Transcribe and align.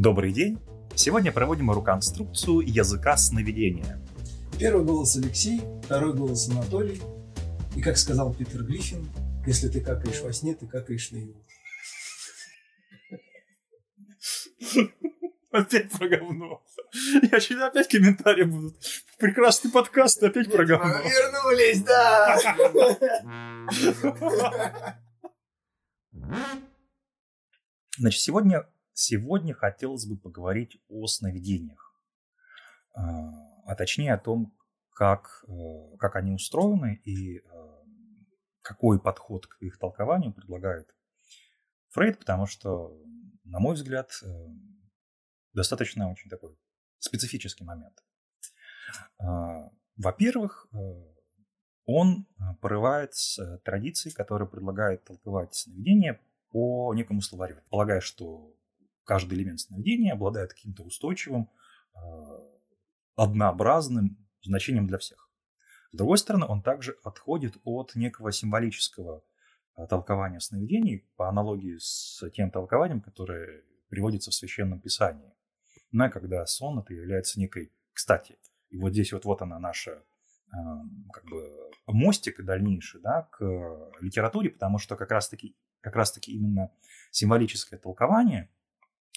Добрый 0.00 0.32
день! 0.32 0.58
Сегодня 0.94 1.30
проводим 1.30 1.70
руконструкцию 1.70 2.60
языка 2.60 3.18
сновидения. 3.18 4.00
Первый 4.58 4.82
голос 4.82 5.14
Алексей, 5.16 5.60
второй 5.84 6.14
голос 6.14 6.48
Анатолий. 6.48 7.02
И 7.76 7.82
как 7.82 7.98
сказал 7.98 8.32
Питер 8.32 8.62
Гриффин, 8.64 9.06
если 9.46 9.68
ты 9.68 9.82
какаешь 9.82 10.22
во 10.22 10.32
сне, 10.32 10.54
ты 10.54 10.66
какаешь 10.66 11.10
наяву. 11.10 11.44
Опять 15.50 15.92
про 15.92 16.08
говно. 16.08 16.62
Я 17.30 17.38
сейчас 17.38 17.60
опять 17.68 17.88
комментарии 17.88 18.44
будут. 18.44 18.76
Прекрасный 19.18 19.70
подкаст, 19.70 20.22
опять 20.22 20.50
про 20.50 20.64
говно. 20.64 20.94
Вернулись, 21.02 21.82
да! 21.82 22.38
Значит, 27.98 28.22
сегодня, 28.22 28.66
сегодня 29.00 29.54
хотелось 29.54 30.06
бы 30.06 30.16
поговорить 30.18 30.78
о 30.88 31.06
сновидениях. 31.06 31.94
А, 32.94 33.02
а 33.64 33.74
точнее 33.74 34.12
о 34.12 34.18
том, 34.18 34.54
как, 34.92 35.44
э, 35.48 35.96
как 35.98 36.16
они 36.16 36.32
устроены 36.32 37.00
и 37.04 37.38
э, 37.38 37.42
какой 38.60 39.00
подход 39.00 39.46
к 39.46 39.56
их 39.62 39.78
толкованию 39.78 40.34
предлагает 40.34 40.94
Фрейд, 41.88 42.18
потому 42.18 42.46
что, 42.46 42.94
на 43.44 43.58
мой 43.58 43.74
взгляд, 43.74 44.10
э, 44.22 44.26
достаточно 45.54 46.10
очень 46.10 46.28
такой 46.28 46.56
специфический 46.98 47.64
момент. 47.64 47.96
Во-первых, 49.96 50.68
он 51.86 52.26
порывает 52.60 53.14
с 53.14 53.58
традицией, 53.64 54.14
которая 54.14 54.48
предлагает 54.48 55.04
толковать 55.04 55.54
сновидения 55.54 56.20
по 56.50 56.92
некому 56.94 57.22
словарю, 57.22 57.62
полагая, 57.70 58.00
что 58.00 58.54
каждый 59.10 59.38
элемент 59.38 59.58
сновидения 59.58 60.12
обладает 60.12 60.54
каким-то 60.54 60.84
устойчивым, 60.84 61.50
однообразным 63.16 64.24
значением 64.40 64.86
для 64.86 64.98
всех. 64.98 65.28
С 65.90 65.96
другой 65.96 66.16
стороны, 66.16 66.46
он 66.46 66.62
также 66.62 66.96
отходит 67.02 67.56
от 67.64 67.96
некого 67.96 68.30
символического 68.30 69.24
э, 69.76 69.86
толкования 69.88 70.38
сновидений 70.38 71.10
по 71.16 71.28
аналогии 71.28 71.76
с 71.78 72.22
тем 72.36 72.52
толкованием, 72.52 73.00
которое 73.00 73.64
приводится 73.88 74.30
в 74.30 74.34
Священном 74.34 74.80
Писании. 74.80 75.34
На 75.90 76.08
когда 76.08 76.46
сон 76.46 76.78
это 76.78 76.94
является 76.94 77.40
некой... 77.40 77.72
Кстати, 77.92 78.38
и 78.68 78.78
вот 78.78 78.92
здесь 78.92 79.12
вот, 79.12 79.24
вот 79.24 79.42
она 79.42 79.58
наша 79.58 79.90
э, 79.90 80.56
как 81.12 81.24
бы 81.24 81.72
мостик 81.88 82.44
дальнейший 82.44 83.00
да, 83.00 83.28
к 83.32 83.42
литературе, 84.00 84.50
потому 84.50 84.78
что 84.78 84.94
как 84.94 85.10
раз-таки, 85.10 85.56
как 85.80 85.96
раз-таки 85.96 86.30
именно 86.30 86.70
символическое 87.10 87.80
толкование, 87.80 88.48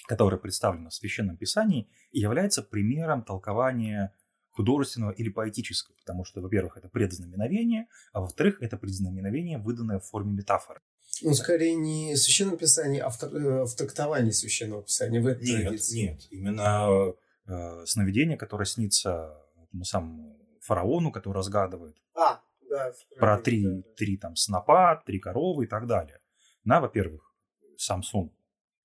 которое 0.06 0.36
представлено 0.36 0.90
в 0.90 0.94
Священном 0.94 1.36
Писании, 1.36 1.88
является 2.12 2.62
примером 2.62 3.22
толкования 3.22 4.14
художественного 4.50 5.10
или 5.10 5.30
поэтического, 5.30 5.96
потому 5.96 6.24
что, 6.24 6.40
во-первых, 6.40 6.76
это 6.76 6.88
предзнаменовение, 6.88 7.88
а 8.12 8.20
во-вторых, 8.20 8.62
это 8.62 8.76
предзнаменовение, 8.76 9.58
выданное 9.58 9.98
в 9.98 10.04
форме 10.04 10.32
метафоры. 10.32 10.80
Ну, 11.22 11.34
скорее 11.34 11.74
не 11.74 12.16
священное 12.16 12.56
писание, 12.56 13.02
а 13.02 13.10
в, 13.10 13.22
э, 13.22 13.64
в 13.64 13.74
трактовании 13.74 14.30
священного 14.30 14.82
писания. 14.82 15.20
В 15.20 15.26
этой 15.26 15.46
нет, 15.46 15.62
традиции. 15.62 16.00
нет. 16.00 16.20
Именно 16.30 17.14
э, 17.46 17.84
сновидение, 17.86 18.36
которое 18.36 18.64
снится 18.64 19.36
этому 19.62 19.84
самому 19.84 20.38
фараону, 20.60 21.12
который 21.12 21.36
разгадывает 21.36 21.96
а, 22.14 22.40
да, 22.68 22.92
про 23.18 23.38
три, 23.38 23.64
да. 23.64 23.82
три 23.96 24.16
там 24.16 24.36
снопа, 24.36 25.02
три 25.04 25.18
коровы 25.18 25.64
и 25.64 25.68
так 25.68 25.86
далее. 25.86 26.20
На, 26.64 26.80
во-первых, 26.80 27.34
сам 27.76 28.02
сон 28.02 28.32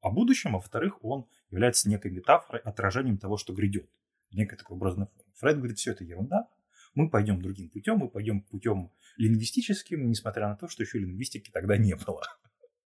о 0.01 0.11
будущем, 0.11 0.55
а 0.55 0.59
во-вторых, 0.59 1.03
он 1.03 1.27
является 1.49 1.89
некой 1.89 2.11
метафорой, 2.11 2.61
отражением 2.61 3.17
того, 3.17 3.37
что 3.37 3.53
грядет 3.53 3.89
некой 4.31 4.57
такой 4.57 4.77
образной 4.77 5.07
форме. 5.07 5.33
Фред 5.35 5.57
говорит, 5.57 5.77
все 5.77 5.91
это 5.91 6.03
ерунда, 6.03 6.47
мы 6.93 7.09
пойдем 7.09 7.41
другим 7.41 7.69
путем, 7.69 7.97
мы 7.97 8.09
пойдем 8.09 8.41
путем 8.41 8.91
лингвистическим, 9.17 10.07
несмотря 10.09 10.47
на 10.47 10.55
то, 10.55 10.67
что 10.67 10.83
еще 10.83 10.99
лингвистики 10.99 11.49
тогда 11.51 11.77
не 11.77 11.95
было. 11.95 12.23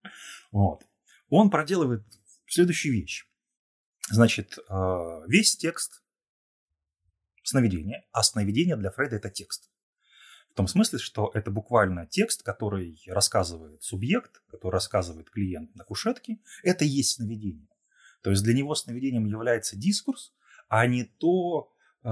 Вот. 0.52 0.84
Он 1.28 1.48
проделывает 1.48 2.04
следующую 2.46 2.94
вещь. 2.94 3.24
Значит, 4.10 4.58
э, 4.58 5.22
весь 5.28 5.56
текст 5.56 6.02
сновидения, 7.44 8.04
а 8.10 8.24
сновидение 8.24 8.76
для 8.76 8.90
Фреда 8.90 9.16
это 9.16 9.30
текст. 9.30 9.69
Том 10.60 10.68
смысле, 10.68 10.98
что 10.98 11.30
это 11.32 11.50
буквально 11.50 12.04
текст, 12.04 12.42
который 12.42 13.02
рассказывает 13.06 13.82
субъект, 13.82 14.42
который 14.50 14.74
рассказывает 14.74 15.30
клиент 15.30 15.74
на 15.74 15.84
кушетке, 15.84 16.38
это 16.62 16.84
и 16.84 16.88
есть 16.88 17.14
сновидение. 17.14 17.70
То 18.20 18.28
есть 18.28 18.42
для 18.42 18.52
него 18.52 18.74
сновидением 18.74 19.24
является 19.24 19.74
дискурс, 19.74 20.34
а 20.68 20.86
не 20.86 21.04
то 21.04 21.72
э, 22.04 22.08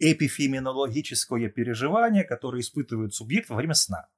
эпифеминологическое 0.00 1.48
переживание, 1.48 2.24
которое 2.24 2.60
испытывает 2.60 3.14
субъект 3.14 3.48
во 3.48 3.56
время 3.56 3.72
сна. 3.72 4.10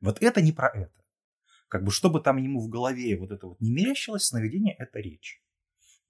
Вот 0.00 0.22
это 0.22 0.40
не 0.40 0.52
про 0.52 0.68
это. 0.68 1.04
Как 1.66 1.82
бы, 1.82 1.90
чтобы 1.90 2.20
там 2.20 2.36
ему 2.36 2.60
в 2.60 2.68
голове 2.68 3.18
вот 3.18 3.32
это 3.32 3.48
вот 3.48 3.60
не 3.60 3.72
мерещилось, 3.72 4.22
сновидение– 4.22 4.76
это 4.78 5.00
речь. 5.00 5.42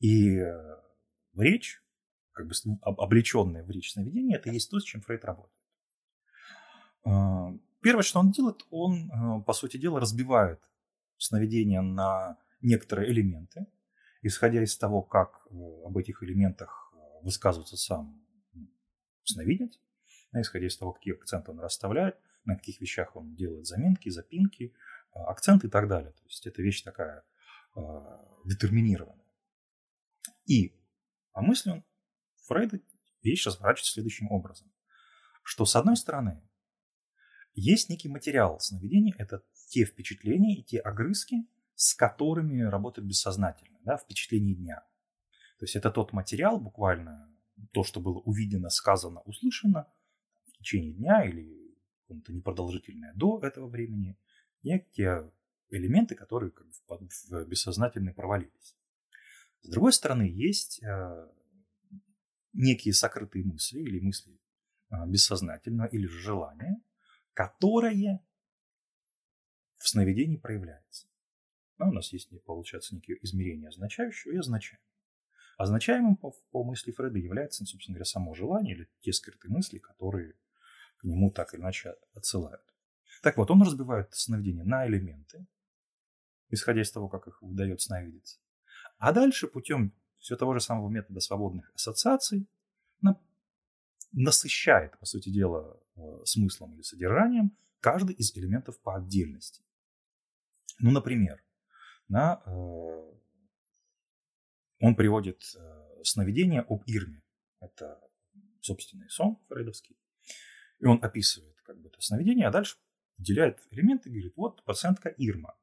И 0.01 0.37
э, 0.37 0.77
речь, 1.35 1.83
как 2.33 2.47
бы 2.47 2.53
облеченная 2.83 3.65
в 3.65 3.71
речь 3.71 3.95
сновидение, 3.95 4.37
это 4.37 4.51
есть 4.51 4.71
то, 4.71 4.79
с 4.79 4.85
чем 4.85 5.01
Фрейд 5.01 5.25
работает. 5.25 5.58
Э, 7.05 7.57
первое, 7.81 8.03
что 8.03 8.21
он 8.21 8.31
делает, 8.31 8.65
он, 8.71 9.11
э, 9.11 9.43
по 9.45 9.53
сути 9.53 9.77
дела, 9.77 10.01
разбивает 10.01 10.61
сновидение 11.17 11.81
на 11.81 12.39
некоторые 12.61 13.11
элементы, 13.11 13.67
исходя 14.23 14.63
из 14.63 14.77
того, 14.77 15.03
как 15.03 15.47
э, 15.51 15.55
об 15.85 15.97
этих 15.97 16.23
элементах 16.23 16.93
высказывается 17.23 17.77
сам 17.77 18.23
сновидец, 19.25 19.79
исходя 20.33 20.67
из 20.67 20.77
того, 20.77 20.93
какие 20.93 21.15
акценты 21.15 21.51
он 21.51 21.61
расставляет, 21.61 22.17
на 22.45 22.57
каких 22.57 22.81
вещах 22.81 23.17
он 23.17 23.35
делает 23.35 23.67
заметки, 23.67 24.09
запинки, 24.09 24.73
акценты 25.13 25.67
и 25.67 25.71
так 25.71 25.89
далее. 25.89 26.13
То 26.13 26.25
есть 26.25 26.47
это 26.47 26.63
вещь 26.63 26.83
такая 26.83 27.25
детерминированная. 28.45 29.27
И 30.47 30.73
по 31.33 31.43
мысли 31.43 31.85
Фрейда 32.47 32.81
вещь 33.23 33.47
разворачивается 33.47 33.93
следующим 33.93 34.31
образом, 34.31 34.73
что 35.43 35.67
с 35.67 35.77
одной 35.77 35.97
стороны 35.97 36.41
есть 37.59 37.89
некий 37.89 38.09
материал 38.09 38.61
сновидения, 38.61 39.15
это 39.19 39.43
те 39.69 39.85
впечатления 39.85 40.59
и 40.59 40.63
те 40.63 40.79
огрызки, 40.79 41.47
с 41.75 41.95
которыми 41.95 42.63
работает 42.63 43.07
бессознательно, 43.07 43.79
да, 43.85 43.97
впечатление 43.97 44.55
дня. 44.55 44.81
То 45.59 45.65
есть 45.65 45.77
это 45.77 45.91
тот 45.91 46.13
материал, 46.13 46.61
буквально 46.61 47.35
то, 47.73 47.85
что 47.85 48.01
было 48.01 48.19
увидено, 48.21 48.71
сказано, 48.71 49.21
услышано 49.21 49.87
в 50.47 50.53
течение 50.59 50.93
дня 50.93 51.25
или 51.25 51.77
какое-то 52.03 52.33
непродолжительное 52.33 53.13
до 53.15 53.41
этого 53.41 53.69
времени, 53.69 54.19
те 54.63 55.31
элементы, 55.71 56.15
которые 56.15 56.51
как 56.51 56.67
бы 56.67 57.09
в 57.09 57.49
бессознательное 57.49 58.15
провалились. 58.15 58.77
С 59.63 59.69
другой 59.69 59.93
стороны, 59.93 60.23
есть 60.23 60.83
э, 60.83 61.29
некие 62.53 62.95
сокрытые 62.95 63.45
мысли 63.45 63.81
или 63.81 64.01
мысли 64.01 64.41
э, 64.91 65.07
бессознательного 65.07 65.89
или 65.89 66.07
же 66.07 66.21
желания, 66.21 66.81
которое 67.39 68.21
в 69.77 69.89
сновидении 69.89 70.37
проявляется. 70.37 71.07
Но 71.79 71.91
у 71.91 71.93
нас 71.93 72.13
есть, 72.13 72.29
получается, 72.43 72.97
некие 72.97 73.17
измерения 73.23 73.69
означающего 73.69 74.33
и 74.33 74.39
означаемого. 74.39 74.85
Означаемым 75.57 76.17
по, 76.17 76.33
по 76.51 76.65
мысли 76.65 76.91
Фреда 76.91 77.17
является, 77.19 77.65
собственно 77.65 77.95
говоря, 77.95 78.07
само 78.07 78.35
желание 78.35 78.75
или 78.75 78.89
те 79.03 79.13
скрытые 79.13 79.53
мысли, 79.53 79.79
которые 79.79 80.35
к 80.97 81.05
нему 81.05 81.31
так 81.31 81.55
или 81.55 81.61
иначе 81.61 81.95
отсылают. 82.13 82.75
Так 83.23 83.37
вот, 83.37 83.53
он 83.53 83.63
разбивает 83.63 84.13
сновидение 84.13 84.65
на 84.65 84.89
элементы, 84.89 85.47
исходя 86.49 86.83
из 86.83 86.91
того, 86.91 87.09
как 87.09 87.29
их 87.29 87.41
выдает 87.41 87.81
сновидец. 87.81 88.41
А 88.99 89.13
дальше 89.13 89.47
путем 89.47 89.95
все 90.19 90.35
того 90.35 90.55
же 90.55 90.61
самого 90.61 90.89
метода 90.89 91.21
свободных 91.21 91.71
ассоциаций 91.77 92.49
насыщает, 94.13 94.99
по 94.99 95.07
сути 95.07 95.31
дела, 95.31 95.81
смыслом 96.25 96.75
или 96.75 96.83
содержанием 96.83 97.57
каждый 97.81 98.15
из 98.15 98.37
элементов 98.37 98.81
по 98.81 98.97
отдельности. 98.97 99.63
Ну, 100.79 100.91
например, 100.91 101.43
на, 102.09 102.43
э, 102.47 102.51
он 104.81 104.95
приводит 104.97 105.43
э, 105.57 106.03
сновидение 106.05 106.63
об 106.63 106.83
Ирме. 106.87 107.23
Это 107.61 108.01
собственный 108.61 109.09
сон 109.11 109.39
фрейдовский. 109.49 109.97
И 110.79 110.87
он 110.87 111.03
описывает 111.03 111.61
как 111.63 111.81
бы 111.81 111.89
это 111.89 112.01
сновидение, 112.01 112.47
а 112.47 112.51
дальше 112.51 112.77
выделяет 113.17 113.61
элементы 113.71 114.09
и 114.09 114.13
говорит, 114.13 114.33
вот 114.37 114.65
пациентка 114.65 115.09
Ирма. 115.09 115.57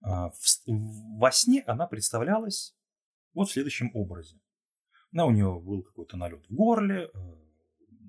А, 0.00 0.32
во 0.66 1.30
сне 1.30 1.62
она 1.66 1.86
представлялась 1.86 2.76
вот 3.34 3.48
в 3.48 3.52
следующем 3.52 3.90
образе. 3.94 4.40
На 5.12 5.26
у 5.26 5.30
нее 5.30 5.60
был 5.60 5.82
какой-то 5.82 6.16
налет 6.16 6.44
в 6.48 6.54
горле, 6.54 7.10
э, 7.12 7.18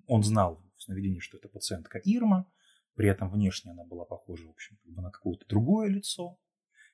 он 0.07 0.23
знал 0.23 0.55
в 0.55 0.62
сновидении, 0.83 1.19
что 1.19 1.37
это 1.37 1.49
пациентка 1.49 1.99
Ирма, 1.99 2.51
при 2.95 3.09
этом 3.09 3.29
внешне 3.29 3.71
она 3.71 3.83
была 3.83 4.05
похожа, 4.05 4.47
в 4.47 4.51
общем, 4.51 4.77
как 4.77 4.91
бы 4.93 5.01
на 5.01 5.11
какое-то 5.11 5.45
другое 5.47 5.89
лицо. 5.89 6.39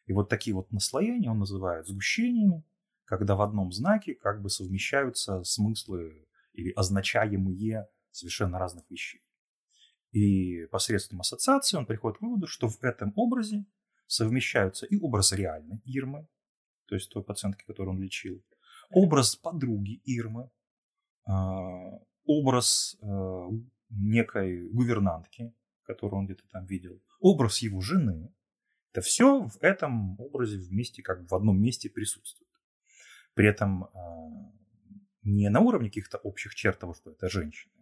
И 0.05 0.13
вот 0.13 0.29
такие 0.29 0.55
вот 0.55 0.71
наслоения 0.71 1.29
он 1.29 1.39
называет 1.39 1.87
сгущениями, 1.87 2.63
когда 3.05 3.35
в 3.35 3.41
одном 3.41 3.71
знаке 3.71 4.15
как 4.15 4.41
бы 4.41 4.49
совмещаются 4.49 5.43
смыслы 5.43 6.27
или 6.53 6.71
означаемые 6.71 7.87
совершенно 8.11 8.59
разных 8.59 8.89
вещей. 8.89 9.21
И 10.11 10.65
посредством 10.67 11.21
ассоциации 11.21 11.77
он 11.77 11.85
приходит 11.85 12.17
к 12.17 12.21
выводу, 12.21 12.47
что 12.47 12.67
в 12.67 12.83
этом 12.83 13.13
образе 13.15 13.65
совмещаются 14.07 14.85
и 14.85 14.97
образ 14.97 15.31
реальной 15.33 15.81
Ирмы, 15.85 16.27
то 16.87 16.95
есть 16.95 17.11
той 17.11 17.23
пациентки, 17.23 17.63
которую 17.65 17.95
он 17.95 18.01
лечил, 18.01 18.43
образ 18.89 19.35
подруги 19.35 20.01
Ирмы, 20.05 20.49
а, 21.25 21.99
образ 22.25 22.97
э, 23.01 23.49
некой 23.89 24.69
гувернантки, 24.69 25.53
которую 25.83 26.19
он 26.19 26.25
где-то 26.25 26.47
там 26.49 26.65
видел, 26.65 27.01
образ 27.19 27.59
его 27.59 27.81
жены. 27.81 28.33
Это 28.91 29.01
все 29.01 29.41
в 29.47 29.57
этом 29.61 30.19
образе 30.19 30.57
вместе, 30.57 31.01
как 31.01 31.29
в 31.29 31.35
одном 31.35 31.61
месте 31.61 31.89
присутствует. 31.89 32.49
При 33.33 33.47
этом 33.47 33.85
а, 33.85 33.89
не 35.23 35.49
на 35.49 35.59
уровне 35.59 35.89
каких-то 35.89 36.17
общих 36.17 36.55
черт 36.55 36.79
того, 36.79 36.93
что 36.93 37.11
это 37.11 37.29
женщина, 37.29 37.73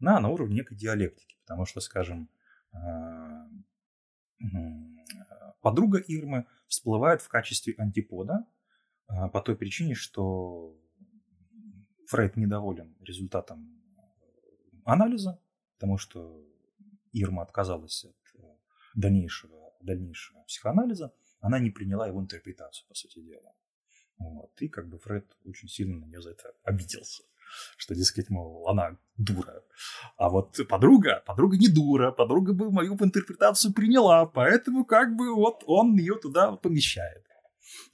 а 0.00 0.20
на 0.20 0.28
уровне 0.28 0.56
некой 0.56 0.76
диалектики. 0.76 1.36
Потому 1.42 1.66
что, 1.66 1.80
скажем, 1.80 2.28
а, 2.72 3.48
подруга 5.60 5.98
Ирмы 5.98 6.46
всплывает 6.68 7.22
в 7.22 7.28
качестве 7.28 7.74
антипода 7.78 8.46
а, 9.08 9.28
по 9.28 9.40
той 9.40 9.56
причине, 9.56 9.94
что 9.94 10.76
Фрейд 12.08 12.36
недоволен 12.36 12.96
результатом 13.00 13.82
анализа, 14.84 15.40
потому 15.76 15.98
что 15.98 16.42
Ирма 17.12 17.42
отказалась 17.42 18.04
от 18.04 18.40
э, 18.40 18.46
дальнейшего, 18.94 19.72
дальнейшего 19.80 20.42
психоанализа, 20.44 21.12
она 21.40 21.58
не 21.58 21.70
приняла 21.70 22.06
его 22.06 22.20
интерпретацию, 22.20 22.88
по 22.88 22.94
сути 22.94 23.20
дела. 23.20 23.54
Вот. 24.18 24.50
И 24.60 24.68
как 24.68 24.88
бы 24.88 24.98
Фред 24.98 25.26
очень 25.44 25.68
сильно 25.68 25.98
на 25.98 26.04
нее 26.06 26.22
за 26.22 26.30
это 26.30 26.52
обиделся. 26.64 27.22
Что, 27.76 27.94
дескать, 27.94 28.30
мол, 28.30 28.68
она 28.68 28.98
дура. 29.16 29.62
А 30.16 30.28
вот 30.28 30.58
подруга, 30.68 31.22
подруга 31.26 31.56
не 31.56 31.68
дура, 31.68 32.10
подруга 32.10 32.52
бы 32.52 32.70
мою 32.72 32.94
интерпретацию 32.94 33.72
приняла, 33.72 34.26
поэтому 34.26 34.84
как 34.84 35.14
бы 35.14 35.34
вот 35.34 35.62
он 35.66 35.96
ее 35.96 36.16
туда 36.16 36.56
помещает. 36.56 37.25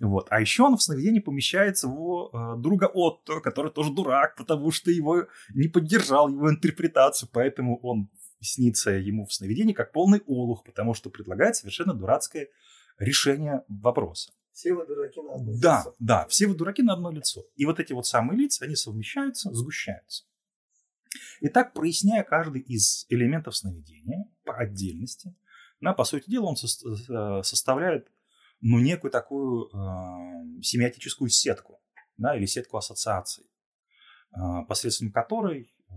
Вот. 0.01 0.27
А 0.31 0.41
еще 0.41 0.65
он 0.65 0.77
в 0.77 0.83
сновидении 0.83 1.21
помещает 1.21 1.83
его 1.83 2.31
э, 2.33 2.61
друга 2.61 2.91
Отто, 2.93 3.41
который 3.41 3.71
тоже 3.71 3.93
дурак, 3.93 4.37
потому 4.37 4.71
что 4.71 4.91
его 4.91 5.27
не 5.55 5.69
поддержал 5.69 6.29
его 6.29 6.51
интерпретацию, 6.51 7.29
поэтому 7.33 7.79
он 7.79 8.11
снится 8.41 8.91
ему 8.91 9.25
в 9.27 9.33
сновидении 9.33 9.73
как 9.73 9.93
полный 9.93 10.21
олух, 10.27 10.65
потому 10.65 10.95
что 10.95 11.11
предлагает 11.11 11.57
совершенно 11.57 11.95
дурацкое 11.95 12.49
решение 12.99 13.65
вопроса. 13.69 14.33
Все 14.53 14.75
вы 14.75 14.87
дураки 14.87 15.21
на 15.21 15.35
одно 15.35 15.51
лицо. 15.51 15.61
Да, 15.63 15.85
да, 15.99 16.27
все 16.29 16.47
вы 16.47 16.55
дураки 16.55 16.83
на 16.83 16.93
одно 16.93 17.11
лицо. 17.11 17.45
И 17.57 17.65
вот 17.65 17.81
эти 17.81 17.93
вот 17.93 18.07
самые 18.07 18.39
лица, 18.39 18.65
они 18.65 18.77
совмещаются, 18.77 19.53
сгущаются. 19.53 20.25
Итак, 21.41 21.73
проясняя 21.73 22.23
каждый 22.23 22.61
из 22.61 23.07
элементов 23.09 23.57
сновидения 23.57 24.25
по 24.45 24.55
отдельности, 24.55 25.35
на, 25.81 25.93
по 25.95 26.05
сути 26.05 26.29
дела, 26.31 26.47
он 26.47 26.57
со- 26.57 27.43
составляет 27.43 28.09
ну, 28.63 28.79
некую 28.79 29.11
такую 29.11 29.67
э, 29.67 30.63
семиотическую 30.63 31.29
сетку 31.29 31.81
да, 32.17 32.37
или 32.37 32.47
сетку 32.47 32.79
ассоциаций, 32.79 33.45
э, 34.35 34.39
посредством 34.69 35.11
которой 35.11 35.75
э, 35.91 35.93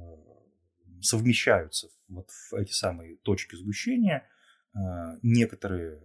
совмещаются 1.01 1.89
вот 2.09 2.29
в 2.31 2.53
эти 2.55 2.71
самые 2.71 3.17
точки 3.17 3.55
сгущения 3.55 4.27
э, 4.73 4.79
некоторые 5.21 6.01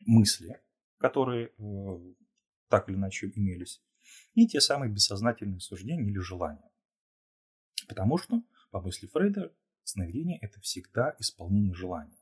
мысли, 0.00 0.60
которые 0.98 1.52
э, 1.58 2.14
так 2.68 2.88
или 2.88 2.96
иначе 2.96 3.30
имелись, 3.34 3.80
и 4.34 4.48
те 4.48 4.60
самые 4.60 4.90
бессознательные 4.90 5.60
суждения 5.60 6.04
или 6.04 6.18
желания. 6.18 6.70
Потому 7.86 8.18
что, 8.18 8.42
по 8.72 8.80
мысли 8.80 9.06
Фрейда, 9.06 9.54
сновидение– 9.84 10.38
это 10.42 10.60
всегда 10.60 11.14
исполнение 11.20 11.72
желания. 11.72 12.17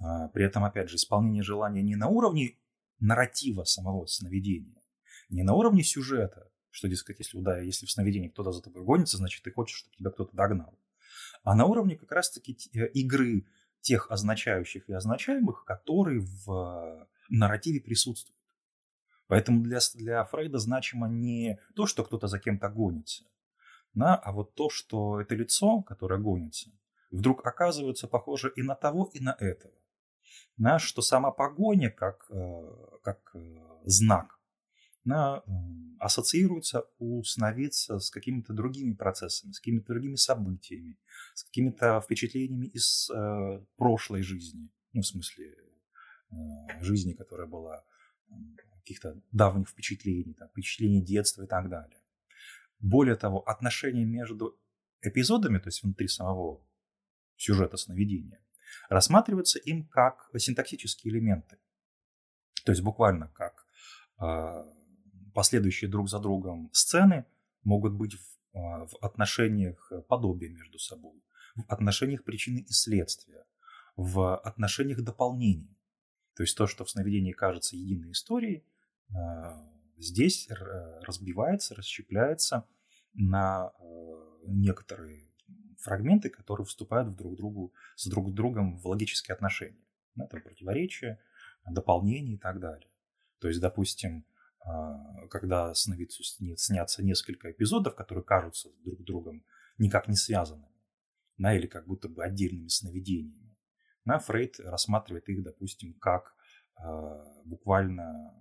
А, 0.00 0.28
при 0.28 0.44
этом, 0.44 0.64
опять 0.64 0.88
же, 0.88 0.96
исполнение 0.96 1.42
желания 1.42 1.82
не 1.82 1.96
на 1.96 2.08
уровне 2.08 2.56
нарратива 2.98 3.64
самого 3.64 4.06
сновидения, 4.06 4.82
не 5.28 5.42
на 5.42 5.54
уровне 5.54 5.82
сюжета, 5.82 6.50
что, 6.70 6.88
дескать, 6.88 7.18
если, 7.18 7.38
да, 7.40 7.58
если 7.60 7.86
в 7.86 7.90
сновидении 7.90 8.28
кто-то 8.28 8.52
за 8.52 8.62
тобой 8.62 8.82
гонится, 8.82 9.16
значит, 9.16 9.42
ты 9.42 9.52
хочешь, 9.52 9.78
чтобы 9.78 9.96
тебя 9.96 10.10
кто-то 10.10 10.34
догнал. 10.36 10.78
А 11.42 11.54
на 11.54 11.66
уровне 11.66 11.96
как 11.96 12.12
раз-таки 12.12 12.56
э, 12.74 12.86
игры 12.88 13.46
тех 13.80 14.10
означающих 14.10 14.88
и 14.88 14.92
означаемых, 14.92 15.64
которые 15.64 16.20
в 16.20 17.08
нарративе 17.28 17.80
присутствуют. 17.80 18.36
Поэтому 19.26 19.62
для, 19.62 19.78
для 19.94 20.24
Фрейда 20.24 20.58
значимо 20.58 21.08
не 21.08 21.58
то, 21.74 21.86
что 21.86 22.04
кто-то 22.04 22.26
за 22.26 22.38
кем-то 22.38 22.68
гонится, 22.68 23.24
да, 23.94 24.16
а 24.16 24.32
вот 24.32 24.54
то, 24.54 24.70
что 24.70 25.20
это 25.20 25.34
лицо, 25.34 25.82
которое 25.82 26.20
гонится, 26.20 26.70
вдруг 27.10 27.46
оказывается 27.46 28.08
похоже 28.08 28.52
и 28.54 28.62
на 28.62 28.74
того, 28.74 29.10
и 29.12 29.20
на 29.20 29.36
этого. 29.38 29.74
Да, 30.56 30.78
что 30.78 31.02
сама 31.02 31.30
погоня 31.30 31.90
как, 31.90 32.26
э, 32.30 32.98
как 33.02 33.30
э, 33.34 33.56
знак 33.84 34.40
да, 35.04 35.42
ассоциируется 35.98 36.84
у 36.98 37.22
сновидца 37.22 37.98
с 37.98 38.10
какими-то 38.10 38.52
другими 38.52 38.92
процессами, 38.94 39.52
с 39.52 39.58
какими-то 39.58 39.92
другими 39.92 40.16
событиями, 40.16 40.98
с 41.34 41.44
какими-то 41.44 42.00
впечатлениями 42.00 42.66
из 42.66 43.10
э, 43.10 43.64
прошлой 43.76 44.22
жизни, 44.22 44.70
ну, 44.92 45.02
в 45.02 45.06
смысле 45.06 45.56
э, 46.30 46.34
жизни, 46.80 47.12
которая 47.12 47.46
была 47.46 47.84
э, 48.28 48.34
каких-то 48.78 49.20
давних 49.32 49.68
впечатлений, 49.68 50.34
там, 50.34 50.48
впечатлений 50.48 51.02
детства 51.02 51.44
и 51.44 51.46
так 51.46 51.68
далее. 51.68 52.00
Более 52.78 53.16
того, 53.16 53.40
отношения 53.48 54.04
между 54.04 54.58
эпизодами, 55.02 55.58
то 55.58 55.68
есть 55.68 55.82
внутри 55.82 56.08
самого 56.08 56.66
сюжета 57.36 57.76
сновидения, 57.76 58.40
рассматриваются 58.88 59.58
им 59.58 59.86
как 59.88 60.30
синтаксические 60.36 61.12
элементы. 61.12 61.58
То 62.64 62.72
есть 62.72 62.82
буквально 62.82 63.28
как 63.28 63.66
э, 64.20 64.64
последующие 65.34 65.90
друг 65.90 66.08
за 66.08 66.18
другом 66.18 66.70
сцены 66.72 67.24
могут 67.62 67.94
быть 67.94 68.14
в, 68.14 68.56
а, 68.58 68.86
в 68.86 68.94
отношениях 69.02 69.92
подобия 70.08 70.50
между 70.50 70.78
собой, 70.78 71.22
в 71.54 71.64
отношениях 71.68 72.24
причины 72.24 72.60
и 72.60 72.72
следствия, 72.72 73.44
в 73.96 74.36
отношениях 74.36 75.02
дополнения. 75.02 75.76
То 76.36 76.42
есть 76.42 76.56
то, 76.56 76.66
что 76.66 76.84
в 76.84 76.90
сновидении 76.90 77.32
кажется 77.32 77.76
единой 77.76 78.12
историей, 78.12 78.64
а, 79.14 79.68
здесь 79.96 80.48
разбивается, 81.02 81.74
расщепляется 81.74 82.66
на 83.12 83.72
некоторые 84.46 85.29
фрагменты, 85.78 86.30
которые 86.30 86.66
вступают 86.66 87.08
в 87.08 87.16
друг 87.16 87.36
другу, 87.36 87.72
с 87.96 88.08
друг 88.08 88.32
другом 88.34 88.78
в 88.78 88.86
логические 88.86 89.34
отношения. 89.34 89.84
Это 90.16 90.38
противоречие, 90.38 91.20
дополнение 91.68 92.34
и 92.34 92.38
так 92.38 92.60
далее. 92.60 92.90
То 93.40 93.48
есть, 93.48 93.60
допустим, 93.60 94.26
а, 94.60 95.26
когда 95.28 95.72
сновидцу 95.74 96.22
снятся 96.22 97.02
несколько 97.02 97.50
эпизодов, 97.50 97.94
которые 97.94 98.24
кажутся 98.24 98.68
друг 98.84 99.02
другом 99.02 99.44
никак 99.78 100.08
не 100.08 100.16
связанными, 100.16 100.68
да, 101.38 101.56
или 101.56 101.66
как 101.66 101.86
будто 101.86 102.08
бы 102.08 102.22
отдельными 102.22 102.68
сновидениями. 102.68 103.56
Да, 104.04 104.18
Фрейд 104.18 104.60
рассматривает 104.60 105.28
их, 105.28 105.42
допустим, 105.42 105.94
как 105.94 106.34
э, 106.78 106.84
буквально 107.44 108.34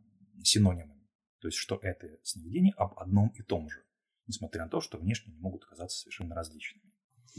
синонимами. 0.43 1.07
То 1.39 1.47
есть, 1.47 1.57
что 1.57 1.79
это 1.81 2.19
сновидение 2.23 2.73
об 2.75 2.99
одном 2.99 3.29
и 3.29 3.41
том 3.41 3.69
же, 3.69 3.85
несмотря 4.27 4.63
на 4.63 4.69
то, 4.69 4.81
что 4.81 4.97
внешне 4.97 5.31
они 5.31 5.39
могут 5.39 5.65
казаться 5.65 5.99
совершенно 5.99 6.35
различными. 6.35 6.88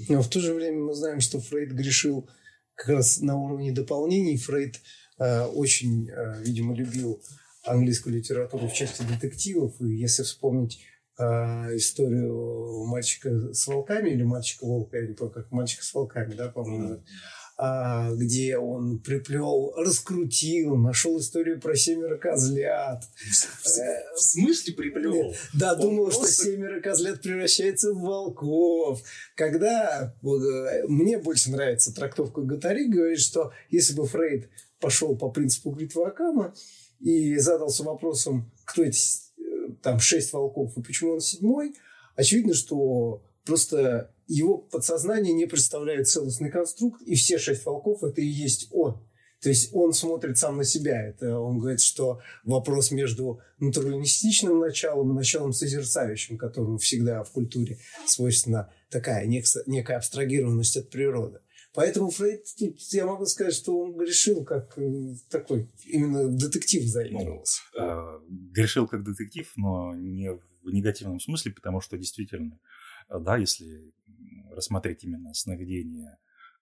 Но 0.09 0.23
в 0.23 0.29
то 0.29 0.41
же 0.41 0.55
время 0.55 0.79
мы 0.79 0.95
знаем, 0.95 1.21
что 1.21 1.41
Фрейд 1.41 1.73
грешил 1.73 2.29
как 2.75 2.89
раз 2.89 3.21
на 3.21 3.37
уровне 3.37 3.73
дополнений. 3.73 4.37
Фрейд 4.37 4.81
э, 5.19 5.43
очень, 5.43 6.09
э, 6.09 6.43
видимо, 6.43 6.75
любил 6.75 7.21
английскую 7.65 8.17
литературу 8.17 8.69
в 8.69 8.73
части 8.73 9.03
детективов. 9.03 9.81
И 9.81 9.95
если 9.95 10.23
вспомнить 10.23 10.81
э, 11.19 11.23
историю 11.77 12.87
мальчика 12.87 13.53
с 13.53 13.67
волками 13.67 14.11
или 14.11 14.23
мальчика-волка, 14.23 14.99
я 14.99 15.07
не 15.07 15.15
помню, 15.15 15.33
как 15.33 15.51
мальчика 15.51 15.85
с 15.85 15.93
волками, 15.93 16.35
да, 16.35 16.49
по-моему, 16.49 16.95
mm-hmm. 16.95 17.05
А, 17.63 18.11
где 18.15 18.57
он 18.57 19.01
приплел, 19.01 19.75
раскрутил, 19.77 20.77
нашел 20.77 21.21
историю 21.21 21.61
про 21.61 21.77
семеро 21.77 22.17
козлят. 22.17 23.05
В, 23.63 24.19
смысле 24.19 24.73
приплел? 24.73 25.35
Да, 25.53 25.75
он 25.75 25.81
думал, 25.81 26.05
просто... 26.05 26.33
что 26.33 26.45
семеро 26.45 26.81
козлят 26.81 27.21
превращается 27.21 27.93
в 27.93 28.01
волков. 28.01 29.03
Когда 29.37 30.15
э, 30.23 30.87
мне 30.89 31.19
больше 31.19 31.51
нравится 31.51 31.95
трактовка 31.95 32.41
Гатари, 32.41 32.89
говорит, 32.89 33.21
что 33.21 33.53
если 33.69 33.95
бы 33.95 34.07
Фрейд 34.07 34.49
пошел 34.81 35.15
по 35.15 35.29
принципу 35.29 35.71
бритвы 35.71 36.07
Акама, 36.07 36.55
и 36.99 37.37
задался 37.37 37.83
вопросом, 37.83 38.51
кто 38.65 38.85
эти 38.85 39.01
э, 39.39 39.73
там 39.83 40.01
шесть 40.01 40.33
волков 40.33 40.79
и 40.79 40.83
почему 40.83 41.13
он 41.13 41.21
седьмой, 41.21 41.75
очевидно, 42.17 42.55
что 42.55 43.23
просто 43.45 44.11
его 44.35 44.59
подсознание 44.59 45.33
не 45.33 45.47
представляет 45.47 46.09
целостный 46.09 46.51
конструкт, 46.51 47.03
и 47.03 47.15
все 47.15 47.39
шесть 47.39 47.65
волков 47.67 48.05
это 48.05 48.21
и 48.21 48.27
есть 48.27 48.69
он. 48.71 49.01
То 49.43 49.49
есть 49.49 49.71
он 49.73 49.93
смотрит 49.93 50.37
сам 50.39 50.59
на 50.59 50.65
себя. 50.65 51.09
Это 51.09 51.39
он 51.39 51.59
говорит, 51.59 51.81
что 51.81 52.21
вопрос 52.45 52.91
между 52.91 53.41
натуралистичным 53.59 54.61
началом 54.61 55.13
и 55.13 55.15
началом 55.15 55.53
созерцающим, 55.53 56.37
которому 56.37 56.77
всегда 56.77 57.25
в 57.25 57.31
культуре 57.31 57.79
свойственна 58.07 58.71
такая 58.91 59.27
некая 59.27 59.97
абстрагированность 59.97 60.77
от 60.77 60.91
природы. 60.91 61.41
Поэтому 61.73 62.11
Фрейд, 62.11 62.47
я 62.91 63.07
могу 63.07 63.27
сказать, 63.27 63.55
что 63.55 63.79
он 63.79 63.97
грешил 63.97 64.45
как 64.45 64.77
э, 64.77 65.15
такой, 65.31 65.71
именно 65.87 66.29
детектив 66.29 66.83
заигрывался. 66.83 67.63
Ну, 67.75 67.81
э, 67.81 68.21
грешил 68.29 68.89
как 68.89 69.05
детектив, 69.05 69.51
но 69.57 69.95
не 69.95 70.33
в 70.33 70.71
негативном 70.71 71.21
смысле, 71.21 71.53
потому 71.53 71.81
что 71.81 71.97
действительно, 71.97 72.59
э, 73.09 73.21
да, 73.21 73.37
если 73.37 73.93
рассмотреть 74.51 75.05
именно 75.05 75.33
сновидение 75.35 76.19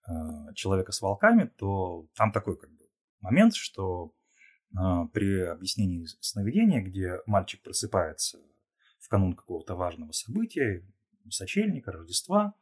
э, 0.06 0.12
человека 0.54 0.92
с 0.92 1.00
волками, 1.00 1.50
то 1.56 2.06
там 2.14 2.32
такой 2.32 2.58
как 2.58 2.70
бы 2.70 2.86
момент, 3.20 3.54
что 3.54 4.14
э, 4.72 4.78
при 5.12 5.42
объяснении 5.42 6.06
сновидения, 6.20 6.82
где 6.82 7.20
мальчик 7.26 7.62
просыпается 7.62 8.38
в 8.98 9.08
канун 9.08 9.34
какого-то 9.34 9.74
важного 9.74 10.12
события, 10.12 10.86
сочельника, 11.30 11.92
Рождества, 11.92 12.54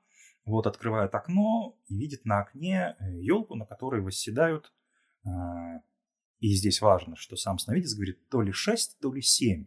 вот 0.45 0.67
открывает 0.67 1.15
окно 1.15 1.79
и 1.87 1.97
видит 1.97 2.25
на 2.25 2.41
окне 2.41 2.97
елку, 3.01 3.55
э, 3.55 3.59
на 3.59 3.67
которой 3.67 4.01
восседают. 4.01 4.73
И 6.39 6.55
здесь 6.55 6.81
важно, 6.81 7.17
что 7.17 7.35
сам 7.35 7.59
сновидец 7.59 7.95
говорит 7.95 8.29
то 8.29 8.43
ли 8.43 8.53
шесть, 8.53 8.99
то 9.01 9.13
ли 9.13 9.23
семь 9.23 9.67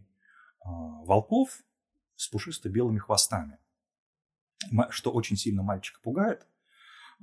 волков 0.63 1.61
с 2.15 2.29
пушисто-белыми 2.29 2.99
хвостами. 2.99 3.57
Что 4.89 5.11
очень 5.11 5.37
сильно 5.37 5.63
мальчика 5.63 5.99
пугает, 6.01 6.45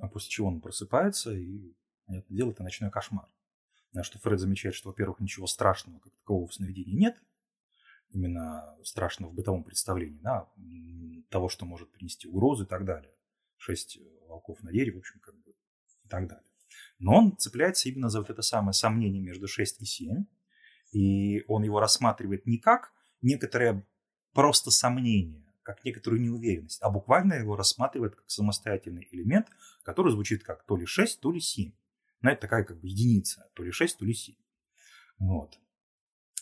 а 0.01 0.09
после 0.09 0.31
чего 0.31 0.49
он 0.49 0.61
просыпается 0.61 1.33
и 1.33 1.75
это 2.09 2.33
делает 2.33 2.59
ночной 2.61 2.91
кошмар. 2.91 3.29
На 3.93 4.03
что 4.03 4.19
Фред 4.19 4.41
замечает, 4.41 4.75
что, 4.75 4.91
во-первых, 4.91 5.21
ничего 5.21 5.47
страшного, 5.47 5.99
как 5.99 6.15
такового 6.17 6.47
в 6.47 6.55
сновидении 6.55 6.95
нет, 6.95 7.21
именно 8.11 8.77
страшного 8.85 9.31
в 9.31 9.35
бытовом 9.35 9.65
представлении, 9.65 10.21
да, 10.21 10.49
того, 11.31 11.49
что 11.49 11.67
может 11.67 11.91
принести 11.91 12.29
угрозу 12.29 12.65
и 12.65 12.67
так 12.67 12.85
далее 12.85 13.13
шесть 13.57 13.99
волков 14.29 14.63
на 14.63 14.71
дереве, 14.71 14.97
в 14.97 14.99
общем, 14.99 15.19
как 15.21 15.35
бы 15.35 15.51
и 16.05 16.09
так 16.09 16.29
далее. 16.29 16.45
Но 16.99 17.15
он 17.17 17.37
цепляется 17.37 17.89
именно 17.89 18.09
за 18.09 18.21
вот 18.21 18.31
это 18.31 18.43
самое 18.43 18.73
сомнение 18.73 19.23
между 19.23 19.49
6 19.49 19.83
и 19.83 19.85
7, 19.85 20.25
и 20.93 21.45
он 21.49 21.63
его 21.63 21.81
рассматривает 21.81 22.47
не 22.47 22.59
как 22.59 22.93
некоторое 23.23 23.87
просто 24.33 24.71
сомнение, 24.71 25.46
как 25.67 25.85
некоторую 25.85 26.23
неуверенность, 26.23 26.81
а 26.81 26.91
буквально 26.91 27.35
его 27.35 27.57
рассматривает 27.57 28.15
как 28.15 28.31
самостоятельный 28.31 29.09
элемент, 29.11 29.49
который 29.83 30.13
звучит 30.13 30.45
как 30.45 30.65
то 30.65 30.77
ли 30.77 30.87
6, 30.87 31.21
то 31.21 31.33
ли 31.33 31.41
7. 31.41 31.73
Но 32.21 32.31
это 32.31 32.43
такая 32.43 32.63
как 32.63 32.79
бы 32.79 32.87
единица, 32.87 33.51
то 33.53 33.65
ли 33.65 33.73
6, 33.73 33.99
то 33.99 34.05
ли 34.05 34.15
7. 34.15 34.37
Вот. 35.19 35.59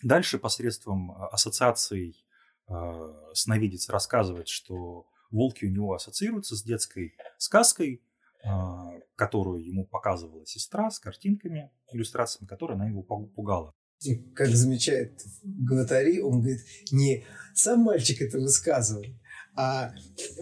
Дальше 0.02 0.38
посредством 0.38 1.12
а, 1.12 1.28
ассоциаций 1.28 2.23
э, 2.69 3.31
сновидец 3.33 3.88
рассказывает, 3.88 4.49
что 4.49 5.09
волки 5.31 5.64
у 5.64 5.71
него 5.71 5.95
ассоциируются 5.95 6.54
с 6.54 6.62
детской 6.62 7.16
сказкой, 7.38 8.04
а, 8.45 8.90
которую 9.16 9.64
ему 9.64 9.87
показывала 9.87 10.45
сестра 10.45 10.90
с 10.90 10.99
картинками, 10.99 11.71
иллюстрациями, 11.90 12.47
которые 12.47 12.75
она 12.75 12.88
его 12.88 13.02
пугала. 13.02 13.75
Как 14.35 14.49
замечает 14.49 15.13
Гватари, 15.43 16.21
он 16.21 16.41
говорит, 16.41 16.61
не 16.91 17.25
сам 17.55 17.81
мальчик 17.81 18.21
это 18.23 18.39
высказывал, 18.39 19.05
а 19.57 19.93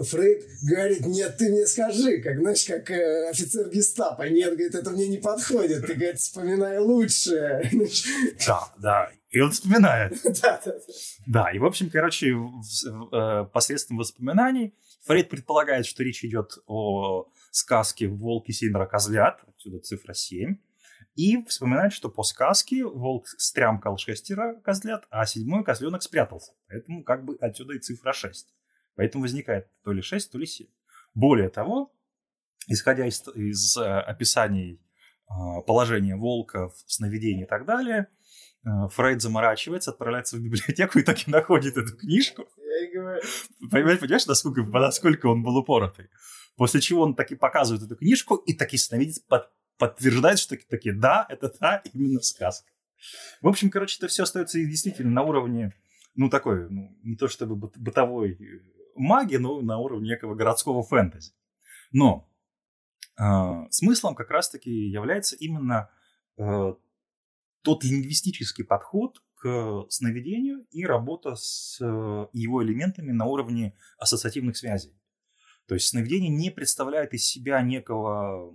Фрейд 0.00 0.44
говорит, 0.62 1.04
нет, 1.06 1.36
ты 1.36 1.50
мне 1.50 1.66
скажи, 1.66 2.22
как, 2.22 2.38
знаешь, 2.38 2.64
как 2.64 2.90
э, 2.90 3.28
офицер 3.28 3.68
гестапо. 3.68 4.22
Нет, 4.22 4.54
говорит, 4.54 4.74
это 4.74 4.90
мне 4.90 5.06
не 5.06 5.18
подходит. 5.18 5.86
Ты, 5.86 5.94
говорит, 5.94 6.18
вспоминай 6.18 6.78
лучше. 6.78 7.70
Да, 8.46 8.72
да. 8.78 9.10
И 9.30 9.38
он 9.38 9.50
вспоминает. 9.50 10.18
Да, 10.24 10.60
да, 10.64 10.72
да. 10.72 10.94
Да, 11.26 11.50
и, 11.52 11.58
в 11.58 11.66
общем, 11.66 11.90
короче, 11.90 12.28
э, 12.30 13.44
посредством 13.52 13.98
воспоминаний 13.98 14.74
Фрейд 15.02 15.28
предполагает, 15.28 15.84
что 15.84 16.02
речь 16.02 16.24
идет 16.24 16.58
о 16.66 17.26
сказке 17.50 18.08
«Волк 18.08 18.48
и 18.48 18.52
семеро 18.52 18.86
козлят», 18.86 19.40
отсюда 19.46 19.80
цифра 19.80 20.14
7, 20.14 20.56
и 21.14 21.42
вспоминает, 21.44 21.92
что 21.92 22.08
по 22.08 22.22
сказке 22.22 22.84
волк 22.84 23.28
стрямкал 23.28 23.98
шестеро 23.98 24.54
козлят, 24.60 25.06
а 25.10 25.26
седьмой 25.26 25.64
козленок 25.64 26.02
спрятался. 26.02 26.52
Поэтому 26.68 27.04
как 27.04 27.24
бы 27.24 27.36
отсюда 27.40 27.74
и 27.74 27.78
цифра 27.78 28.12
6. 28.12 28.48
Поэтому 28.94 29.22
возникает 29.22 29.68
то 29.84 29.92
ли 29.92 30.02
6, 30.02 30.32
то 30.32 30.38
ли 30.38 30.46
7. 30.46 30.66
Более 31.14 31.50
того, 31.50 31.92
исходя 32.66 33.06
из, 33.06 33.26
из 33.34 33.76
э, 33.76 33.82
описаний 33.82 34.80
э, 35.28 35.62
положения 35.66 36.16
волка 36.16 36.68
в 36.68 36.84
сновидении 36.86 37.44
и 37.44 37.48
так 37.48 37.66
далее, 37.66 38.08
э, 38.64 38.88
Фрейд 38.88 39.20
заморачивается, 39.20 39.90
отправляется 39.90 40.36
в 40.36 40.40
библиотеку 40.40 40.98
и 40.98 41.02
так 41.02 41.26
и 41.26 41.30
находит 41.30 41.76
эту 41.76 41.96
книжку. 41.96 42.46
Понимаешь, 43.70 44.00
понимаешь, 44.00 44.26
насколько, 44.26 44.62
насколько 44.62 45.26
он 45.26 45.42
был 45.42 45.56
упоротый? 45.56 46.08
После 46.56 46.80
чего 46.80 47.02
он 47.02 47.14
таки 47.14 47.34
показывает 47.34 47.84
эту 47.84 47.96
книжку, 47.96 48.36
и 48.36 48.54
таки 48.54 48.76
сновидец 48.76 49.20
под, 49.20 49.50
подтверждает, 49.82 50.38
что 50.38 50.56
таки 50.56 50.92
да, 50.92 51.26
это 51.28 51.52
да, 51.58 51.82
именно 51.92 52.20
сказка. 52.20 52.70
В 53.40 53.48
общем, 53.48 53.68
короче, 53.68 53.96
это 53.98 54.06
все 54.06 54.22
остается 54.22 54.60
действительно 54.60 55.10
на 55.10 55.22
уровне, 55.22 55.74
ну, 56.14 56.30
такой, 56.30 56.70
ну, 56.70 56.96
не 57.02 57.16
то 57.16 57.26
чтобы 57.26 57.56
бытовой 57.56 58.38
магии, 58.94 59.38
но 59.38 59.60
на 59.60 59.78
уровне 59.78 60.10
некого 60.10 60.36
городского 60.36 60.84
фэнтези. 60.84 61.32
Но 61.90 62.30
э, 63.18 63.24
смыслом 63.70 64.14
как 64.14 64.30
раз-таки 64.30 64.70
является 64.70 65.34
именно 65.34 65.90
э, 66.38 66.74
тот 67.62 67.82
лингвистический 67.82 68.64
подход 68.64 69.20
к 69.34 69.86
сновидению 69.88 70.64
и 70.70 70.86
работа 70.86 71.34
с 71.34 71.78
э, 71.80 72.26
его 72.32 72.62
элементами 72.62 73.10
на 73.10 73.24
уровне 73.24 73.74
ассоциативных 73.98 74.56
связей. 74.56 74.96
То 75.66 75.74
есть 75.74 75.88
сновидение 75.88 76.30
не 76.30 76.52
представляет 76.52 77.14
из 77.14 77.24
себя 77.24 77.60
некого 77.62 78.54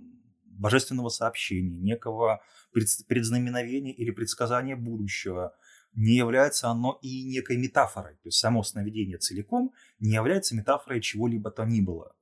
божественного 0.58 1.08
сообщения, 1.08 1.78
некого 1.78 2.42
предзнаменовения 2.72 3.92
или 3.92 4.10
предсказания 4.10 4.76
будущего. 4.76 5.54
Не 5.94 6.16
является 6.16 6.68
оно 6.68 6.98
и 7.00 7.24
некой 7.24 7.56
метафорой. 7.56 8.14
То 8.16 8.28
есть 8.28 8.38
само 8.38 8.62
сновидение 8.62 9.18
целиком 9.18 9.72
не 9.98 10.14
является 10.14 10.54
метафорой 10.54 11.00
чего-либо 11.00 11.50
то 11.50 11.64
ни 11.64 11.80
было. 11.80 12.14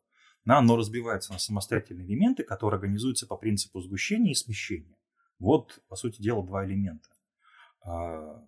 Оно 0.47 0.76
разбивается 0.76 1.33
на 1.33 1.40
самостоятельные 1.40 2.07
элементы, 2.07 2.45
которые 2.45 2.78
организуются 2.78 3.26
по 3.26 3.37
принципу 3.37 3.81
сгущения 3.81 4.31
и 4.31 4.35
смещения. 4.35 4.97
Вот, 5.40 5.81
по 5.88 5.97
сути 5.97 6.23
дела, 6.23 6.47
два 6.47 6.64
элемента. 6.64 7.09
А, 7.83 8.45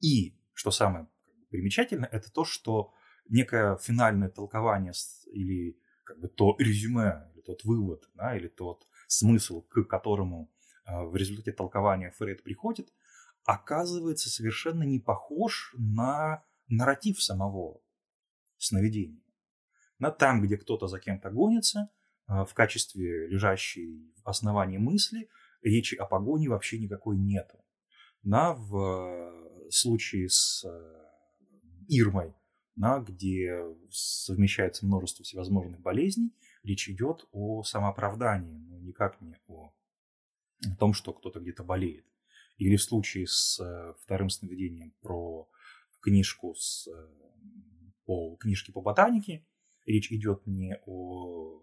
и, 0.00 0.36
что 0.52 0.72
самое 0.72 1.06
примечательное, 1.50 2.08
это 2.10 2.32
то, 2.32 2.44
что 2.44 2.92
некое 3.28 3.76
финальное 3.76 4.28
толкование 4.28 4.92
или 5.26 5.78
как 6.04 6.18
бы 6.18 6.28
то 6.28 6.56
резюме, 6.58 7.30
или 7.32 7.42
тот 7.42 7.64
вывод, 7.64 8.08
да, 8.14 8.36
или 8.36 8.48
тот 8.48 8.86
смысл, 9.10 9.62
к 9.62 9.84
которому 9.84 10.50
э, 10.86 11.02
в 11.04 11.16
результате 11.16 11.52
толкования 11.52 12.12
Фрейд 12.12 12.42
приходит, 12.42 12.92
оказывается 13.44 14.30
совершенно 14.30 14.84
не 14.84 15.00
похож 15.00 15.74
на 15.76 16.44
нарратив 16.68 17.20
самого 17.20 17.80
сновидения. 18.56 19.22
На 19.98 20.10
там, 20.10 20.40
где 20.40 20.56
кто-то 20.56 20.86
за 20.86 21.00
кем-то 21.00 21.30
гонится, 21.30 21.90
э, 22.28 22.44
в 22.44 22.54
качестве 22.54 23.26
лежащей 23.26 24.14
в 24.24 24.28
основании 24.28 24.78
мысли, 24.78 25.28
речи 25.62 25.96
о 25.96 26.06
погоне 26.06 26.48
вообще 26.48 26.78
никакой 26.78 27.18
нету. 27.18 27.58
На 28.22 28.52
в 28.52 29.70
случае 29.70 30.28
с 30.28 30.64
э, 30.64 31.00
Ирмой, 31.88 32.32
да, 32.76 33.00
где 33.00 33.60
совмещается 33.90 34.86
множество 34.86 35.24
всевозможных 35.24 35.80
болезней, 35.80 36.32
речь 36.62 36.88
идет 36.88 37.26
о 37.32 37.62
самооправдании, 37.62 38.58
но 38.58 38.78
никак 38.78 39.20
не 39.20 39.36
о 39.46 39.72
том, 40.78 40.92
что 40.92 41.12
кто-то 41.12 41.40
где-то 41.40 41.64
болеет. 41.64 42.06
Или 42.58 42.76
в 42.76 42.82
случае 42.82 43.26
с 43.26 43.58
э, 43.58 43.94
вторым 44.02 44.28
сновидением 44.28 44.92
про 45.00 45.48
книжку 46.00 46.54
с, 46.54 46.86
э, 46.88 47.08
по 48.04 48.36
книжке 48.36 48.72
по 48.72 48.82
ботанике, 48.82 49.46
речь 49.86 50.12
идет 50.12 50.46
не 50.46 50.76
о 50.84 51.62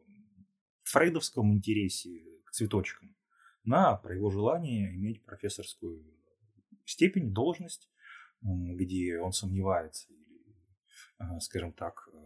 фрейдовском 0.84 1.54
интересе 1.54 2.24
к 2.46 2.51
цветочкам, 2.51 3.16
а 3.70 3.96
про 3.98 4.16
его 4.16 4.32
желание 4.32 4.96
иметь 4.96 5.24
профессорскую 5.24 6.04
степень, 6.86 7.32
должность 7.32 7.89
где 8.42 9.20
он 9.20 9.32
сомневается 9.32 10.12
или, 10.13 10.56
а, 11.18 11.39
скажем 11.39 11.74
так, 11.74 12.08
э, 12.13 12.18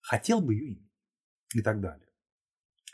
хотел 0.00 0.40
бы 0.40 0.54
ее 0.54 0.74
иметь 0.74 0.91
и 1.54 1.62
так 1.62 1.80
далее. 1.80 2.08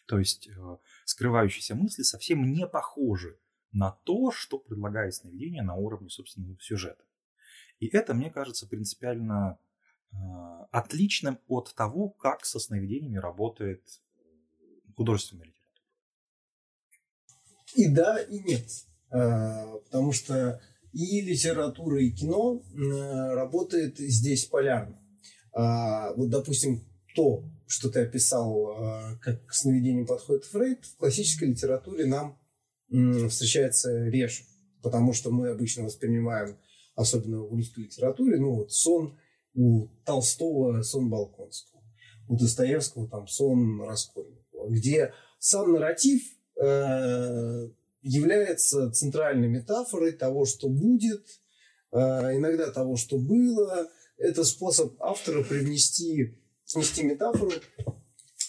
То 0.08 0.18
есть 0.18 0.48
э, 0.48 0.76
скрывающиеся 1.04 1.74
мысли 1.74 2.02
совсем 2.02 2.50
не 2.50 2.66
похожи 2.66 3.38
на 3.72 3.92
то, 4.04 4.30
что 4.30 4.58
предлагает 4.58 5.14
сновидение 5.14 5.62
на 5.62 5.74
уровне 5.74 6.08
собственного 6.08 6.58
сюжета. 6.60 7.04
И 7.78 7.88
это, 7.88 8.14
мне 8.14 8.30
кажется, 8.30 8.66
принципиально 8.66 9.58
э, 10.10 10.16
отличным 10.72 11.38
от 11.46 11.74
того, 11.74 12.08
как 12.08 12.46
со 12.46 12.58
сновидениями 12.58 13.18
работает 13.18 13.84
художественная 14.96 15.44
литература. 15.44 15.84
И 17.74 17.88
да, 17.94 18.22
и 18.22 18.38
нет. 18.40 18.70
А, 19.10 19.76
потому 19.84 20.12
что 20.12 20.60
и 20.92 21.20
литература, 21.20 22.02
и 22.02 22.10
кино 22.10 22.62
работает 23.34 23.98
здесь 23.98 24.46
полярно. 24.46 24.98
Вот, 25.52 26.30
допустим, 26.30 26.88
то, 27.14 27.44
что 27.66 27.90
ты 27.90 28.00
описал, 28.00 28.68
а, 28.68 29.16
как 29.20 29.44
к 29.46 29.52
сновидениям 29.52 30.06
подходит 30.06 30.44
Фрейд, 30.46 30.84
в 30.84 30.96
классической 30.96 31.48
литературе 31.48 32.06
нам 32.06 32.38
встречается 33.28 34.06
реже, 34.06 34.44
потому 34.82 35.12
что 35.12 35.30
мы 35.30 35.48
обычно 35.48 35.84
воспринимаем, 35.84 36.56
особенно 36.94 37.42
в 37.42 37.52
русской 37.52 37.80
литературе, 37.80 38.38
ну 38.38 38.54
вот 38.54 38.72
сон 38.72 39.18
у 39.54 39.88
Толстого, 40.04 40.82
сон 40.82 41.10
Балконского, 41.10 41.82
у 42.28 42.36
Достоевского 42.36 43.08
там 43.08 43.26
сон 43.26 43.82
Раскольникова, 43.82 44.70
где 44.70 45.12
сам 45.38 45.72
нарратив 45.72 46.22
э, 46.60 47.68
является 48.02 48.90
центральной 48.90 49.48
метафорой 49.48 50.12
того, 50.12 50.44
что 50.44 50.68
будет, 50.68 51.26
э, 51.92 51.98
иногда 51.98 52.70
того, 52.70 52.96
что 52.96 53.18
было. 53.18 53.88
Это 54.16 54.42
способ 54.42 55.00
автора 55.00 55.44
привнести, 55.44 56.34
снести 56.68 57.02
метафору, 57.02 57.52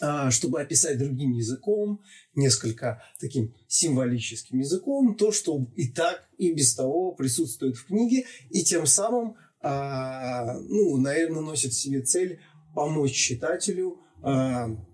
э, 0.02 0.30
чтобы 0.30 0.62
описать 0.62 0.98
другим 0.98 1.32
языком, 1.32 2.02
несколько 2.36 3.02
таким 3.20 3.56
символическим 3.68 4.60
языком, 4.60 5.16
то, 5.16 5.32
что 5.32 5.66
и 5.76 5.88
так, 5.88 6.24
и 6.38 6.52
без 6.52 6.76
того 6.76 7.14
присутствует 7.14 7.78
в 7.78 7.86
книге, 7.86 8.26
и 8.50 8.62
тем 8.64 8.86
самым, 8.86 9.36
э, 9.62 10.60
ну, 10.68 10.98
наверное, 10.98 11.42
носит 11.42 11.72
в 11.72 11.80
себе 11.80 12.02
цель 12.02 12.40
помочь 12.76 13.14
читателю 13.14 14.00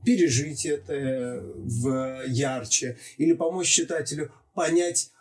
пережить 0.05 0.67
это 0.67 1.41
в 1.55 2.25
ярче 2.27 2.99
или 3.17 3.33
помочь 3.33 3.67
читателю 3.67 4.31
понять, 4.53 5.09
э, 5.09 5.14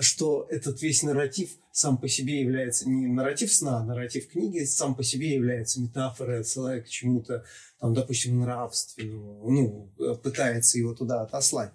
что 0.00 0.46
этот 0.50 0.82
весь 0.82 1.02
нарратив 1.02 1.56
сам 1.76 1.98
по 1.98 2.08
себе 2.08 2.40
является 2.40 2.88
не 2.88 3.06
нарратив 3.06 3.52
сна, 3.52 3.80
а 3.80 3.84
нарратив 3.84 4.28
книги 4.28 4.64
сам 4.64 4.94
по 4.94 5.02
себе 5.02 5.34
является 5.34 5.78
метафорой, 5.78 6.40
отсылая 6.40 6.80
к 6.80 6.88
чему-то, 6.88 7.44
там, 7.78 7.92
допустим, 7.92 8.40
нравственному, 8.40 9.50
ну, 9.50 9.92
э, 10.02 10.14
пытается 10.14 10.78
его 10.78 10.94
туда 10.94 11.20
отослать. 11.20 11.70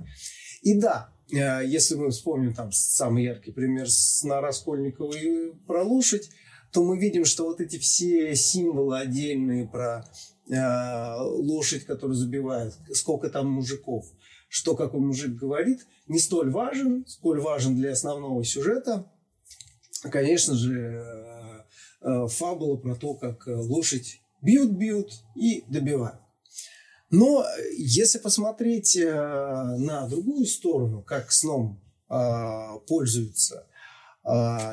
И 0.63 0.79
да, 0.79 1.11
э, 1.31 1.61
если 1.67 1.93
мы 1.93 2.09
вспомним 2.09 2.55
там 2.55 2.71
самый 2.71 3.25
яркий 3.25 3.51
пример 3.51 3.87
сна 3.91 4.41
Раскольникова 4.41 5.13
и 5.13 5.51
про 5.67 5.83
лошадь, 5.83 6.31
то 6.71 6.83
мы 6.83 6.97
видим, 6.97 7.23
что 7.23 7.43
вот 7.43 7.61
эти 7.61 7.77
все 7.77 8.33
символы 8.35 8.99
отдельные 8.99 9.67
про 9.67 10.03
лошадь, 10.47 11.85
которую 11.85 12.15
забивают, 12.15 12.73
сколько 12.91 13.29
там 13.29 13.47
мужиков, 13.47 14.05
что 14.51 14.75
какой 14.75 14.99
мужик 14.99 15.33
говорит, 15.33 15.87
не 16.07 16.19
столь 16.19 16.51
важен, 16.51 17.05
сколь 17.07 17.39
важен 17.39 17.73
для 17.73 17.93
основного 17.93 18.43
сюжета. 18.43 19.09
Конечно 20.03 20.55
же, 20.55 20.73
э, 20.73 21.61
э, 22.01 22.27
фабула 22.27 22.75
про 22.75 22.95
то, 22.95 23.13
как 23.13 23.43
лошадь 23.47 24.19
бьют-бьют 24.41 25.13
и 25.35 25.63
добивают. 25.69 26.19
Но 27.09 27.45
если 27.77 28.17
посмотреть 28.17 28.97
э, 28.97 29.09
на 29.09 30.05
другую 30.09 30.45
сторону, 30.45 31.01
как 31.01 31.31
сном 31.31 31.79
пользуются, 32.87 33.65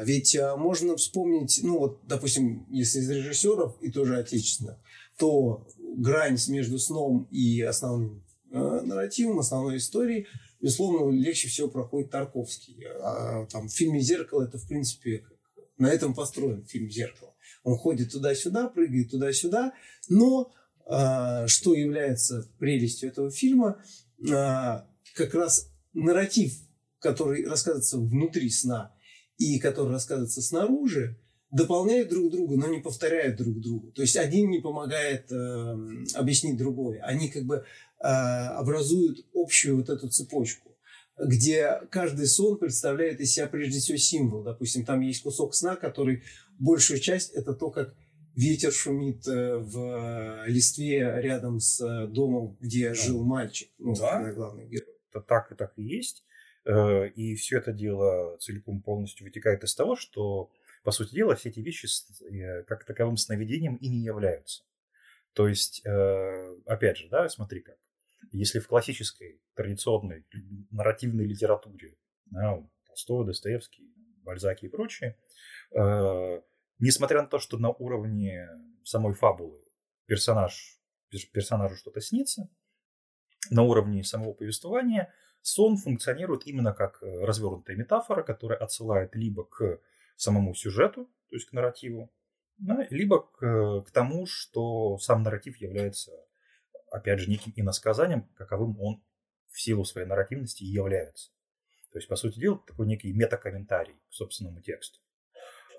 ведь 0.03 0.37
можно 0.57 0.97
вспомнить, 0.97 1.61
ну 1.63 1.79
вот, 1.79 2.01
допустим, 2.03 2.67
если 2.69 2.99
из 2.99 3.09
режиссеров 3.09 3.81
и 3.81 3.93
тоже 3.93 4.19
отечественно, 4.19 4.77
то 5.19 5.65
грань 5.79 6.37
между 6.49 6.81
сном 6.81 7.29
и 7.31 7.61
основным 7.61 8.25
нарративом, 8.51 9.39
основной 9.39 9.79
историей– 9.79 10.27
безусловно, 10.61 11.17
легче 11.17 11.49
всего 11.49 11.69
проходит 11.69 12.11
Тарковский. 12.11 12.85
А, 13.01 13.47
там, 13.47 13.69
в 13.69 13.73
фильме 13.73 14.01
«Зеркало» 14.01 14.45
это, 14.45 14.59
в 14.59 14.67
принципе, 14.67 15.25
на 15.77 15.89
этом 15.89 16.15
построен 16.15 16.65
фильм 16.65 16.91
«Зеркало». 16.91 17.35
Он 17.63 17.77
ходит 17.77 18.13
туда-сюда, 18.13 18.69
прыгает 18.69 19.11
туда-сюда, 19.11 19.73
но 20.09 20.53
а, 20.87 21.47
что 21.47 21.75
является 21.75 22.49
прелестью 22.59 23.11
этого 23.11 23.31
фильма, 23.31 23.83
а, 24.33 24.87
как 25.15 25.35
раз 25.35 25.71
нарратив, 25.93 26.55
который 26.99 27.45
рассказывается 27.45 27.99
внутри 27.99 28.51
сна 28.51 28.95
и 29.37 29.59
который 29.59 29.93
рассказывается 29.93 30.43
снаружи, 30.43 31.17
дополняют 31.51 32.11
друг 32.11 32.31
друга, 32.31 32.57
но 32.57 32.67
не 32.69 32.81
повторяют 32.81 33.37
друг 33.37 33.61
друга. 33.61 33.91
То 33.93 34.03
есть 34.03 34.17
один 34.17 34.51
не 34.51 34.61
помогает 34.61 35.33
э, 35.33 35.77
объяснить 36.15 36.59
другой. 36.59 36.99
Они 36.99 37.29
как 37.29 37.45
бы 37.45 37.57
э, 37.57 37.63
образуют 38.01 39.27
общую 39.35 39.77
вот 39.77 39.89
эту 39.89 40.09
цепочку, 40.09 40.77
где 41.19 41.81
каждый 41.91 42.27
сон 42.27 42.59
представляет 42.59 43.21
из 43.21 43.33
себя 43.33 43.47
прежде 43.49 43.81
всего 43.81 43.99
символ. 43.99 44.43
Допустим, 44.43 44.85
там 44.85 45.01
есть 45.01 45.23
кусок 45.23 45.55
сна, 45.55 45.77
который 45.77 46.23
большую 46.59 47.01
часть 47.01 47.33
это 47.33 47.55
то, 47.55 47.71
как 47.71 47.95
ветер 48.39 48.73
шумит 48.73 49.27
э, 49.27 49.57
в 49.57 50.45
листве 50.47 51.21
рядом 51.21 51.59
с 51.59 51.81
э, 51.81 52.07
домом, 52.07 52.57
где 52.61 52.91
да. 52.91 52.95
жил 52.95 53.25
мальчик. 53.25 53.69
Ну, 53.79 53.95
да. 53.97 54.33
главный 54.33 54.69
герой. 54.69 54.95
Это 55.11 55.21
так 55.21 55.51
и 55.51 55.57
так 55.57 55.73
и 55.77 55.83
есть. 55.83 56.25
Э, 56.65 57.09
и 57.09 57.35
все 57.35 57.59
это 57.59 57.73
дело 57.73 58.37
целиком 58.39 58.81
полностью 58.81 59.27
вытекает 59.27 59.65
из 59.65 59.75
того, 59.75 59.97
что 59.97 60.53
по 60.85 60.93
сути 60.93 61.17
дела, 61.17 61.35
все 61.35 61.49
эти 61.49 61.59
вещи 61.59 61.89
э, 62.31 62.63
как 62.63 62.85
таковым 62.85 63.17
сновидением 63.17 63.75
и 63.77 63.89
не 63.89 64.05
являются. 64.05 64.63
То 65.33 65.49
есть, 65.49 65.85
э, 65.85 66.57
опять 66.67 66.99
же, 66.99 67.09
да, 67.09 67.29
смотри 67.29 67.61
как. 67.61 67.77
Если 68.31 68.59
в 68.59 68.69
классической, 68.69 69.41
традиционной, 69.55 70.27
нарративной 70.71 71.27
литературе, 71.27 71.97
да, 72.27 72.63
Толстой, 72.87 73.27
Достоевский, 73.27 73.93
Бальзаки 74.23 74.67
и 74.67 74.69
прочие, 74.69 75.17
э, 75.73 76.41
несмотря 76.79 77.23
на 77.23 77.29
то, 77.29 77.39
что 77.39 77.59
на 77.59 77.71
уровне 77.71 78.49
самой 78.85 79.15
фабулы 79.15 79.63
персонаж, 80.07 80.79
персонажу 81.33 81.77
что-то 81.77 82.01
снится, 82.01 82.51
на 83.51 83.63
уровне 83.63 84.05
самого 84.05 84.33
повествования 84.33 85.13
сон 85.43 85.77
функционирует 85.77 86.47
именно 86.47 86.73
как 86.73 87.01
развернутая 87.03 87.77
метафора, 87.77 88.23
которая 88.23 88.59
отсылает 88.59 89.15
либо 89.15 89.45
к 89.45 89.81
самому 90.17 90.55
сюжету, 90.55 91.07
то 91.31 91.37
есть 91.37 91.47
к 91.47 91.53
нарративу, 91.53 92.13
да, 92.59 92.87
либо 92.91 93.23
к, 93.23 93.85
к 93.87 93.91
тому, 93.93 94.27
что 94.27 94.99
сам 94.99 95.23
нарратив 95.23 95.57
является, 95.59 96.13
опять 96.91 97.21
же, 97.21 97.31
неким 97.31 97.53
иносказанием, 97.57 98.29
каковым 98.37 98.79
он 98.81 99.03
в 99.51 99.61
силу 99.61 99.85
своей 99.85 100.07
нарративности 100.07 100.63
и 100.63 100.67
является. 100.67 101.31
То 101.93 101.99
есть, 101.99 102.09
по 102.09 102.17
сути 102.17 102.39
дела, 102.39 102.63
такой 102.67 102.87
некий 102.87 103.13
метакомментарий 103.13 103.95
к 104.11 104.13
собственному 104.13 104.61
тексту. 104.61 105.01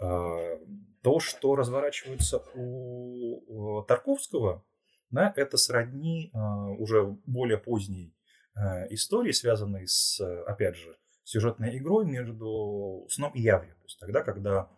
А, 0.02 0.58
то, 1.02 1.20
что 1.20 1.56
разворачивается 1.56 2.44
у 2.56 3.84
Тарковского, 3.84 4.64
да, 5.12 5.34
это 5.36 5.58
сродни 5.58 6.32
а, 6.34 6.70
уже 6.72 7.18
более 7.26 7.58
поздней 7.58 8.16
а, 8.56 8.86
истории, 8.90 9.32
связанной 9.32 9.88
с, 9.88 10.20
опять 10.46 10.76
же, 10.76 10.98
сюжетной 11.24 11.78
игрой 11.78 12.06
между 12.06 13.06
сном 13.10 13.32
и 13.34 13.42
явью. 13.42 13.76
То 13.76 13.84
есть 13.84 14.00
тогда, 14.00 14.24
когда 14.24 14.70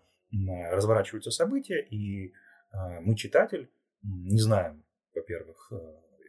разворачиваются 0.69 1.29
события, 1.31 1.81
и 1.81 2.33
мы, 3.01 3.15
читатель, 3.15 3.69
не 4.01 4.39
знаем, 4.39 4.85
во-первых, 5.13 5.71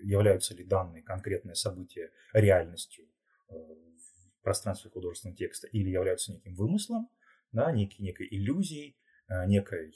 являются 0.02 0.54
ли 0.54 0.64
данные 0.64 1.02
конкретные 1.02 1.54
события 1.54 2.10
реальностью 2.32 3.06
э, 3.48 3.54
в 3.54 4.42
пространстве 4.42 4.90
художественного 4.90 5.36
текста 5.36 5.66
или 5.68 5.90
являются 5.90 6.32
неким 6.32 6.54
вымыслом, 6.54 7.10
да, 7.52 7.70
некой, 7.72 8.02
некой 8.04 8.28
иллюзией, 8.30 8.96
э, 9.28 9.46
некой, 9.46 9.94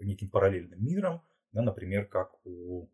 неким 0.00 0.28
параллельным 0.30 0.84
миром, 0.84 1.22
да, 1.52 1.62
например, 1.62 2.06
как 2.06 2.34
у, 2.46 2.88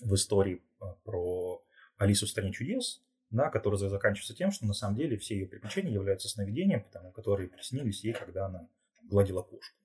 в 0.00 0.14
истории 0.14 0.62
про 1.04 1.64
Алису 1.96 2.26
в 2.26 2.28
стране 2.28 2.52
чудес, 2.52 3.02
да, 3.30 3.50
которая 3.50 3.78
заканчивается 3.78 4.34
тем, 4.34 4.50
что 4.50 4.66
на 4.66 4.74
самом 4.74 4.96
деле 4.96 5.18
все 5.18 5.34
ее 5.34 5.46
приключения 5.46 5.92
являются 5.92 6.28
сновидением, 6.28 6.84
потому, 6.84 7.12
которые 7.12 7.48
приснились 7.48 8.04
ей, 8.04 8.12
когда 8.12 8.46
она 8.46 8.68
гладила 9.04 9.42
кошку. 9.42 9.76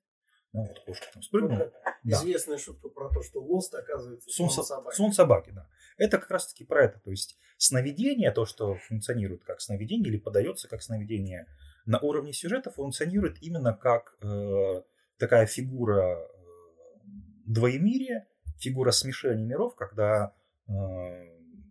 Ну, 0.54 0.64
вот 0.66 0.80
кошка 0.80 1.06
там 1.14 1.24
спрыгнула. 1.24 1.72
да. 2.04 2.18
Известная 2.18 2.58
шутка 2.58 2.90
про 2.90 3.10
то, 3.10 3.22
что 3.24 3.42
лост 3.42 3.74
оказывается 3.74 4.30
сон, 4.30 4.50
сон 4.50 4.66
собаки. 4.66 4.96
Сон 4.96 5.14
собаки, 5.14 5.52
да. 5.52 5.68
Это 5.98 6.18
как 6.18 6.30
раз-таки 6.30 6.66
про 6.66 6.84
это. 6.84 7.00
То 7.00 7.12
есть 7.12 7.38
сновидение, 7.58 8.32
то, 8.32 8.46
что 8.46 8.76
функционирует 8.76 9.44
как 9.44 9.62
сновидение 9.62 10.10
или 10.10 10.18
подается 10.18 10.68
как 10.68 10.82
сновидение 10.82 11.48
на 11.86 12.00
уровне 12.00 12.34
сюжета, 12.34 12.70
функционирует 12.70 13.42
именно 13.42 13.74
как 13.74 14.18
э, 14.22 14.82
такая 15.18 15.46
фигура 15.46 16.20
э, 16.20 16.28
двоемирия, 17.46 18.28
фигура 18.58 18.92
смешения 18.92 19.46
миров, 19.46 19.76
когда 19.76 20.34
э, 20.68 20.72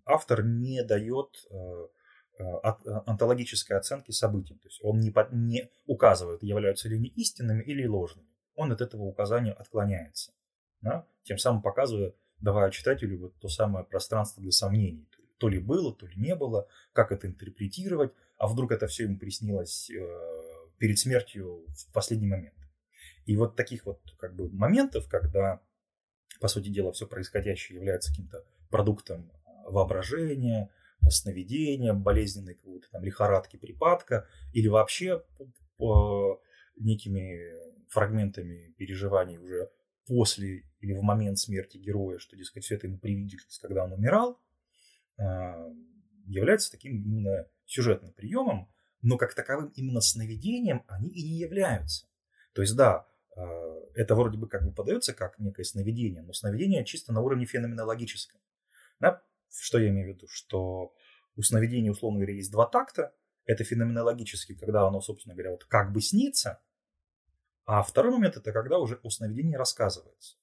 автор 0.06 0.42
не 0.42 0.82
дает 0.84 1.28
э, 1.50 1.86
э, 2.38 2.42
онтологической 3.06 3.76
оценки 3.76 4.10
событий. 4.10 4.54
То 4.54 4.68
есть 4.68 4.80
он 4.82 5.00
не, 5.00 5.12
не 5.32 5.70
указывает, 5.86 6.42
являются 6.42 6.88
ли 6.88 6.96
они 6.96 7.08
истинными 7.08 7.62
или 7.62 7.86
ложными. 7.86 8.29
Он 8.54 8.72
от 8.72 8.80
этого 8.80 9.02
указания 9.02 9.52
отклоняется. 9.52 10.32
Да? 10.80 11.06
Тем 11.22 11.38
самым 11.38 11.62
показывая, 11.62 12.14
давая 12.40 12.70
читателю 12.70 13.18
вот 13.18 13.38
то 13.38 13.48
самое 13.48 13.84
пространство 13.84 14.42
для 14.42 14.52
сомнений. 14.52 15.06
то 15.38 15.48
ли 15.48 15.58
было, 15.58 15.94
то 15.94 16.06
ли 16.06 16.14
не 16.16 16.34
было, 16.34 16.68
как 16.92 17.12
это 17.12 17.26
интерпретировать, 17.26 18.12
а 18.36 18.46
вдруг 18.46 18.72
это 18.72 18.86
все 18.86 19.04
ему 19.04 19.18
приснилось 19.18 19.90
э, 19.90 20.30
перед 20.78 20.98
смертью 20.98 21.64
в 21.68 21.92
последний 21.92 22.26
момент. 22.26 22.54
И 23.24 23.36
вот 23.36 23.56
таких 23.56 23.86
вот 23.86 24.00
как 24.18 24.34
бы 24.34 24.50
моментов, 24.50 25.08
когда, 25.08 25.60
по 26.40 26.48
сути 26.48 26.68
дела, 26.68 26.92
все 26.92 27.06
происходящее 27.06 27.76
является 27.76 28.10
каким-то 28.10 28.44
продуктом 28.70 29.30
воображения, 29.66 30.70
сновидения, 31.08 31.94
болезненной 31.94 32.54
какой-то 32.54 32.90
там 32.90 33.04
лихорадки, 33.04 33.56
припадка, 33.56 34.26
или 34.52 34.68
вообще 34.68 35.22
по 35.76 36.42
некими 36.76 37.69
фрагментами 37.90 38.72
переживаний 38.78 39.36
уже 39.36 39.70
после 40.06 40.64
или 40.80 40.92
в 40.92 41.02
момент 41.02 41.38
смерти 41.38 41.76
героя, 41.76 42.18
что, 42.18 42.36
дескать, 42.36 42.64
все 42.64 42.76
это 42.76 42.86
ему 42.86 42.98
привиделось, 42.98 43.58
когда 43.58 43.84
он 43.84 43.92
умирал, 43.92 44.40
а, 45.18 45.68
является 46.26 46.70
таким 46.70 47.02
именно 47.02 47.46
сюжетным 47.66 48.12
приемом, 48.12 48.72
но 49.02 49.18
как 49.18 49.34
таковым 49.34 49.68
именно 49.76 50.00
сновидением 50.00 50.84
они 50.88 51.10
и 51.10 51.22
не 51.22 51.38
являются. 51.38 52.06
То 52.54 52.62
есть, 52.62 52.76
да, 52.76 53.06
а, 53.36 53.42
это 53.94 54.14
вроде 54.14 54.38
бы 54.38 54.48
как 54.48 54.64
бы 54.64 54.72
подается 54.72 55.12
как 55.12 55.38
некое 55.38 55.64
сновидение, 55.64 56.22
но 56.22 56.32
сновидение 56.32 56.84
чисто 56.84 57.12
на 57.12 57.20
уровне 57.20 57.44
феноменологическом. 57.44 58.40
Да? 59.00 59.22
Что 59.52 59.78
я 59.78 59.88
имею 59.88 60.12
в 60.12 60.16
виду? 60.16 60.26
Что 60.28 60.94
у 61.36 61.42
сновидения, 61.42 61.90
условно 61.90 62.18
говоря, 62.18 62.34
есть 62.34 62.52
два 62.52 62.66
такта. 62.66 63.14
Это 63.46 63.64
феноменологически, 63.64 64.54
когда 64.54 64.86
оно, 64.86 65.00
собственно 65.00 65.34
говоря, 65.34 65.52
вот 65.52 65.64
как 65.64 65.92
бы 65.92 66.00
снится, 66.00 66.60
а 67.64 67.82
второй 67.82 68.12
момент 68.12 68.36
это 68.36 68.52
когда 68.52 68.78
уже 68.78 68.98
о 69.02 69.10
сновидении 69.10 69.54
рассказывается. 69.54 70.36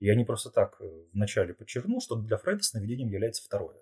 Я 0.00 0.14
не 0.14 0.24
просто 0.24 0.50
так 0.50 0.76
э, 0.80 1.06
вначале 1.12 1.54
подчеркнул, 1.54 2.00
что 2.00 2.16
для 2.16 2.36
Фрейда 2.36 2.62
сновидением 2.62 3.08
является 3.08 3.42
второе. 3.42 3.80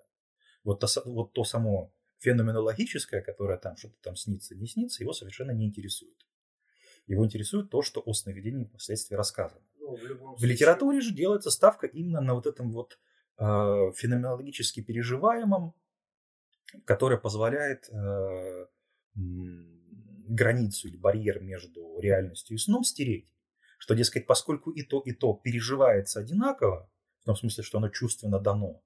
Вот 0.63 0.79
то, 0.79 0.87
вот 1.05 1.33
то 1.33 1.43
само 1.43 1.93
феноменологическое, 2.19 3.21
которое 3.21 3.57
там 3.57 3.75
что-то 3.75 3.95
там 4.01 4.15
снится, 4.15 4.55
не 4.55 4.67
снится, 4.67 5.03
его 5.03 5.13
совершенно 5.13 5.51
не 5.51 5.65
интересует. 5.65 6.15
Его 7.05 7.25
интересует 7.25 7.69
то, 7.69 7.81
что 7.81 8.01
о 8.05 8.13
сновидении 8.13 8.63
впоследствии 8.63 9.15
рассказано. 9.15 9.65
Ну, 9.79 9.97
в, 9.97 10.39
в 10.39 10.43
литературе 10.45 11.01
же 11.01 11.13
делается 11.13 11.51
ставка 11.51 11.87
именно 11.87 12.21
на 12.21 12.33
вот 12.33 12.47
этом 12.47 12.71
вот 12.71 12.97
э, 13.37 13.91
феноменологически 13.95 14.81
переживаемом, 14.81 15.73
которое 16.85 17.17
позволяет 17.17 17.89
э, 17.89 18.67
границу 20.27 20.87
или 20.87 20.97
барьер 20.97 21.41
между 21.41 21.99
реальностью 21.99 22.55
и 22.55 22.59
сном 22.59 22.83
стереть. 22.83 23.31
Что, 23.77 23.95
дескать, 23.95 24.25
поскольку 24.25 24.71
и 24.71 24.83
то, 24.83 25.01
и 25.01 25.11
то 25.11 25.33
переживается 25.33 26.19
одинаково, 26.19 26.89
в 27.21 27.25
том 27.25 27.35
смысле, 27.35 27.63
что 27.63 27.77
оно 27.79 27.89
чувственно 27.89 28.39
дано, 28.39 28.81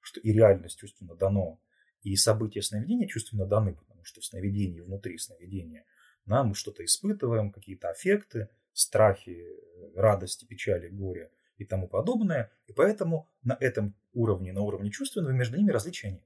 что 0.00 0.20
и 0.20 0.32
реальность 0.32 0.78
чувственно 0.78 1.14
дано, 1.14 1.60
и 2.02 2.16
события 2.16 2.62
сновидения 2.62 3.06
чувственно 3.06 3.46
даны, 3.46 3.74
потому 3.74 4.04
что 4.04 4.20
в 4.20 4.24
сновидении, 4.24 4.80
внутри 4.80 5.18
сновидения, 5.18 5.84
да, 6.24 6.42
мы 6.42 6.54
что-то 6.54 6.84
испытываем, 6.84 7.52
какие-то 7.52 7.90
аффекты, 7.90 8.48
страхи, 8.72 9.46
радости, 9.94 10.44
печали, 10.44 10.88
горе 10.88 11.30
и 11.56 11.64
тому 11.64 11.88
подобное. 11.88 12.50
И 12.66 12.72
поэтому 12.72 13.28
на 13.42 13.56
этом 13.60 13.94
уровне, 14.12 14.52
на 14.52 14.62
уровне 14.62 14.90
чувственного, 14.90 15.32
между 15.32 15.56
ними 15.56 15.70
различия 15.70 16.12
нет. 16.12 16.24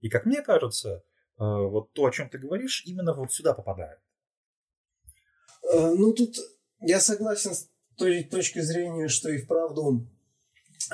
И 0.00 0.08
как 0.08 0.26
мне 0.26 0.42
кажется, 0.42 1.04
вот 1.38 1.92
то, 1.92 2.06
о 2.06 2.10
чем 2.10 2.28
ты 2.28 2.38
говоришь, 2.38 2.84
именно 2.86 3.14
вот 3.14 3.32
сюда 3.32 3.54
попадает. 3.54 3.98
Э, 5.72 5.92
ну, 5.96 6.12
тут 6.12 6.36
я 6.80 7.00
согласен 7.00 7.54
с 7.54 7.68
той 7.96 8.24
точки 8.24 8.60
зрения, 8.60 9.08
что 9.08 9.30
и 9.30 9.38
вправду 9.38 10.06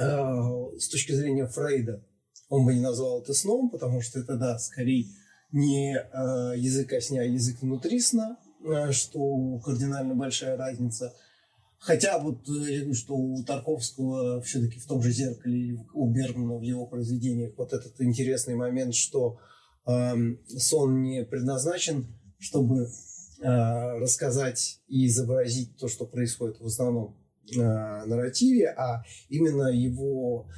э, 0.00 0.78
с 0.78 0.88
точки 0.88 1.12
зрения 1.12 1.46
Фрейда 1.46 2.04
он 2.48 2.64
бы 2.64 2.74
не 2.74 2.80
назвал 2.80 3.20
это 3.20 3.34
сном, 3.34 3.70
потому 3.70 4.00
что 4.00 4.20
это, 4.20 4.36
да, 4.36 4.58
скорее 4.58 5.06
не 5.52 5.92
язык 6.56 6.92
о 6.92 7.00
сне, 7.00 7.20
а 7.20 7.24
язык 7.24 7.60
внутри 7.62 8.00
сна, 8.00 8.38
что 8.90 9.58
кардинально 9.58 10.14
большая 10.14 10.56
разница. 10.56 11.14
Хотя 11.78 12.18
вот 12.18 12.46
я 12.48 12.80
говорю, 12.80 12.94
что 12.94 13.14
у 13.14 13.42
Тарковского 13.44 14.40
все-таки 14.42 14.78
в 14.80 14.86
том 14.86 15.02
же 15.02 15.10
зеркале, 15.12 15.78
у 15.94 16.10
Бергмана 16.10 16.58
в 16.58 16.62
его 16.62 16.86
произведениях 16.86 17.52
вот 17.56 17.72
этот 17.72 18.00
интересный 18.00 18.56
момент, 18.56 18.94
что 18.94 19.38
сон 19.84 21.02
не 21.02 21.24
предназначен, 21.24 22.06
чтобы 22.38 22.88
а, 23.40 23.94
рассказать 23.98 24.80
и 24.88 25.06
изобразить 25.06 25.76
то, 25.76 25.86
что 25.86 26.06
происходит 26.06 26.60
в 26.60 26.66
основном 26.66 27.16
а, 27.56 28.04
нарративе, 28.04 28.68
а 28.70 29.04
именно 29.28 29.68
его 29.68 30.48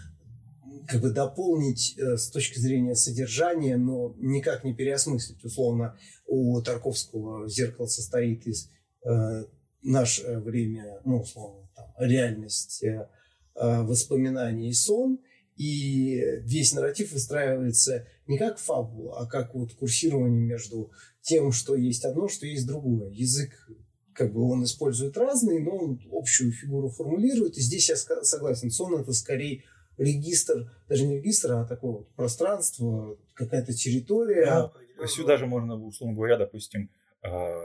как 0.87 1.03
бы 1.03 1.11
дополнить 1.11 1.97
э, 1.99 2.17
с 2.17 2.31
точки 2.31 2.59
зрения 2.59 2.95
содержания, 2.95 3.77
но 3.77 4.15
никак 4.19 4.65
не 4.65 4.75
переосмыслить. 4.75 5.45
Условно, 5.45 5.97
у 6.27 6.61
Тарковского 6.63 7.49
зеркало 7.49 7.87
состоит 7.87 8.47
из 8.47 8.71
э, 9.05 9.45
наше 9.83 10.39
время, 10.39 11.01
ну, 11.05 11.21
условно, 11.21 11.69
там, 11.75 11.93
реальность, 11.99 12.83
э, 12.83 13.09
воспоминания 13.55 14.71
и 14.71 14.73
сон, 14.73 15.19
и 15.57 16.23
весь 16.43 16.73
нарратив 16.73 17.13
выстраивается 17.13 18.07
не 18.31 18.39
как 18.39 18.59
фабула, 18.59 19.19
а 19.19 19.27
как 19.27 19.55
вот 19.55 19.73
курсирование 19.75 20.41
между 20.41 20.93
тем, 21.21 21.51
что 21.51 21.75
есть 21.75 22.05
одно, 22.05 22.29
что 22.29 22.47
есть 22.47 22.67
другое. 22.67 23.11
Язык, 23.11 23.69
как 24.15 24.33
бы 24.33 24.49
он 24.49 24.63
использует 24.63 25.17
разные, 25.17 25.61
но 25.61 25.77
он 25.77 26.01
общую 26.13 26.53
фигуру 26.53 26.91
формулирует. 26.91 27.59
И 27.59 27.61
здесь 27.61 27.89
я 27.89 27.97
согласен, 27.97 28.71
сон 28.71 29.01
это 29.01 29.13
скорее 29.13 29.65
регистр, 29.99 30.73
даже 30.89 31.07
не 31.07 31.19
регистр, 31.19 31.53
а 31.53 31.65
такое 31.65 31.91
вот 31.91 32.15
пространство, 32.15 33.19
какая-то 33.35 33.73
территория. 33.73 34.47
Да, 34.47 34.73
сюда 35.09 35.37
же 35.37 35.47
можно, 35.47 35.75
условно 35.75 36.15
говоря, 36.15 36.39
допустим, 36.39 36.89
а, 37.23 37.61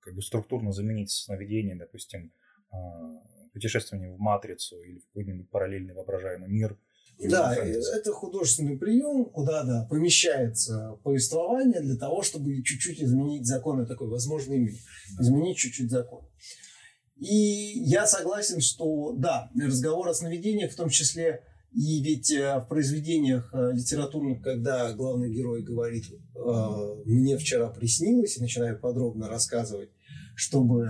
как 0.00 0.14
бы 0.14 0.20
структурно 0.20 0.72
заменить 0.72 1.10
сновидение, 1.10 1.74
допустим, 1.74 2.32
а, 2.70 3.22
путешествование 3.54 4.12
в 4.12 4.18
матрицу 4.18 4.78
или 4.82 4.98
в 4.98 5.06
какой-нибудь 5.06 5.48
параллельный 5.48 5.94
воображаемый 5.94 6.50
мир– 6.50 6.76
да, 7.18 7.54
это 7.54 8.12
художественный 8.12 8.76
прием, 8.76 9.26
куда 9.26 9.64
да, 9.64 9.86
помещается 9.88 10.98
повествование 11.02 11.80
для 11.80 11.96
того, 11.96 12.22
чтобы 12.22 12.62
чуть-чуть 12.62 13.02
изменить 13.02 13.46
законы, 13.46 13.86
такой 13.86 14.08
возможный 14.08 14.58
мир, 14.58 14.74
изменить 15.18 15.56
чуть-чуть 15.56 15.90
законы. 15.90 16.28
И 17.16 17.80
я 17.84 18.06
согласен, 18.06 18.60
что 18.60 19.14
да, 19.16 19.50
разговор 19.58 20.08
о 20.08 20.14
сновидениях, 20.14 20.72
в 20.72 20.76
том 20.76 20.90
числе 20.90 21.42
и 21.72 22.02
ведь 22.02 22.30
э, 22.30 22.58
в 22.58 22.68
произведениях 22.68 23.50
э, 23.52 23.72
литературных, 23.72 24.42
когда 24.42 24.92
главный 24.92 25.30
герой 25.30 25.62
говорит 25.62 26.04
э, 26.10 27.02
«мне 27.04 27.36
вчера 27.36 27.68
приснилось» 27.68 28.36
и 28.38 28.40
начинает 28.40 28.80
подробно 28.80 29.28
рассказывать, 29.28 29.90
чтобы 30.34 30.88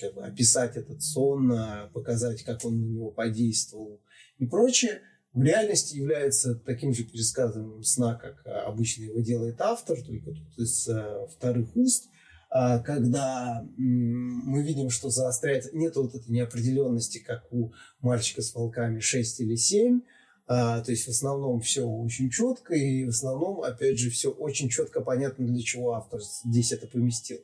как 0.00 0.14
бы, 0.14 0.24
описать 0.24 0.76
этот 0.76 1.02
сон, 1.02 1.52
показать, 1.92 2.42
как 2.42 2.64
он 2.64 2.80
на 2.80 2.86
него 2.86 3.10
подействовал 3.10 4.00
и 4.38 4.46
прочее– 4.46 5.00
в 5.32 5.42
реальности 5.42 5.96
является 5.96 6.54
таким 6.54 6.92
же 6.92 7.04
пересказыванием 7.04 7.82
сна, 7.82 8.14
как 8.14 8.46
обычно 8.66 9.04
его 9.04 9.20
делает 9.20 9.60
автор, 9.60 9.96
только 10.02 10.32
тут 10.32 10.58
из 10.58 10.88
э, 10.88 11.26
вторых 11.34 11.74
уст, 11.74 12.08
а, 12.54 12.80
когда 12.80 13.66
мы 13.78 14.62
видим, 14.62 14.90
что 14.90 15.08
заостряется, 15.08 15.70
нет 15.72 15.96
вот 15.96 16.14
этой 16.14 16.28
неопределенности, 16.28 17.18
как 17.18 17.50
у 17.50 17.72
мальчика 18.00 18.42
с 18.42 18.54
волками 18.54 19.00
6 19.00 19.40
или 19.40 19.56
7, 19.56 20.02
а, 20.46 20.82
то 20.82 20.90
есть 20.90 21.06
в 21.06 21.08
основном 21.08 21.62
все 21.62 21.86
очень 21.86 22.28
четко, 22.28 22.74
и 22.74 23.06
в 23.06 23.08
основном, 23.08 23.62
опять 23.62 23.98
же, 23.98 24.10
все 24.10 24.30
очень 24.30 24.68
четко 24.68 25.00
понятно, 25.00 25.46
для 25.46 25.62
чего 25.62 25.94
автор 25.94 26.20
здесь 26.20 26.72
это 26.72 26.86
поместил. 26.86 27.38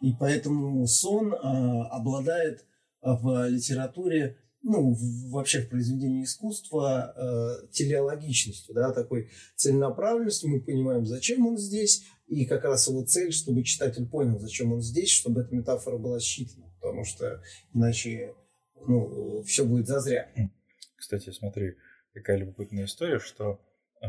И 0.00 0.12
поэтому 0.12 0.86
сон 0.86 1.34
а, 1.34 1.88
обладает 1.88 2.64
в 3.02 3.48
литературе 3.48 4.38
ну, 4.64 4.96
вообще 5.28 5.60
в 5.60 5.68
произведении 5.68 6.24
искусства 6.24 7.12
э, 7.16 7.66
телеологичностью, 7.70 8.74
да, 8.74 8.92
такой 8.92 9.30
целенаправленностью. 9.56 10.50
Мы 10.50 10.62
понимаем, 10.62 11.04
зачем 11.04 11.46
он 11.46 11.58
здесь, 11.58 12.06
и 12.26 12.46
как 12.46 12.64
раз 12.64 12.88
его 12.88 13.04
цель, 13.04 13.30
чтобы 13.30 13.62
читатель 13.62 14.08
понял, 14.08 14.38
зачем 14.38 14.72
он 14.72 14.80
здесь, 14.80 15.10
чтобы 15.10 15.42
эта 15.42 15.54
метафора 15.54 15.98
была 15.98 16.18
считана, 16.18 16.66
потому 16.80 17.04
что 17.04 17.42
иначе 17.74 18.34
ну, 18.86 19.42
все 19.42 19.66
будет 19.66 19.86
зазря. 19.86 20.32
Кстати, 20.96 21.30
смотри, 21.30 21.76
какая 22.14 22.38
любопытная 22.38 22.86
история, 22.86 23.18
что 23.18 23.60
э, 24.00 24.06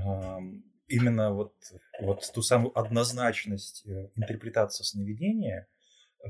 именно 0.87 1.33
вот, 1.33 1.53
вот 2.01 2.23
ту 2.33 2.41
самую 2.41 2.77
однозначность 2.79 3.83
э, 3.85 4.09
интерпретации 4.15 4.85
сновидения 4.85 5.67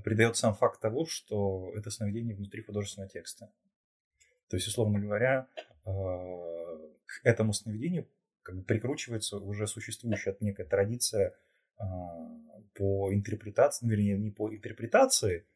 придает 0.03 0.35
сам 0.35 0.55
факт 0.55 0.81
того, 0.81 1.05
что 1.05 1.71
это 1.75 1.91
сновидение 1.91 2.35
внутри 2.35 2.63
художественного 2.63 3.09
текста. 3.09 3.51
То 4.49 4.57
есть, 4.57 4.67
условно 4.67 4.99
говоря, 4.99 5.47
э, 5.85 5.89
к 7.05 7.21
этому 7.23 7.53
сновидению 7.53 8.07
как 8.41 8.57
бы 8.57 8.63
прикручивается 8.63 9.37
уже 9.37 9.67
существующая 9.67 10.35
некая 10.39 10.65
традиция 10.65 11.35
э, 11.79 11.83
по 12.75 13.13
интерпретации, 13.13 13.85
ну, 13.85 13.91
вернее, 13.91 14.17
не 14.17 14.31
по 14.31 14.53
интерпретации, 14.53 15.47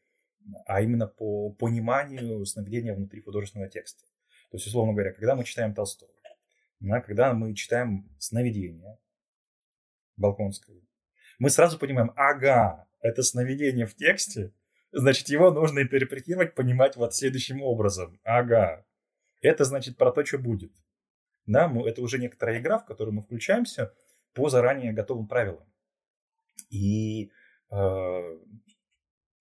а 0.66 0.80
именно 0.80 1.06
по 1.06 1.50
пониманию 1.50 2.44
сновидения 2.46 2.94
внутри 2.94 3.20
художественного 3.20 3.70
текста. 3.70 4.04
То 4.50 4.56
есть, 4.56 4.66
условно 4.66 4.92
говоря, 4.92 5.12
когда 5.12 5.36
мы 5.36 5.44
читаем 5.44 5.74
Толстого, 5.74 6.12
да, 6.80 7.00
когда 7.00 7.32
мы 7.34 7.54
читаем 7.54 8.10
сновидение 8.18 8.98
Балконского, 10.16 10.80
мы 11.38 11.50
сразу 11.50 11.78
понимаем, 11.78 12.12
ага, 12.16 12.88
это 13.00 13.22
сновидение 13.22 13.86
в 13.86 13.94
тексте, 13.94 14.52
значит, 14.92 15.28
его 15.28 15.50
нужно 15.50 15.80
интерпретировать, 15.80 16.54
понимать 16.54 16.96
вот 16.96 17.14
следующим 17.14 17.62
образом. 17.62 18.20
Ага, 18.24 18.84
это 19.40 19.64
значит 19.64 19.96
про 19.96 20.12
то, 20.12 20.24
что 20.24 20.38
будет. 20.38 20.72
Да, 21.46 21.68
мы, 21.68 21.88
это 21.88 22.02
уже 22.02 22.18
некоторая 22.18 22.60
игра, 22.60 22.78
в 22.78 22.84
которую 22.84 23.14
мы 23.14 23.22
включаемся 23.22 23.92
по 24.34 24.48
заранее 24.48 24.92
готовым 24.92 25.26
правилам. 25.26 25.66
И 26.70 27.30
э, 27.70 28.38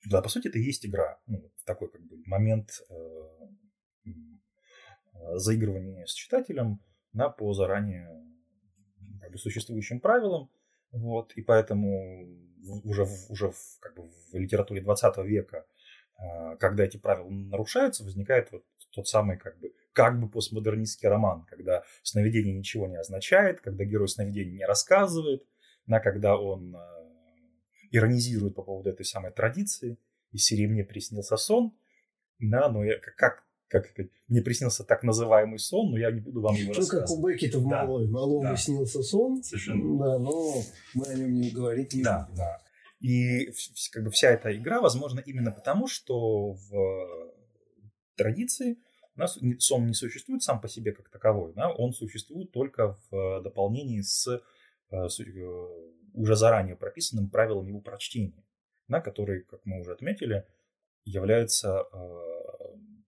да, 0.05 0.21
по 0.21 0.29
сути, 0.29 0.47
это 0.47 0.57
и 0.57 0.63
есть 0.63 0.85
игра. 0.85 1.19
Ну, 1.27 1.51
такой 1.65 1.91
как 1.91 2.01
бы 2.01 2.17
момент 2.25 2.81
э, 2.89 4.13
заигрывания 5.35 6.05
с 6.05 6.13
читателем 6.13 6.79
да, 7.13 7.29
по 7.29 7.53
заранее 7.53 8.07
как 9.21 9.31
бы, 9.31 9.37
существующим 9.37 9.99
правилам. 9.99 10.49
Вот, 10.91 11.33
и 11.33 11.43
поэтому 11.43 12.25
уже, 12.83 13.07
уже 13.29 13.49
в, 13.49 13.79
как 13.79 13.95
бы 13.95 14.03
в 14.03 14.35
литературе 14.35 14.81
20 14.81 15.17
века, 15.25 15.65
э, 16.17 16.57
когда 16.57 16.83
эти 16.83 16.97
правила 16.97 17.29
нарушаются, 17.29 18.03
возникает 18.03 18.51
вот 18.51 18.63
тот 18.91 19.07
самый 19.07 19.37
как 19.37 19.57
бы 19.59 19.73
как 19.93 20.19
бы 20.19 20.29
постмодернистский 20.29 21.09
роман, 21.09 21.45
когда 21.45 21.83
сновидение 22.03 22.53
ничего 22.53 22.87
не 22.87 22.97
означает, 22.97 23.61
когда 23.61 23.83
герой 23.83 24.07
сновидения 24.07 24.53
не 24.53 24.65
рассказывает, 24.65 25.45
на 25.85 25.99
когда 25.99 26.37
он 26.37 26.75
э, 26.75 26.79
иронизирует 27.91 28.55
по 28.55 28.63
поводу 28.63 28.89
этой 28.89 29.05
самой 29.05 29.31
традиции. 29.31 29.97
Из 30.31 30.45
серии 30.45 30.67
«Мне 30.67 30.83
приснился 30.83 31.37
сон», 31.37 31.75
да, 32.39 32.69
но 32.69 32.83
я, 32.83 32.99
как, 32.99 33.43
как, 33.69 33.93
как 33.93 34.07
мне 34.27 34.41
приснился 34.41 34.83
так 34.83 35.03
называемый 35.03 35.59
сон, 35.59 35.91
но 35.91 35.97
я 35.97 36.11
не 36.11 36.19
буду 36.19 36.41
вам 36.41 36.55
его 36.55 36.73
ну, 36.73 36.77
рассказывать. 36.79 37.09
Ну, 37.09 37.15
как 37.15 37.23
у 37.23 37.27
Беккета 37.27 37.59
в 37.59 37.69
да. 37.69 37.85
Малой. 37.85 38.07
Малому 38.07 38.41
да. 38.41 38.55
снился 38.57 39.01
сон, 39.03 39.43
Совершенно. 39.43 39.99
да, 39.99 40.19
но 40.19 40.55
мы 40.95 41.05
о 41.05 41.15
нем 41.15 41.33
не 41.33 41.51
говорить 41.51 41.93
не 41.93 42.03
да, 42.03 42.25
будем. 42.25 42.37
Да, 42.37 42.61
И 42.99 43.51
как 43.91 44.03
бы 44.03 44.11
вся 44.11 44.31
эта 44.31 44.55
игра 44.55 44.81
возможна 44.81 45.19
именно 45.19 45.51
потому, 45.51 45.87
что 45.87 46.53
в 46.53 47.33
традиции 48.15 48.77
у 49.15 49.19
нас 49.19 49.37
сон 49.59 49.85
не 49.87 49.93
существует 49.93 50.43
сам 50.43 50.59
по 50.61 50.67
себе 50.67 50.91
как 50.91 51.09
таковой, 51.09 51.53
да, 51.53 51.69
он 51.71 51.93
существует 51.93 52.51
только 52.51 52.97
в 53.09 53.41
дополнении 53.41 54.01
с, 54.01 54.41
э, 54.91 55.07
с 55.09 55.19
э, 55.19 55.23
уже 56.13 56.35
заранее 56.35 56.75
прописанным 56.75 57.29
правилам 57.29 57.67
его 57.67 57.81
прочтения, 57.81 58.43
да, 58.87 58.99
которые, 59.01 59.41
как 59.41 59.65
мы 59.65 59.81
уже 59.81 59.91
отметили, 59.91 60.45
являются, 61.05 61.83
э, 61.91 62.38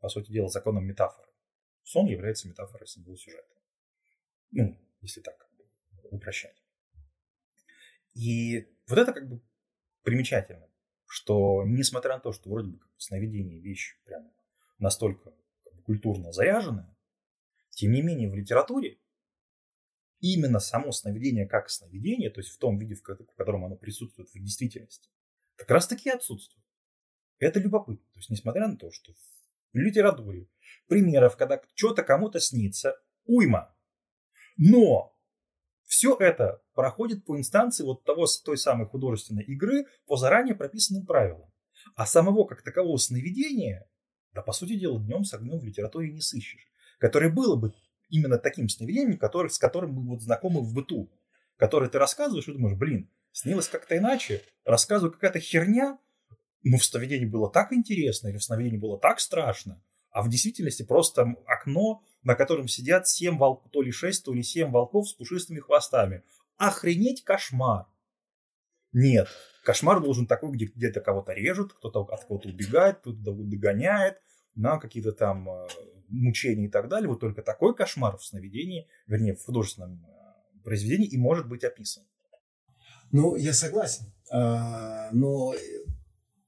по 0.02 0.10
сути 0.10 0.32
дела, 0.32 0.50
законом 0.50 0.86
метафоры. 0.86 1.30
Сон 1.84 2.08
является 2.08 2.48
метафорой 2.48 2.88
самого 2.88 3.18
сюжета. 3.18 3.48
Ну, 4.52 4.78
если 5.02 5.22
так 5.22 5.38
как 5.38 5.50
упрощать. 6.12 6.62
И 8.14 8.68
вот 8.88 9.00
это 9.00 9.14
как 9.14 9.30
бы 9.30 9.42
примечательно, 10.04 10.68
что 11.08 11.64
несмотря 11.66 12.16
на 12.16 12.20
то, 12.20 12.34
что 12.34 12.50
вроде 12.50 12.72
бы 12.72 12.80
сновидение 12.98 13.60
вещь 13.60 13.98
прям 14.04 14.32
настолько 14.78 15.34
культурно 15.86 16.34
заряженная, 16.34 16.98
тем 17.70 17.92
не 17.92 18.02
менее 18.02 18.30
в 18.30 18.36
литературе 18.36 19.00
именно 20.20 20.60
само 20.60 20.92
сновидение 20.92 21.48
как 21.48 21.70
сновидение, 21.70 22.30
то 22.30 22.42
есть 22.42 22.52
в 22.52 22.58
том 22.58 22.78
виде, 22.78 22.96
в 22.96 23.02
котором 23.02 23.66
оно 23.66 23.76
присутствует 23.76 24.30
в 24.30 24.40
действительности, 24.40 25.10
как 25.56 25.70
раз 25.70 25.88
таки 25.88 26.10
отсутствует. 26.10 26.66
Это 27.40 27.60
любопытно. 27.60 28.06
То 28.14 28.20
есть, 28.20 28.30
несмотря 28.30 28.68
на 28.68 28.78
то, 28.78 28.92
что 28.92 29.14
в 29.74 29.78
литературе 29.78 30.48
примеров, 30.88 31.38
когда 31.38 31.62
что-то 31.76 32.04
кому-то 32.04 32.40
снится, 32.40 32.96
уйма. 33.26 33.76
Но 34.58 35.16
все 35.86 36.16
это 36.16 36.62
проходит 36.74 37.26
по 37.26 37.38
инстанции 37.38 37.84
вот 37.84 38.04
того, 38.04 38.26
той 38.44 38.58
самой 38.58 38.88
художественной 38.88 39.44
игры 39.44 39.86
по 40.06 40.16
заранее 40.16 40.56
прописанным 40.56 41.06
правилам. 41.06 41.52
А 41.96 42.06
самого 42.06 42.46
как 42.46 42.62
такового 42.62 42.98
сновидения, 42.98 43.90
да 44.34 44.42
по 44.42 44.54
сути 44.54 44.78
дела, 44.78 45.00
днем 45.00 45.24
с 45.24 45.34
огнем 45.34 45.60
в 45.60 45.66
литературе 45.66 46.12
не 46.12 46.22
сыщешь. 46.22 46.68
Которое 47.00 47.30
было 47.30 47.56
бы 47.56 47.74
именно 48.10 48.38
таким 48.38 48.70
сновидением, 48.70 49.18
который, 49.18 49.50
с 49.50 49.58
которым 49.58 49.94
мы 49.94 50.08
вот 50.08 50.22
знакомы 50.22 50.62
в 50.62 50.74
быту, 50.74 51.12
который 51.58 51.90
ты 51.90 51.98
рассказываешь 51.98 52.48
и 52.48 52.54
думаешь, 52.54 52.78
блин, 52.78 53.10
снилось 53.32 53.68
как-то 53.68 53.98
иначе, 53.98 54.44
рассказываю 54.66 55.12
какая-то 55.12 55.40
херня, 55.40 55.98
но 56.64 56.78
в 56.78 56.86
сновидении 56.86 57.26
было 57.26 57.50
так 57.50 57.74
интересно, 57.74 58.28
или 58.28 58.38
в 58.38 58.44
сновидении 58.44 58.78
было 58.78 59.00
так 59.00 59.20
страшно, 59.20 59.82
а 60.12 60.22
в 60.22 60.30
действительности 60.30 60.84
просто 60.84 61.36
окно, 61.46 62.04
на 62.24 62.36
котором 62.36 62.68
сидят 62.68 63.08
семь 63.08 63.38
волков, 63.38 63.72
то 63.72 63.82
ли 63.82 63.92
шесть, 63.92 64.26
то 64.26 64.34
ли 64.34 64.44
семь 64.44 64.72
волков 64.72 65.10
с 65.10 65.14
пушистыми 65.14 65.60
хвостами. 65.60 66.24
Охренеть 66.58 67.24
кошмар! 67.24 67.88
Нет, 68.94 69.28
кошмар 69.64 70.02
должен 70.02 70.28
такой, 70.28 70.52
где 70.52 70.66
где-то 70.66 71.00
кого-то 71.00 71.34
режут, 71.34 71.74
кто-то 71.74 72.02
от 72.02 72.26
кого-то 72.26 72.50
убегает, 72.50 73.00
кто-то 73.00 73.18
догоняет, 73.18 74.22
на 74.56 74.78
какие-то 74.78 75.14
там 75.14 75.50
э, 75.50 75.68
мучения 76.10 76.66
и 76.66 76.70
так 76.70 76.90
далее. 76.90 77.10
Вот 77.10 77.22
только 77.22 77.42
такой 77.42 77.74
кошмар 77.74 78.18
в 78.18 78.24
сновидении, 78.24 78.88
вернее, 79.08 79.34
в 79.34 79.44
художественном 79.44 80.06
э, 80.06 80.62
произведении 80.64 81.08
и 81.08 81.18
может 81.18 81.48
быть 81.48 81.64
описан. 81.64 82.04
Ну, 83.12 83.36
я 83.36 83.54
согласен. 83.54 84.06
А, 84.32 85.10
но 85.12 85.54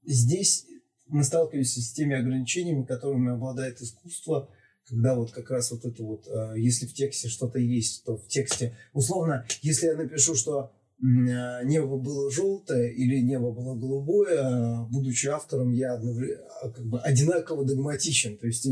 здесь 0.06 0.66
мы 1.06 1.24
сталкиваемся 1.24 1.80
с 1.80 1.92
теми 1.92 2.16
ограничениями, 2.16 2.84
которыми 2.84 3.32
обладает 3.32 3.80
искусство, 3.80 4.48
когда 4.86 5.14
вот 5.14 5.32
как 5.32 5.50
раз 5.50 5.70
вот 5.70 5.84
это 5.84 6.02
вот, 6.02 6.26
а, 6.28 6.54
если 6.54 6.86
в 6.86 6.94
тексте 6.94 7.28
что-то 7.28 7.58
есть, 7.58 8.04
то 8.04 8.16
в 8.16 8.26
тексте, 8.26 8.76
условно, 8.92 9.46
если 9.62 9.86
я 9.86 9.96
напишу, 9.96 10.34
что 10.34 10.72
а, 11.02 11.62
небо 11.64 11.96
было 11.98 12.30
желтое 12.30 12.92
или 12.92 13.20
небо 13.20 13.50
было 13.52 13.74
голубое, 13.74 14.40
а, 14.42 14.84
будучи 14.90 15.26
автором, 15.26 15.72
я 15.72 15.96
как 15.96 16.86
бы 16.86 17.00
одинаково 17.00 17.64
догматичен. 17.64 18.36
То 18.36 18.46
есть 18.46 18.68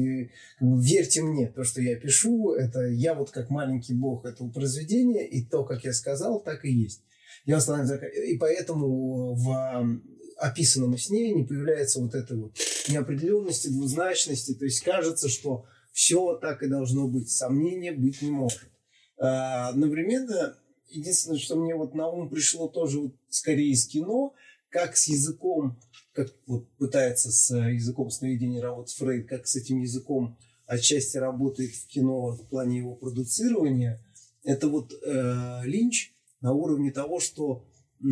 как 0.59 0.69
бы, 0.69 0.83
верьте 0.83 1.23
мне, 1.23 1.49
то, 1.49 1.65
что 1.65 1.81
я 1.81 1.97
пишу, 1.97 2.53
это 2.53 2.87
я 2.87 3.15
вот 3.15 3.31
как 3.31 3.51
маленький 3.51 3.95
бог 3.95 4.25
этого 4.25 4.51
произведения, 4.51 5.27
и 5.27 5.45
то, 5.45 5.65
как 5.65 5.85
я 5.85 5.93
сказал, 5.93 6.41
так 6.41 6.65
и 6.65 6.73
есть. 6.73 7.03
Я 7.45 7.59
и 7.59 8.39
поэтому 8.39 9.35
в 9.35 10.01
описанном 10.43 10.99
сне 10.99 11.33
не 11.33 11.45
появляется 11.45 12.01
вот 12.01 12.15
этой 12.15 12.37
вот 12.37 12.53
неопределенности, 12.89 13.69
двузначности. 13.69 14.55
То 14.55 14.65
есть 14.65 14.81
кажется, 14.81 15.29
что 15.29 15.65
все 15.93 16.35
так 16.35 16.63
и 16.65 16.69
должно 16.69 17.07
быть. 17.07 17.31
Сомнения 17.31 17.93
быть 17.93 18.21
не 18.23 18.31
может. 18.33 18.61
А, 19.19 19.69
одновременно 19.69 20.57
единственное, 20.91 21.39
что 21.39 21.55
мне 21.57 21.77
вот 21.77 21.95
на 21.95 22.09
ум 22.09 22.29
пришло 22.29 22.67
тоже 22.67 22.99
вот 22.99 23.13
скорее 23.29 23.71
из 23.71 23.87
кино, 23.87 24.35
как 24.69 24.97
с 24.97 25.07
языком, 25.07 25.79
как 26.13 26.29
вот 26.47 26.69
пытается 26.77 27.31
с 27.31 27.55
языком 27.55 28.11
сновидения 28.11 28.61
работать 28.61 28.95
Фрейд, 28.95 29.29
как 29.29 29.47
с 29.47 29.55
этим 29.55 29.81
языком 29.81 30.37
отчасти 30.67 31.19
работает 31.19 31.73
в 31.73 31.87
кино 31.87 32.33
в 32.33 32.49
плане 32.49 32.79
его 32.79 32.97
продуцирования, 32.97 34.03
это 34.43 34.69
вот 34.69 34.93
э, 34.93 35.61
Линч 35.65 36.13
на 36.41 36.53
уровне 36.53 36.91
того, 36.91 37.21
что 37.21 37.65
э, 38.01 38.07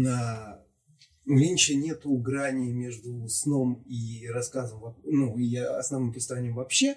у 1.31 1.39
Линча 1.39 1.75
нет 1.75 2.01
грани 2.05 2.73
между 2.73 3.29
сном 3.29 3.85
и 3.87 4.27
рассказом, 4.29 4.97
ну, 5.05 5.39
и 5.39 5.55
основным 5.57 6.11
повествованием 6.11 6.57
вообще, 6.57 6.97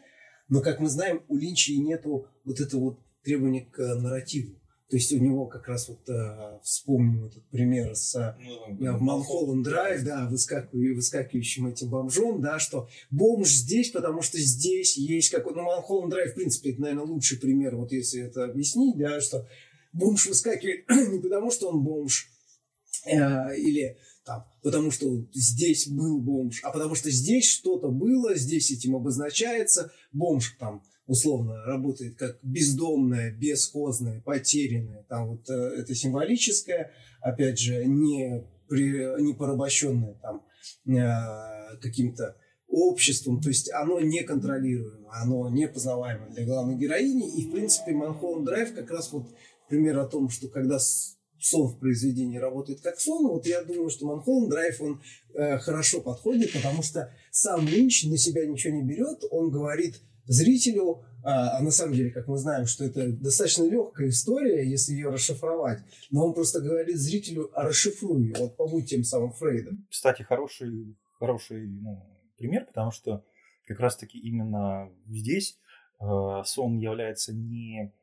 но, 0.50 0.62
как 0.62 0.80
мы 0.80 0.89
знаем, 0.89 1.22
у 1.28 1.38
Линча 1.38 1.72
и 1.72 1.78
нету 1.78 2.26
вот 2.43 2.60
этого 2.60 2.82
вот 2.82 3.00
требования 3.24 3.62
к 3.62 3.78
нарративу. 3.78 4.56
То 4.89 4.98
есть 4.98 5.13
у 5.13 5.17
него 5.19 5.46
как 5.46 5.67
раз 5.67 5.88
вот 5.88 6.08
э, 6.10 6.60
вспомним 6.63 7.26
этот 7.26 7.43
пример 7.50 7.96
с 7.96 8.15
э, 8.15 8.36
ну, 8.80 8.98
в 8.98 9.02
Малхолланд 9.02 9.63
Драйв, 9.63 10.04
да, 10.04 10.28
выскакивающим, 10.28 10.96
выскакивающим 10.96 11.67
этим 11.67 11.89
бомжом, 11.89 12.41
да, 12.41 12.58
что 12.58 12.89
бомж 13.12 13.50
здесь, 13.50 13.91
потому 13.91 14.24
что 14.24 14.39
здесь 14.39 14.98
есть 14.98 15.30
какой-то, 15.30 15.60
ну, 15.60 15.65
Малхолланд 15.65 16.12
Драйв, 16.12 16.32
в 16.32 16.36
принципе, 16.36 16.72
это, 16.72 16.82
наверное, 16.82 17.06
лучший 17.06 17.39
пример, 17.39 17.76
вот 17.76 17.91
если 17.91 18.24
это 18.24 18.46
объяснить, 18.46 18.98
да, 18.98 19.22
что 19.22 19.48
бомж 19.93 20.28
выскакивает 20.28 20.86
не 21.12 21.19
потому, 21.19 21.52
что 21.52 21.69
он 21.69 21.84
бомж, 21.84 22.30
э, 23.06 23.58
или 23.58 23.98
там, 24.26 24.46
потому 24.62 24.92
что 24.92 25.08
здесь 25.34 25.88
был 25.88 26.22
бомж, 26.22 26.62
а 26.64 26.72
потому 26.72 26.96
что 26.96 27.10
здесь 27.10 27.46
что-то 27.46 27.90
было, 27.90 28.36
здесь 28.36 28.72
этим 28.72 28.96
обозначается, 28.96 29.92
бомж 30.12 30.56
там 30.60 30.82
условно 31.06 31.64
работает 31.66 32.18
как 32.18 32.40
бездомное, 32.42 33.32
бесхозное, 33.32 34.22
потерянное, 34.22 35.04
там 35.10 35.32
вот 35.32 35.50
э, 35.50 35.54
это 35.54 35.94
символическое, 35.94 36.92
опять 37.22 37.60
же, 37.60 37.86
не, 37.86 38.48
при, 38.70 39.22
не 39.22 39.34
порабощенное 39.34 40.16
там 40.22 40.46
э, 40.88 41.78
каким-то 41.82 42.38
обществом, 42.68 43.42
то 43.42 43.50
есть 43.50 43.72
оно 43.72 44.00
неконтролируемо, 44.00 45.10
оно 45.12 45.50
непознаваемо 45.50 46.30
для 46.30 46.46
главной 46.46 46.76
героини, 46.76 47.36
и 47.38 47.48
в 47.48 47.52
принципе 47.52 47.92
Манхолланд 47.92 48.46
Драйв 48.46 48.74
как 48.74 48.90
раз 48.90 49.12
вот 49.12 49.28
пример 49.68 50.00
о 50.00 50.08
том, 50.08 50.30
что 50.30 50.48
когда 50.48 50.80
сон 51.44 51.68
в 51.68 51.78
произведении 51.78 52.38
работает 52.38 52.82
как 52.82 53.00
сон, 53.00 53.28
вот 53.28 53.46
я 53.46 53.64
думаю, 53.64 53.90
что 53.90 54.06
Манхолланд 54.06 54.50
Драйв, 54.50 54.82
он 54.82 55.02
э, 55.34 55.58
хорошо 55.58 56.02
подходит, 56.02 56.54
потому 56.54 56.82
что 56.84 57.14
сам 57.32 57.68
Линч 57.68 58.06
на 58.06 58.18
себя 58.18 58.46
ничего 58.46 58.74
не 58.74 58.84
берет, 58.84 59.24
он 59.30 59.52
говорит 59.52 60.02
зрителю, 60.26 61.04
а, 61.24 61.58
а 61.58 61.62
на 61.62 61.72
самом 61.72 61.94
деле, 61.96 62.12
как 62.12 62.28
мы 62.28 62.38
знаем, 62.38 62.66
что 62.66 62.86
это 62.86 63.12
достаточно 63.12 63.64
легкая 63.64 64.10
история, 64.10 64.70
если 64.70 64.94
ее 64.94 65.10
расшифровать, 65.10 65.80
но 66.12 66.26
он 66.26 66.34
просто 66.34 66.62
говорит 66.62 66.98
зрителю, 66.98 67.52
а 67.54 67.64
расшифруй 67.64 68.24
ее, 68.24 68.36
вот 68.40 68.56
побудь 68.56 68.90
тем 68.90 69.04
самым 69.04 69.32
Фрейдом. 69.32 69.86
Кстати, 69.90 70.22
хороший, 70.22 70.96
хороший 71.20 71.68
ну, 71.68 72.06
пример, 72.38 72.66
потому 72.66 72.92
что 72.92 73.24
как 73.68 73.80
раз-таки 73.80 74.18
именно 74.18 74.90
здесь 75.08 75.58
э, 76.00 76.06
сон 76.46 76.78
является 76.78 77.34
не 77.34 77.94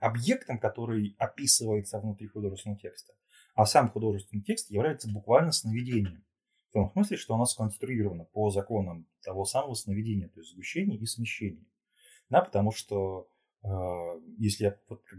объектом, 0.00 0.58
который 0.58 1.16
описывается 1.18 1.98
внутри 1.98 2.28
художественного 2.28 2.80
текста, 2.80 3.14
а 3.54 3.66
сам 3.66 3.88
художественный 3.88 4.42
текст 4.42 4.70
является 4.70 5.10
буквально 5.10 5.52
сновидением. 5.52 6.24
В 6.70 6.72
том 6.72 6.90
смысле, 6.92 7.16
что 7.16 7.34
оно 7.34 7.46
сконструировано 7.46 8.24
по 8.24 8.50
законам 8.50 9.06
того 9.22 9.44
самого 9.44 9.74
сновидения, 9.74 10.28
то 10.28 10.40
есть 10.40 10.52
сгущения 10.52 10.96
и 10.96 11.06
смещения. 11.06 11.64
Да, 12.28 12.42
потому 12.42 12.72
что 12.72 13.28
э, 13.62 13.68
если 14.38 14.78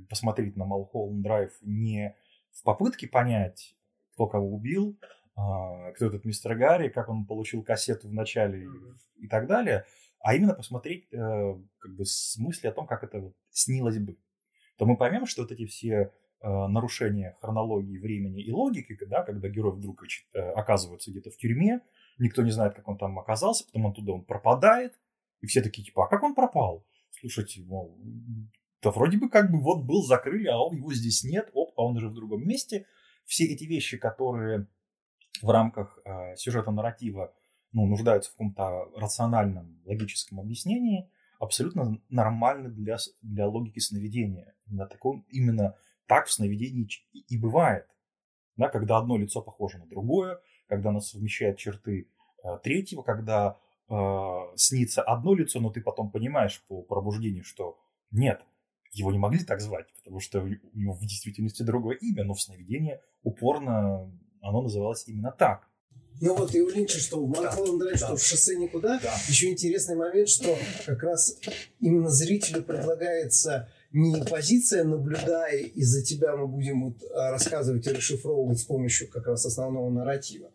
посмотреть 0.09 0.55
на 0.55 0.65
Малхолланд 0.65 1.23
Драйв 1.23 1.57
не 1.61 2.15
в 2.51 2.63
попытке 2.63 3.07
понять, 3.07 3.75
кто 4.13 4.27
кого 4.27 4.53
убил, 4.53 4.99
э, 5.35 5.93
кто 5.95 6.05
этот 6.05 6.25
мистер 6.25 6.55
Гарри, 6.55 6.89
как 6.89 7.09
он 7.09 7.25
получил 7.25 7.63
кассету 7.63 8.07
в 8.09 8.13
начале 8.13 8.65
и, 8.65 9.23
и 9.23 9.27
так 9.27 9.47
далее, 9.47 9.85
а 10.19 10.35
именно 10.35 10.53
посмотреть 10.53 11.07
э, 11.11 11.55
как 11.79 11.95
бы 11.95 12.05
с 12.05 12.37
мысли 12.37 12.67
о 12.67 12.73
том, 12.73 12.85
как 12.85 13.03
это 13.03 13.31
снилось 13.49 13.97
бы, 13.99 14.17
то 14.77 14.85
мы 14.85 14.97
поймем, 14.97 15.25
что 15.25 15.41
вот 15.41 15.51
эти 15.51 15.65
все 15.65 16.11
Э, 16.39 16.67
нарушение 16.67 17.35
хронологии 17.41 17.97
времени 17.97 18.43
и 18.43 18.51
логики, 18.51 18.95
да, 19.05 19.23
когда 19.23 19.49
герой 19.49 19.75
вдруг 19.75 20.03
э, 20.03 20.39
оказывается 20.51 21.09
где-то 21.09 21.31
в 21.31 21.37
тюрьме, 21.37 21.81
никто 22.19 22.43
не 22.43 22.51
знает, 22.51 22.75
как 22.75 22.87
он 22.87 22.95
там 22.95 23.17
оказался, 23.17 23.65
потом 23.65 23.87
он 23.87 23.93
туда 23.93 24.13
он 24.13 24.23
пропадает, 24.23 24.93
и 25.41 25.47
все 25.47 25.63
такие 25.63 25.83
типа, 25.83 26.05
а 26.05 26.07
как 26.07 26.21
он 26.21 26.35
пропал? 26.35 26.85
Слушайте, 27.09 27.63
мол, 27.63 27.99
да 28.83 28.91
вроде 28.91 29.17
бы 29.17 29.29
как 29.29 29.49
бы 29.49 29.59
вот 29.59 29.83
был, 29.83 30.03
закрыли, 30.03 30.47
а 30.47 30.57
его 30.71 30.93
здесь 30.93 31.23
нет, 31.23 31.49
оп, 31.53 31.71
а 31.75 31.81
он 31.81 31.97
уже 31.97 32.09
в 32.09 32.13
другом 32.13 32.47
месте. 32.47 32.85
Все 33.25 33.45
эти 33.45 33.63
вещи, 33.63 33.97
которые 33.97 34.67
в 35.41 35.49
рамках 35.49 35.97
э, 36.05 36.35
сюжета 36.35 36.69
нарратива 36.69 37.33
ну, 37.71 37.87
нуждаются 37.87 38.29
в 38.29 38.33
каком-то 38.33 38.91
рациональном, 38.95 39.81
логическом 39.85 40.39
объяснении, 40.39 41.09
абсолютно 41.39 41.99
нормальны 42.09 42.69
для, 42.69 42.97
для 43.21 43.47
логики 43.47 43.79
сновидения. 43.79 44.55
На 44.65 44.85
таком, 44.85 45.25
именно 45.29 45.75
так 46.07 46.27
в 46.27 46.31
сновидении 46.31 46.87
и 47.13 47.37
бывает. 47.37 47.87
Да, 48.55 48.69
когда 48.69 48.97
одно 48.97 49.17
лицо 49.17 49.41
похоже 49.41 49.77
на 49.77 49.85
другое, 49.85 50.39
когда 50.67 50.89
оно 50.89 50.99
совмещает 50.99 51.57
черты 51.57 52.09
э, 52.43 52.57
третьего, 52.63 53.03
когда 53.03 53.57
э, 53.87 53.93
снится 54.55 55.03
одно 55.03 55.35
лицо, 55.35 55.59
но 55.59 55.69
ты 55.69 55.81
потом 55.81 56.09
понимаешь 56.09 56.63
по 56.67 56.81
пробуждению, 56.81 57.43
что 57.43 57.77
нет, 58.09 58.43
его 58.93 59.11
не 59.11 59.19
могли 59.19 59.43
так 59.43 59.61
звать, 59.61 59.93
потому 59.99 60.19
что 60.19 60.41
у 60.41 60.47
него 60.79 60.93
в 60.93 61.01
действительности 61.01 61.63
другое 61.63 61.97
имя, 61.97 62.23
но 62.23 62.33
в 62.33 62.41
сновидении 62.41 62.99
упорно 63.21 64.11
оно 64.41 64.61
называлось 64.61 65.07
именно 65.07 65.31
так. 65.31 65.69
Ну 66.19 66.35
вот 66.35 66.55
и 66.55 66.61
у 66.61 66.69
Линча, 66.69 66.99
что 66.99 67.17
у 67.17 67.27
Малхолланда 67.27 67.91
да, 67.91 67.97
что 67.97 68.07
да. 68.09 68.15
в 68.15 68.23
шоссе 68.23 68.55
никуда. 68.55 68.99
Да. 69.01 69.13
Еще 69.27 69.49
интересный 69.49 69.95
момент, 69.95 70.29
что 70.29 70.57
как 70.85 71.03
раз 71.03 71.37
именно 71.79 72.09
зрителю 72.09 72.63
предлагается 72.63 73.69
не 73.91 74.23
позиция 74.23 74.83
наблюдая, 74.83 75.59
и 75.59 75.81
за 75.81 76.03
тебя 76.03 76.35
мы 76.35 76.47
будем 76.47 76.85
вот 76.85 77.03
а, 77.11 77.31
рассказывать 77.31 77.87
и 77.87 77.91
расшифровывать 77.91 78.59
с 78.59 78.65
помощью 78.65 79.09
как 79.09 79.27
раз 79.27 79.45
основного 79.45 79.89
нарратива. 79.89 80.51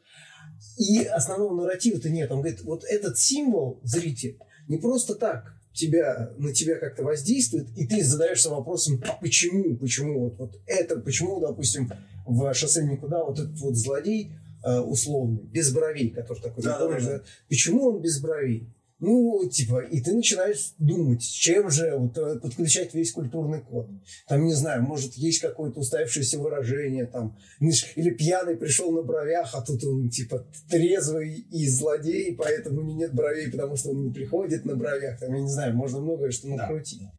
И 0.77 1.03
основного 1.05 1.63
нарратива-то 1.63 2.11
нет. 2.11 2.31
Он 2.31 2.41
говорит, 2.41 2.63
вот 2.63 2.85
этот 2.85 3.19
символ, 3.19 3.81
зритель, 3.83 4.39
не 4.69 4.77
просто 4.79 5.15
так 5.15 5.57
тебя, 5.73 6.33
на 6.39 6.53
тебя 6.53 6.77
как-то 6.77 7.03
воздействует, 7.03 7.67
и 7.77 7.87
ты 7.87 8.05
задаешься 8.05 8.51
вопросом, 8.51 9.03
а 9.09 9.15
почему, 9.15 9.77
почему 9.77 10.21
вот, 10.21 10.39
вот 10.39 10.61
это, 10.67 11.01
почему, 11.01 11.41
допустим, 11.41 11.91
в 12.27 12.53
«Шоссе 12.55 12.85
никуда» 12.85 13.25
вот 13.25 13.39
этот 13.39 13.59
вот 13.59 13.75
злодей 13.75 14.33
условный, 14.65 15.43
без 15.43 15.73
бровей, 15.73 16.11
который 16.11 16.41
такой, 16.41 16.63
да, 16.63 16.79
помнишь, 16.79 17.05
да, 17.05 17.19
да. 17.19 17.25
почему 17.49 17.89
он 17.89 18.01
без 18.01 18.21
бровей? 18.21 18.69
Ну, 19.05 19.49
типа, 19.51 19.81
и 19.81 20.01
ты 20.01 20.15
начинаешь 20.15 20.75
думать, 20.79 21.23
чем 21.23 21.69
же 21.71 21.97
вот, 21.97 22.17
э, 22.17 22.39
подключать 22.39 22.95
весь 22.95 23.11
культурный 23.11 23.61
код. 23.61 23.89
Там, 24.29 24.45
не 24.45 24.55
знаю, 24.55 24.85
может, 24.85 25.15
есть 25.15 25.41
какое-то 25.41 25.81
уставшееся 25.81 26.39
выражение, 26.39 27.07
там, 27.07 27.37
или 27.59 28.11
пьяный 28.11 28.57
пришел 28.57 28.93
на 28.93 29.03
бровях, 29.03 29.57
а 29.57 29.61
тут 29.61 29.83
он, 29.83 30.09
типа, 30.09 30.47
трезвый 30.71 31.35
и 31.35 31.67
злодей, 31.67 32.37
поэтому 32.37 32.79
у 32.79 32.85
него 32.85 32.97
нет 32.97 33.13
бровей, 33.13 33.51
потому 33.51 33.75
что 33.75 33.91
он 33.91 34.05
не 34.05 34.13
приходит 34.13 34.65
на 34.65 34.77
бровях. 34.77 35.19
Там, 35.19 35.35
я 35.35 35.41
не 35.41 35.51
знаю, 35.51 35.75
можно 35.75 35.99
многое 35.99 36.31
что 36.31 36.47
накрутить. 36.47 37.03
Да. 37.03 37.13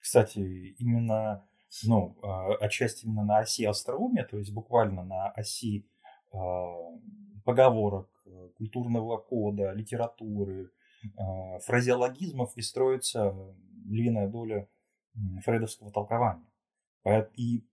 Кстати, 0.00 0.38
именно, 0.78 1.44
ну, 1.84 2.16
а, 2.22 2.54
отчасти 2.54 3.04
именно 3.04 3.24
на 3.24 3.40
оси 3.40 3.66
остроумия, 3.66 4.24
то 4.24 4.38
есть 4.38 4.52
буквально 4.52 5.04
на 5.04 5.28
оси 5.32 5.80
э, 5.80 5.97
поговорок, 7.44 8.10
э, 8.26 8.48
культурного 8.56 9.16
кода, 9.16 9.72
литературы, 9.72 10.70
Э, 11.16 11.60
фразеологизмов 11.60 12.56
и 12.56 12.62
строится 12.62 13.34
львиная 13.86 14.28
доля 14.28 14.68
фрейдовского 15.44 15.92
толкования. 15.92 16.46
И 17.36 17.64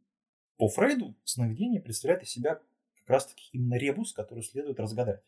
по 0.58 0.68
Фрейду 0.70 1.15
сновидение 1.24 1.82
представляет 1.82 2.24
из 2.24 2.30
себя 2.30 2.62
как 3.00 3.10
раз-таки 3.10 3.50
именно 3.52 3.76
ребус, 3.76 4.13
который 4.13 4.44
следует 4.44 4.80
разгадать. 4.80 5.22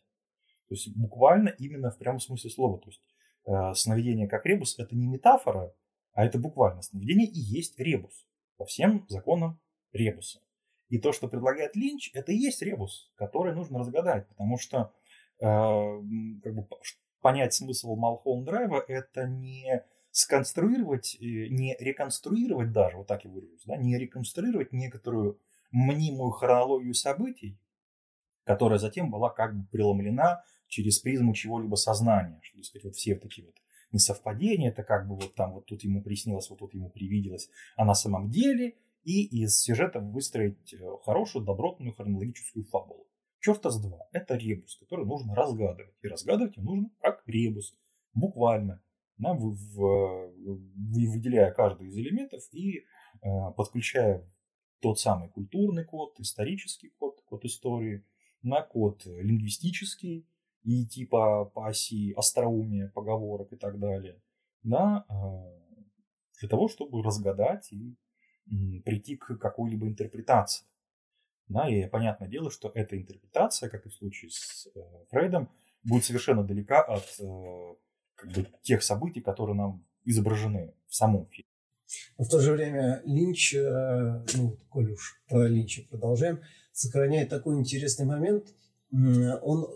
То 0.68 0.74
есть 0.74 0.96
буквально 0.96 1.48
именно 1.48 1.90
в 1.90 1.98
прямом 1.98 2.20
смысле 2.20 2.50
слова. 2.50 2.78
То 2.78 2.88
есть 2.88 3.02
э, 3.46 3.74
сновидение 3.74 4.28
как 4.28 4.46
ребус 4.46 4.78
это 4.78 4.94
не 4.96 5.06
метафора, 5.06 5.74
а 6.12 6.24
это 6.24 6.38
буквально 6.38 6.82
сновидение 6.82 7.26
и 7.26 7.38
есть 7.38 7.78
ребус 7.78 8.26
по 8.56 8.64
всем 8.64 9.04
законам 9.08 9.60
ребуса. 9.92 10.40
И 10.88 10.98
то, 10.98 11.12
что 11.12 11.28
предлагает 11.28 11.76
Линч, 11.76 12.10
это 12.14 12.32
и 12.32 12.36
есть 12.36 12.62
ребус, 12.62 13.10
который 13.16 13.54
нужно 13.54 13.78
разгадать, 13.78 14.26
потому 14.28 14.58
что 14.58 14.92
э, 15.40 15.44
как 15.44 16.54
бы, 16.54 16.66
понять 17.20 17.54
смысл 17.54 17.94
Малхолм 17.96 18.44
Драйва, 18.44 18.82
это 18.88 19.26
не 19.26 19.84
сконструировать, 20.10 21.16
э, 21.20 21.48
не 21.48 21.76
реконструировать 21.78 22.72
даже, 22.72 22.96
вот 22.96 23.06
так 23.06 23.24
я 23.24 23.30
выражусь, 23.30 23.64
да, 23.66 23.76
не 23.76 23.98
реконструировать 23.98 24.72
некоторую 24.72 25.38
мнимую 25.70 26.30
хронологию 26.30 26.94
событий, 26.94 27.58
которая 28.44 28.78
затем 28.78 29.10
была 29.10 29.28
как 29.28 29.54
бы 29.54 29.66
преломлена 29.66 30.42
через 30.68 30.98
призму 31.00 31.34
чего-либо 31.34 31.74
сознания, 31.76 32.40
что, 32.42 32.62
сказать, 32.62 32.84
вот 32.84 32.96
все 32.96 33.14
такие 33.14 33.46
вот 33.46 33.56
несовпадения, 33.92 34.70
это 34.70 34.82
как 34.82 35.06
бы 35.06 35.16
вот 35.16 35.34
там 35.34 35.52
вот 35.52 35.66
тут 35.66 35.82
ему 35.84 36.02
приснилось, 36.02 36.48
вот 36.50 36.58
тут 36.58 36.74
ему 36.74 36.90
привиделось, 36.90 37.50
а 37.76 37.84
на 37.84 37.94
самом 37.94 38.30
деле 38.30 38.74
и 39.08 39.24
из 39.42 39.58
сюжета 39.58 40.00
выстроить 40.00 40.74
э, 40.74 40.78
хорошую, 41.02 41.42
добротную 41.42 41.94
хронологическую 41.94 42.66
фабулу. 42.66 43.06
Черта 43.40 43.70
с 43.70 43.80
два. 43.80 44.06
Это 44.12 44.36
ребус, 44.36 44.76
который 44.76 45.06
нужно 45.06 45.34
разгадывать. 45.34 45.94
И 46.02 46.08
разгадывать 46.08 46.58
его 46.58 46.74
нужно 46.74 46.90
как 47.00 47.22
ребус. 47.26 47.74
Буквально. 48.12 48.82
Да, 49.16 49.32
в, 49.32 49.54
в, 49.54 50.32
выделяя 50.76 51.50
каждый 51.52 51.88
из 51.88 51.96
элементов 51.96 52.42
и 52.52 52.80
э, 52.80 52.82
подключая 53.56 54.30
тот 54.80 55.00
самый 55.00 55.30
культурный 55.30 55.86
код, 55.86 56.20
исторический 56.20 56.90
код, 56.98 57.22
код 57.24 57.46
истории, 57.46 58.04
на 58.42 58.60
код 58.60 59.06
лингвистический 59.06 60.28
и 60.64 60.86
типа 60.86 61.46
по 61.46 61.68
оси 61.68 62.12
остроумия, 62.12 62.92
поговорок 62.94 63.54
и 63.54 63.56
так 63.56 63.78
далее, 63.78 64.20
да, 64.62 65.06
э, 65.08 65.14
для 66.40 66.48
того, 66.50 66.68
чтобы 66.68 67.02
разгадать 67.02 67.72
и 67.72 67.96
прийти 68.84 69.16
к 69.16 69.36
какой-либо 69.36 69.86
интерпретации. 69.86 70.64
Да, 71.48 71.68
и 71.68 71.86
понятное 71.88 72.28
дело, 72.28 72.50
что 72.50 72.70
эта 72.74 72.98
интерпретация, 72.98 73.70
как 73.70 73.86
и 73.86 73.88
в 73.88 73.94
случае 73.94 74.30
с 74.30 74.68
э, 74.74 74.80
Фрейдом, 75.10 75.48
будет 75.82 76.04
совершенно 76.04 76.44
далека 76.44 76.82
от 76.82 77.04
э, 77.20 77.74
как 78.16 78.32
бы, 78.32 78.46
тех 78.62 78.82
событий, 78.82 79.22
которые 79.22 79.56
нам 79.56 79.84
изображены 80.04 80.74
в 80.88 80.94
самом 80.94 81.26
фильме. 81.28 81.48
Но 82.18 82.24
в 82.24 82.28
то 82.28 82.40
же 82.40 82.52
время 82.52 83.00
Линч, 83.06 83.54
э, 83.54 84.24
ну, 84.36 84.58
коль 84.68 84.92
уж 84.92 85.22
про 85.26 85.48
Линча 85.48 85.82
продолжаем, 85.88 86.42
сохраняет 86.72 87.30
такой 87.30 87.56
интересный 87.56 88.04
момент. 88.04 88.54
Он 88.90 89.66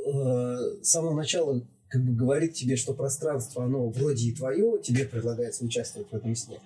с 0.82 0.88
самого 0.88 1.14
начала 1.14 1.62
как 1.92 2.02
бы 2.04 2.14
говорит 2.14 2.54
тебе, 2.54 2.76
что 2.76 2.94
пространство, 2.94 3.64
оно 3.64 3.90
вроде 3.90 4.28
и 4.28 4.34
твое, 4.34 4.80
тебе 4.82 5.04
предлагается 5.04 5.62
участвовать 5.62 6.10
в 6.10 6.14
этом 6.14 6.34
сне, 6.34 6.58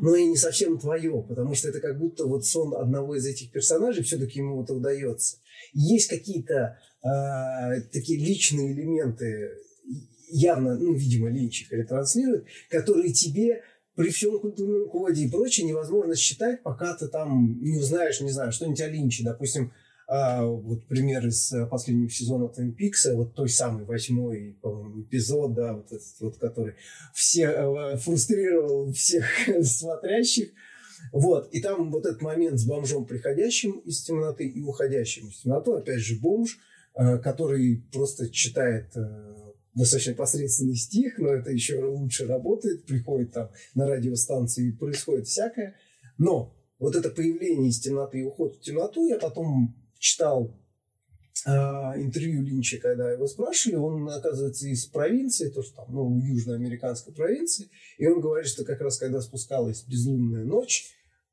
но 0.00 0.16
и 0.16 0.24
не 0.24 0.36
совсем 0.36 0.76
твое, 0.76 1.22
потому 1.22 1.54
что 1.54 1.68
это 1.68 1.80
как 1.80 2.00
будто 2.00 2.26
вот 2.26 2.44
сон 2.44 2.74
одного 2.74 3.14
из 3.14 3.24
этих 3.24 3.52
персонажей, 3.52 4.02
все-таки 4.02 4.40
ему 4.40 4.60
это 4.60 4.74
удается. 4.74 5.36
Есть 5.72 6.08
какие-то 6.08 6.78
э, 7.04 7.80
такие 7.92 8.18
личные 8.18 8.72
элементы, 8.72 9.50
явно, 10.28 10.76
ну, 10.76 10.94
видимо, 10.94 11.30
Линч 11.30 11.62
их 11.62 11.70
ретранслирует, 11.70 12.46
которые 12.68 13.12
тебе 13.12 13.62
при 13.94 14.10
всем 14.10 14.40
культурном 14.40 14.88
коде 14.88 15.26
и 15.26 15.30
прочее 15.30 15.64
невозможно 15.64 16.16
считать, 16.16 16.64
пока 16.64 16.96
ты 16.96 17.06
там 17.06 17.56
не 17.62 17.78
узнаешь, 17.78 18.20
не 18.20 18.32
знаю, 18.32 18.50
что-нибудь 18.50 18.80
о 18.80 18.88
Линче. 18.88 19.22
Допустим, 19.22 19.72
вот 20.08 20.86
пример 20.86 21.26
из 21.26 21.52
э, 21.52 21.66
последнего 21.66 22.10
сезона 22.10 22.44
Twin 22.44 22.76
Peaks, 22.76 23.14
вот 23.14 23.34
той 23.34 23.48
самый 23.48 23.84
восьмой, 23.84 24.58
по-моему, 24.60 25.02
эпизод, 25.02 25.54
да, 25.54 25.74
вот 25.74 25.86
этот 25.86 26.20
вот, 26.20 26.38
который 26.38 26.74
все 27.14 27.44
э, 27.44 27.96
фрустрировал 27.96 28.92
всех 28.92 29.24
смотрящих. 29.62 30.50
Вот, 31.12 31.48
и 31.52 31.60
там 31.60 31.90
вот 31.90 32.06
этот 32.06 32.22
момент 32.22 32.58
с 32.60 32.64
бомжом, 32.64 33.06
приходящим 33.06 33.78
из 33.80 34.02
темноты 34.02 34.46
и 34.46 34.62
уходящим 34.62 35.28
из 35.28 35.40
темноты, 35.40 35.72
опять 35.72 36.00
же, 36.00 36.18
бомж, 36.20 36.58
э, 36.94 37.18
который 37.18 37.84
просто 37.92 38.30
читает 38.30 38.94
достаточно 39.74 40.14
посредственный 40.14 40.76
стих, 40.76 41.18
но 41.18 41.28
это 41.28 41.50
еще 41.50 41.82
лучше 41.82 42.26
работает, 42.26 42.84
приходит 42.84 43.32
там 43.32 43.50
на 43.74 43.86
радиостанции 43.86 44.70
происходит 44.72 45.26
всякое. 45.26 45.76
Но 46.18 46.54
вот 46.78 46.94
это 46.94 47.10
появление 47.10 47.70
из 47.70 47.80
темноты 47.80 48.20
и 48.20 48.24
уход 48.24 48.56
в 48.56 48.60
темноту 48.60 49.06
я 49.06 49.18
потом 49.18 49.74
читал 50.02 50.52
э, 51.46 51.50
интервью 51.50 52.42
Линча, 52.42 52.78
когда 52.78 53.10
его 53.12 53.26
спрашивали, 53.28 53.76
он, 53.76 54.08
оказывается, 54.10 54.66
из 54.66 54.84
провинции, 54.86 55.48
то, 55.48 55.62
что 55.62 55.76
там, 55.76 55.94
ну, 55.94 56.18
южноамериканской 56.18 57.14
провинции, 57.14 57.70
и 57.98 58.06
он 58.06 58.20
говорит, 58.20 58.48
что 58.48 58.64
как 58.64 58.80
раз 58.80 58.98
когда 58.98 59.20
спускалась 59.20 59.84
безлунная 59.84 60.44
ночь, 60.44 60.86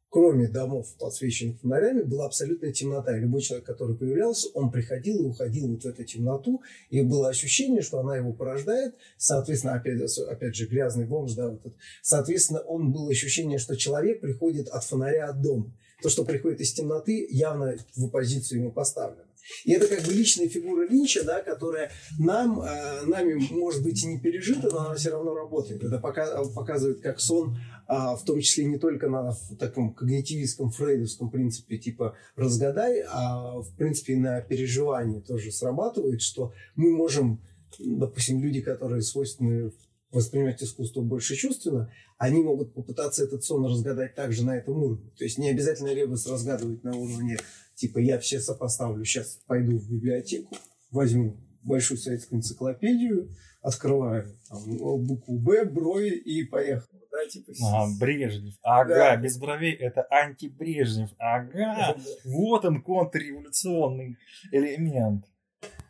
кроме 0.10 0.48
домов, 0.48 0.88
подсвеченных 1.00 1.60
фонарями, 1.62 2.04
была 2.04 2.28
абсолютная 2.28 2.72
темнота. 2.72 3.18
И 3.18 3.22
любой 3.22 3.42
человек, 3.42 3.66
который 3.66 3.96
появлялся, 3.96 4.50
он 4.54 4.72
приходил 4.72 5.24
и 5.24 5.28
уходил 5.28 5.68
вот 5.70 5.84
в 5.84 5.86
эту 5.86 6.04
темноту. 6.04 6.62
И 6.90 7.02
было 7.02 7.30
ощущение, 7.30 7.82
что 7.82 8.00
она 8.00 8.18
его 8.18 8.34
порождает. 8.34 8.96
Соответственно, 9.18 9.76
опять, 9.76 10.18
опять 10.18 10.56
же, 10.56 10.68
грязный 10.68 11.06
бомж, 11.06 11.34
да, 11.34 11.50
вот 11.50 11.60
этот. 11.60 11.76
Соответственно, 12.02 12.60
он 12.62 12.92
был 12.92 13.08
ощущение, 13.10 13.60
что 13.60 13.76
человек 13.76 14.22
приходит 14.22 14.68
от 14.70 14.84
фонаря 14.84 15.30
от 15.30 15.42
дома. 15.42 15.72
То, 16.02 16.10
что 16.10 16.26
приходит 16.26 16.62
из 16.62 16.74
темноты, 16.74 17.28
явно 17.30 17.76
в 17.96 18.06
оппозицию 18.06 18.60
ему 18.60 18.72
поставлено. 18.72 19.24
И 19.66 19.74
это 19.74 19.88
как 19.88 20.06
бы 20.06 20.14
личная 20.14 20.48
фигура 20.48 20.88
Линча, 20.88 21.24
да, 21.24 21.42
которая 21.42 21.92
нам, 22.18 22.62
э, 22.62 23.02
нами, 23.06 23.36
может 23.52 23.84
быть, 23.84 24.04
и 24.04 24.08
не 24.08 24.20
пережита, 24.20 24.70
но 24.70 24.86
она 24.86 24.96
все 24.96 25.12
равно 25.12 25.34
работает. 25.34 25.84
Это 25.84 26.00
пока, 26.00 26.44
показывает, 26.56 27.02
как 27.02 27.20
сон, 27.20 27.58
э, 27.88 27.94
в 27.94 28.22
том 28.26 28.40
числе 28.40 28.66
не 28.66 28.78
только 28.78 29.10
на 29.10 29.36
таком 29.60 29.94
когнитивистском, 29.94 30.70
фрейдовском 30.72 31.30
принципе, 31.32 31.78
типа 31.78 32.16
«разгадай», 32.36 33.04
а 33.10 33.60
в 33.62 33.76
принципе 33.76 34.16
на 34.18 34.42
переживании 34.42 35.20
тоже 35.20 35.52
срабатывает, 35.52 36.22
что 36.22 36.54
мы 36.76 36.92
можем, 36.92 37.42
допустим, 37.80 38.42
люди, 38.42 38.62
которые 38.62 39.02
свойственны 39.02 39.72
воспринимать 40.12 40.62
искусство 40.64 41.02
больше 41.02 41.36
чувственно, 41.36 41.92
они 42.18 42.42
могут 42.42 42.74
попытаться 42.74 43.24
этот 43.24 43.44
сон 43.44 43.66
разгадать 43.66 44.16
также 44.16 44.44
на 44.46 44.58
этом 44.58 44.82
уровне. 44.82 45.12
То 45.18 45.24
есть 45.24 45.38
не 45.38 45.50
обязательно 45.50 45.94
ребус 45.94 46.28
разгадывать 46.28 46.84
на 46.84 46.96
уровне 46.96 47.38
типа 47.80 48.00
я 48.00 48.20
все 48.20 48.40
сопоставлю, 48.40 49.06
сейчас 49.06 49.40
пойду 49.48 49.80
в 49.80 49.90
библиотеку, 49.90 50.56
возьму 50.92 51.38
большую 51.64 51.98
советскую 51.98 52.40
энциклопедию, 52.40 53.30
открываю 53.62 54.38
там, 54.50 54.78
букву 55.06 55.40
Б, 55.40 55.66
брови 55.66 56.10
и 56.10 56.44
поехал. 56.44 56.88
Да, 57.12 57.28
типа, 57.28 57.52
ага, 57.64 57.92
Брежнев. 58.00 58.54
Ага, 58.62 58.96
да. 58.96 59.16
без 59.18 59.38
бровей 59.38 59.74
это 59.74 60.04
антибрежнев. 60.12 61.10
Ага, 61.18 61.96
вот 62.24 62.66
он 62.66 62.82
контрреволюционный 62.84 64.18
элемент. 64.52 65.26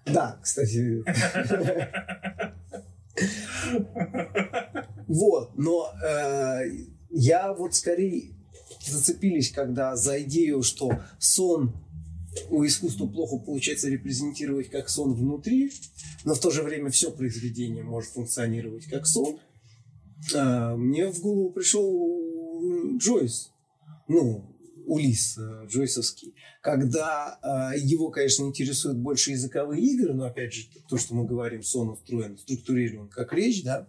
Да, 0.05 0.39
кстати. 0.41 1.03
Вот, 5.07 5.57
но 5.57 5.91
э, 6.05 6.65
я 7.09 7.53
вот 7.53 7.73
скорее 7.73 8.29
зацепились, 8.85 9.51
когда 9.51 9.95
за 9.95 10.21
идею, 10.21 10.61
что 10.61 10.91
сон 11.17 11.73
у 12.49 12.63
искусства 12.65 13.07
плохо 13.07 13.37
получается 13.37 13.89
репрезентировать 13.89 14.69
как 14.69 14.89
сон 14.89 15.13
внутри, 15.13 15.71
но 16.25 16.35
в 16.35 16.39
то 16.39 16.51
же 16.51 16.61
время 16.61 16.89
все 16.89 17.11
произведение 17.11 17.83
может 17.83 18.11
функционировать 18.11 18.85
как 18.85 19.07
сон. 19.07 19.39
Э, 20.35 20.75
мне 20.75 21.07
в 21.07 21.19
голову 21.21 21.51
пришел 21.51 22.97
Джойс, 22.97 23.51
ну, 24.07 24.48
Улис 24.89 25.37
э, 25.37 25.67
Джойсовский, 25.67 26.33
когда 26.61 27.39
э, 27.43 27.77
его, 27.79 28.09
конечно, 28.09 28.43
интересуют 28.45 28.97
больше 28.97 29.31
языковые 29.31 29.83
игры, 29.83 30.15
но, 30.15 30.25
опять 30.25 30.51
же, 30.51 30.67
то, 30.89 30.97
что 30.97 31.13
мы 31.13 31.25
говорим, 31.25 31.61
сон 31.61 31.91
устроен, 31.91 32.39
структурирован 32.39 33.07
как 33.07 33.31
речь, 33.33 33.63
да, 33.63 33.87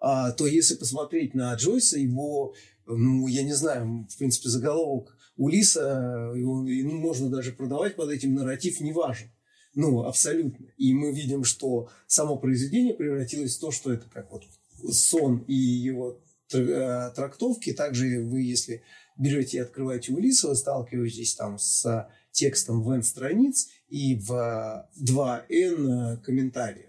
э, 0.00 0.32
то 0.36 0.46
если 0.46 0.76
посмотреть 0.76 1.34
на 1.34 1.54
Джойса, 1.54 1.98
его, 1.98 2.54
ну, 2.86 3.26
я 3.26 3.42
не 3.42 3.52
знаю, 3.52 4.06
в 4.08 4.16
принципе, 4.16 4.48
заголовок 4.48 5.14
Улиса, 5.36 6.32
его, 6.34 6.62
ну, 6.62 6.98
можно 6.98 7.28
даже 7.28 7.52
продавать 7.52 7.96
под 7.96 8.10
этим 8.10 8.34
нарратив, 8.34 8.80
не 8.80 8.92
важен. 8.92 9.30
Ну, 9.74 10.04
абсолютно. 10.04 10.66
И 10.78 10.94
мы 10.94 11.12
видим, 11.12 11.44
что 11.44 11.90
само 12.06 12.36
произведение 12.36 12.94
превратилось 12.94 13.56
в 13.56 13.60
то, 13.60 13.70
что 13.70 13.92
это 13.92 14.08
как 14.08 14.30
вот 14.32 14.44
сон 14.90 15.44
и 15.46 15.54
его 15.54 16.18
э, 16.52 17.10
трактовки. 17.14 17.72
Также 17.72 18.20
вы, 18.22 18.42
если 18.42 18.82
берете 19.20 19.58
и 19.58 19.60
открываете 19.60 20.12
Улиса, 20.12 20.48
вы 20.48 20.56
сталкиваетесь 20.56 21.34
там 21.34 21.58
с 21.58 22.08
текстом 22.32 22.82
в 22.82 22.90
N 22.90 23.02
страниц 23.02 23.68
и 23.88 24.16
в 24.16 24.88
2N 25.00 26.18
комментариев. 26.22 26.86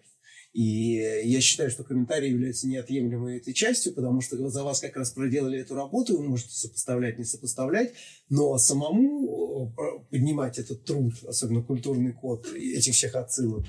И 0.54 0.96
я 1.24 1.40
считаю, 1.40 1.70
что 1.70 1.86
комментарии 1.86 2.30
являются 2.30 2.68
неотъемлемой 2.68 3.38
этой 3.38 3.54
частью, 3.54 3.94
потому 3.94 4.20
что 4.20 4.50
за 4.50 4.64
вас 4.64 4.82
как 4.82 4.98
раз 4.98 5.12
проделали 5.12 5.60
эту 5.60 5.76
работу, 5.76 6.18
вы 6.18 6.28
можете 6.28 6.54
сопоставлять, 6.54 7.18
не 7.18 7.24
сопоставлять, 7.24 7.94
но 8.30 8.58
самому 8.58 9.70
э, 9.70 10.00
поднимать 10.10 10.60
этот 10.60 10.84
труд, 10.84 11.14
особенно 11.26 11.64
культурный 11.64 12.12
код 12.12 12.48
этих 12.54 12.94
всех 12.94 13.16
отсылок. 13.16 13.64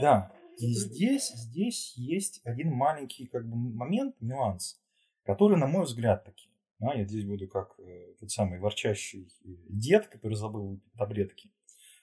Да, 0.00 0.32
и 0.58 0.72
здесь, 0.72 1.32
здесь 1.34 1.94
есть 1.96 2.40
один 2.44 2.70
маленький 2.70 3.26
как 3.26 3.48
бы, 3.48 3.56
момент, 3.56 4.14
нюанс, 4.20 4.78
который, 5.24 5.58
на 5.58 5.66
мой 5.66 5.84
взгляд, 5.84 6.24
таки 6.24 6.49
а 6.80 6.96
я 6.96 7.04
здесь 7.04 7.24
буду 7.24 7.46
как 7.48 7.78
э, 7.78 8.14
тот 8.18 8.30
самый 8.30 8.58
ворчащий 8.58 9.28
дед, 9.68 10.08
который 10.08 10.34
забыл 10.34 10.80
таблетки, 10.96 11.52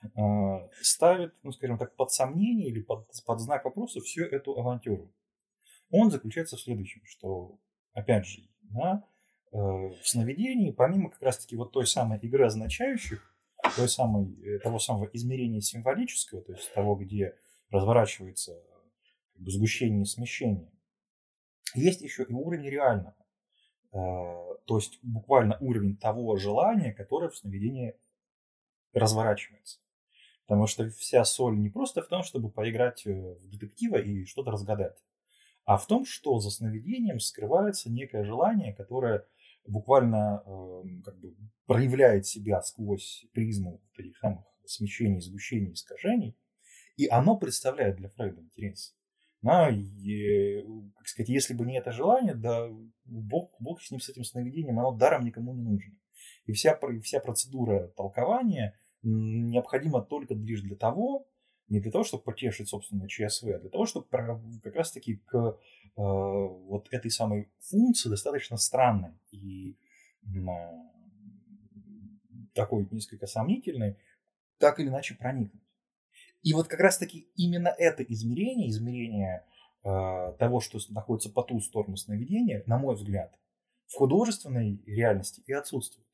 э, 0.03 0.69
ставит, 0.81 1.33
ну, 1.43 1.51
скажем 1.51 1.77
так, 1.77 1.95
под 1.95 2.11
сомнение 2.11 2.69
или 2.69 2.81
под, 2.81 3.09
под 3.25 3.39
знак 3.39 3.65
вопроса 3.65 4.01
всю 4.01 4.23
эту 4.23 4.57
авантюру. 4.57 5.11
Он 5.89 6.11
заключается 6.11 6.57
в 6.57 6.61
следующем, 6.61 7.01
что, 7.05 7.59
опять 7.93 8.27
же, 8.27 8.43
да, 8.61 9.03
э, 9.51 9.57
в 9.57 10.01
сновидении, 10.03 10.71
помимо 10.71 11.09
как 11.09 11.21
раз-таки 11.23 11.55
вот 11.55 11.71
той 11.71 11.87
самой 11.87 12.19
игры 12.19 12.45
означающих, 12.45 13.35
той 13.75 13.89
самой, 13.89 14.33
э, 14.43 14.59
того 14.59 14.77
самого 14.77 15.09
измерения 15.13 15.61
символического, 15.61 16.41
то 16.43 16.53
есть 16.53 16.71
того, 16.73 16.95
где 16.95 17.35
разворачивается 17.71 18.61
сгущение 19.39 20.03
и 20.03 20.05
смещение, 20.05 20.71
есть 21.73 22.01
еще 22.01 22.23
и 22.23 22.33
уровень 22.33 22.69
реального. 22.69 23.15
То 24.67 24.75
есть 24.75 24.99
буквально 25.01 25.57
уровень 25.61 25.95
того 25.95 26.35
желания, 26.35 26.93
которое 26.93 27.29
в 27.29 27.37
сновидении 27.37 27.95
разворачивается. 28.93 29.79
Потому 30.45 30.67
что 30.67 30.89
вся 30.89 31.23
соль 31.23 31.57
не 31.57 31.69
просто 31.69 32.01
в 32.01 32.07
том, 32.09 32.21
чтобы 32.21 32.51
поиграть 32.51 33.07
э, 33.07 33.11
в 33.13 33.49
детектива 33.49 33.95
и 33.95 34.25
что-то 34.25 34.51
разгадать, 34.51 34.97
а 35.63 35.77
в 35.77 35.87
том, 35.87 36.05
что 36.05 36.39
за 36.39 36.49
сновидением 36.49 37.21
скрывается 37.21 37.89
некое 37.89 38.25
желание, 38.25 38.73
которое 38.73 39.25
буквально 39.65 40.43
э, 40.45 40.83
как 41.05 41.17
бы 41.17 41.35
проявляет 41.65 42.25
себя 42.25 42.61
сквозь 42.61 43.25
призму 43.33 43.81
этих 43.97 44.17
самых 44.17 44.45
смещений, 44.65 45.21
сгущений, 45.21 45.71
искажений, 45.71 46.37
и 46.97 47.07
оно 47.07 47.37
представляет 47.37 47.95
для 47.95 48.09
Фрейда 48.09 48.41
интерес. 48.41 48.96
Да, 49.41 49.69
и, 49.69 50.61
как 50.97 51.07
сказать, 51.07 51.29
если 51.29 51.53
бы 51.53 51.65
не 51.65 51.77
это 51.77 51.91
желание, 51.91 52.33
да, 52.33 52.69
Бог, 53.05 53.55
Бог 53.59 53.81
с 53.81 53.91
ним, 53.91 53.99
с 53.99 54.09
этим 54.09 54.23
сновидением, 54.23 54.79
оно 54.79 54.91
даром 54.91 55.23
никому 55.25 55.53
не 55.53 55.61
нужно. 55.61 55.93
И 56.45 56.53
вся, 56.53 56.77
вся 57.03 57.19
процедура 57.19 57.89
толкования 57.89 58.77
необходима 59.03 60.01
только 60.01 60.33
лишь 60.33 60.61
для 60.61 60.75
того, 60.75 61.27
не 61.69 61.79
для 61.79 61.91
того, 61.91 62.03
чтобы 62.03 62.23
потешить 62.23 62.69
собственное 62.69 63.07
ЧСВ, 63.07 63.49
а 63.49 63.59
для 63.59 63.69
того, 63.69 63.85
чтобы 63.85 64.07
как 64.09 64.75
раз-таки 64.75 65.17
к 65.17 65.35
э, 65.35 65.55
вот 65.95 66.87
этой 66.91 67.11
самой 67.11 67.49
функции 67.59 68.09
достаточно 68.09 68.57
странной 68.57 69.11
и 69.31 69.77
э, 70.23 70.27
такой 72.53 72.87
несколько 72.89 73.27
сомнительной, 73.27 73.97
так 74.57 74.79
или 74.79 74.87
иначе 74.87 75.15
проникнуть. 75.15 75.66
И 76.43 76.53
вот 76.53 76.67
как 76.67 76.79
раз-таки 76.79 77.29
именно 77.35 77.69
это 77.69 78.03
измерение, 78.03 78.69
измерение 78.69 79.45
э, 79.83 80.33
того, 80.39 80.59
что 80.59 80.79
находится 80.89 81.29
по 81.29 81.43
ту 81.43 81.59
сторону 81.59 81.97
сновидения, 81.97 82.63
на 82.65 82.77
мой 82.77 82.95
взгляд, 82.95 83.37
в 83.85 83.95
художественной 83.95 84.81
реальности 84.85 85.43
и 85.45 85.53
отсутствует. 85.53 86.07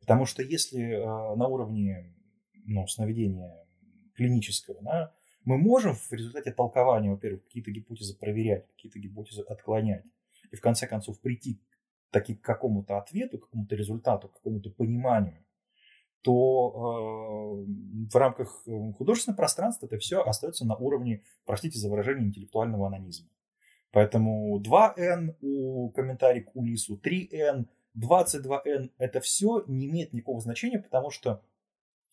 Потому 0.00 0.26
что 0.26 0.42
если 0.42 0.82
э, 0.82 1.36
на 1.36 1.46
уровне 1.46 2.14
ну, 2.64 2.86
сновидения 2.86 3.64
клинического, 4.14 4.82
да, 4.82 5.14
мы 5.44 5.58
можем 5.58 5.94
в 5.94 6.12
результате 6.12 6.52
толкования, 6.52 7.10
во-первых, 7.10 7.44
какие-то 7.44 7.70
гипотезы 7.70 8.16
проверять, 8.16 8.66
какие-то 8.68 8.98
гипотезы 8.98 9.42
отклонять, 9.42 10.04
и 10.50 10.56
в 10.56 10.60
конце 10.60 10.86
концов 10.86 11.20
прийти 11.20 11.60
таки 12.10 12.34
к 12.34 12.42
какому-то 12.42 12.98
ответу, 12.98 13.38
к 13.38 13.44
какому-то 13.44 13.74
результату, 13.74 14.28
к 14.28 14.34
какому-то 14.34 14.70
пониманию, 14.70 15.44
то 16.22 17.64
э, 17.66 18.08
в 18.10 18.16
рамках 18.16 18.64
художественного 18.96 19.36
пространства 19.36 19.86
это 19.86 19.98
все 19.98 20.22
остается 20.22 20.64
на 20.64 20.76
уровне, 20.76 21.22
простите 21.44 21.78
за 21.78 21.90
выражение, 21.90 22.28
интеллектуального 22.28 22.86
анонизма. 22.86 23.28
Поэтому 23.92 24.60
2n 24.60 25.36
у 25.42 25.90
комментарий 25.90 26.42
к 26.42 26.56
Улису, 26.56 26.98
3n, 27.02 27.66
22n 27.98 28.90
это 28.98 29.20
все 29.20 29.64
не 29.66 29.86
имеет 29.86 30.12
никакого 30.12 30.40
значения, 30.40 30.78
потому 30.78 31.10
что 31.10 31.42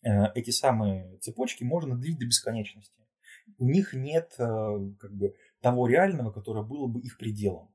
э, 0.02 0.26
эти 0.34 0.50
самые 0.50 1.16
цепочки 1.18 1.64
можно 1.64 1.96
длить 1.96 2.18
до 2.18 2.26
бесконечности. 2.26 3.00
У 3.58 3.66
них 3.66 3.94
нет 3.94 4.34
э, 4.38 4.44
как 4.98 5.12
бы, 5.12 5.34
того 5.60 5.86
реального, 5.86 6.30
которое 6.30 6.64
было 6.64 6.86
бы 6.86 7.00
их 7.00 7.16
пределом. 7.18 7.70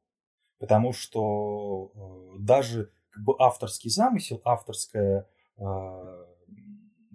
Потому 0.60 0.94
что 0.94 1.92
э, 1.96 2.44
даже 2.44 2.92
как 3.10 3.24
бы, 3.24 3.36
авторский 3.40 3.90
замысел, 3.90 4.42
авторская, 4.46 5.28
э, 5.58 6.25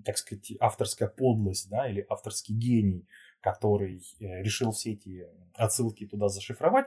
так 0.05 0.19
сказать, 0.19 0.53
авторская 0.61 1.09
подлость 1.09 1.69
да, 1.69 1.89
или 1.89 2.05
авторский 2.09 2.55
гений– 2.55 3.09
который 3.41 4.03
э, 4.21 4.43
решил 4.43 4.73
все 4.73 4.93
эти 4.93 5.27
отсылки 5.55 6.07
туда 6.07 6.29
зашифровать, 6.29 6.87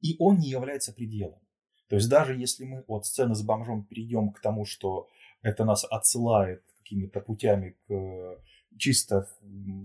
и 0.00 0.16
он 0.18 0.38
не 0.38 0.48
является 0.48 0.92
пределом. 0.92 1.40
То 1.88 1.96
есть 1.96 2.08
даже 2.08 2.36
если 2.36 2.64
мы 2.64 2.84
от 2.86 3.06
сцены 3.06 3.34
с 3.34 3.42
бомжом 3.42 3.84
перейдем 3.84 4.32
к 4.32 4.40
тому, 4.40 4.64
что 4.64 5.08
это 5.42 5.64
нас 5.64 5.84
отсылает 5.84 6.64
какими-то 6.78 7.20
путями 7.20 7.76
к 7.86 7.92
э, 7.92 8.38
чисто 8.78 9.26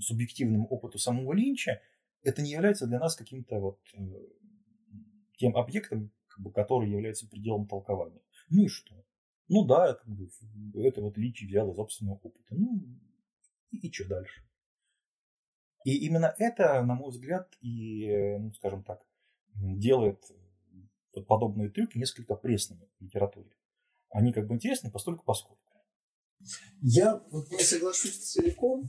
субъективному 0.01 0.67
опыту 0.67 0.99
самого 0.99 1.33
Линча, 1.33 1.81
это 2.23 2.41
не 2.41 2.51
является 2.51 2.87
для 2.87 2.99
нас 2.99 3.15
каким-то 3.15 3.59
вот 3.59 3.79
э, 3.93 3.99
тем 5.37 5.55
объектом, 5.57 6.11
который 6.53 6.89
является 6.89 7.27
пределом 7.27 7.67
толкования. 7.67 8.21
Ну 8.49 8.63
и 8.63 8.67
что? 8.67 9.04
Ну 9.47 9.65
да, 9.65 9.93
как 9.93 10.07
это 10.75 11.01
вот 11.01 11.17
Линч 11.17 11.43
взял 11.43 11.71
из 11.71 11.75
собственного 11.75 12.15
опыта. 12.15 12.55
Ну 12.55 12.81
и, 13.71 13.87
и 13.87 13.91
что 13.91 14.07
дальше? 14.07 14.43
И 15.83 15.97
именно 16.07 16.33
это, 16.39 16.81
на 16.81 16.95
мой 16.95 17.11
взгляд, 17.11 17.55
и, 17.61 18.37
ну, 18.39 18.51
скажем 18.51 18.83
так, 18.83 19.05
делает 19.53 20.19
подобные 21.27 21.69
трюки 21.69 21.97
несколько 21.97 22.35
пресными 22.35 22.89
в 22.99 23.03
литературе. 23.03 23.51
Они 24.09 24.33
как 24.33 24.47
бы 24.47 24.55
интересны 24.55 24.89
постольку 24.89 25.23
поскольку. 25.23 25.64
Я 26.87 27.19
вот 27.31 27.49
не 27.51 27.63
соглашусь 27.63 28.15
целиком. 28.17 28.87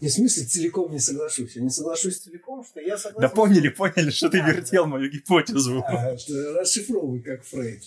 Не 0.00 0.08
в 0.08 0.12
смысле 0.12 0.44
целиком 0.44 0.90
не 0.92 0.98
соглашусь. 0.98 1.56
Я 1.56 1.62
не 1.62 1.68
соглашусь 1.68 2.20
целиком, 2.20 2.64
что 2.64 2.80
я 2.80 2.96
согласен. 2.96 3.20
Да 3.20 3.28
поняли, 3.28 3.68
поняли, 3.68 4.08
что 4.08 4.30
ты 4.30 4.38
вертел 4.38 4.86
мою 4.86 5.10
гипотезу. 5.10 5.82
А, 5.86 6.16
расшифровывай, 6.58 7.20
как 7.20 7.44
Фрейд. 7.44 7.82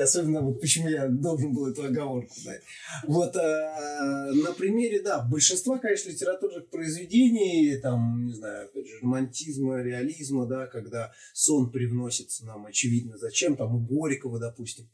Особенно 0.00 0.40
вот 0.42 0.60
почему 0.60 0.88
я 0.88 1.08
должен 1.08 1.52
был 1.52 1.66
эту 1.66 1.82
оговорку 1.82 2.32
дать. 2.44 2.62
Вот 3.08 3.34
а, 3.36 4.30
на 4.32 4.52
примере, 4.52 5.02
да, 5.02 5.20
большинства, 5.20 5.78
конечно, 5.78 6.10
литературных 6.10 6.68
произведений, 6.68 7.76
там, 7.78 8.26
не 8.26 8.34
знаю, 8.34 8.66
опять 8.66 8.86
же, 8.86 9.00
романтизма, 9.00 9.82
реализма, 9.82 10.46
да, 10.46 10.68
когда 10.68 11.12
сон 11.32 11.70
привносится 11.70 12.46
нам, 12.46 12.66
очевидно, 12.66 13.18
зачем, 13.18 13.56
там, 13.56 13.74
у 13.74 13.78
Борикова, 13.78 14.38
допустим, 14.38 14.86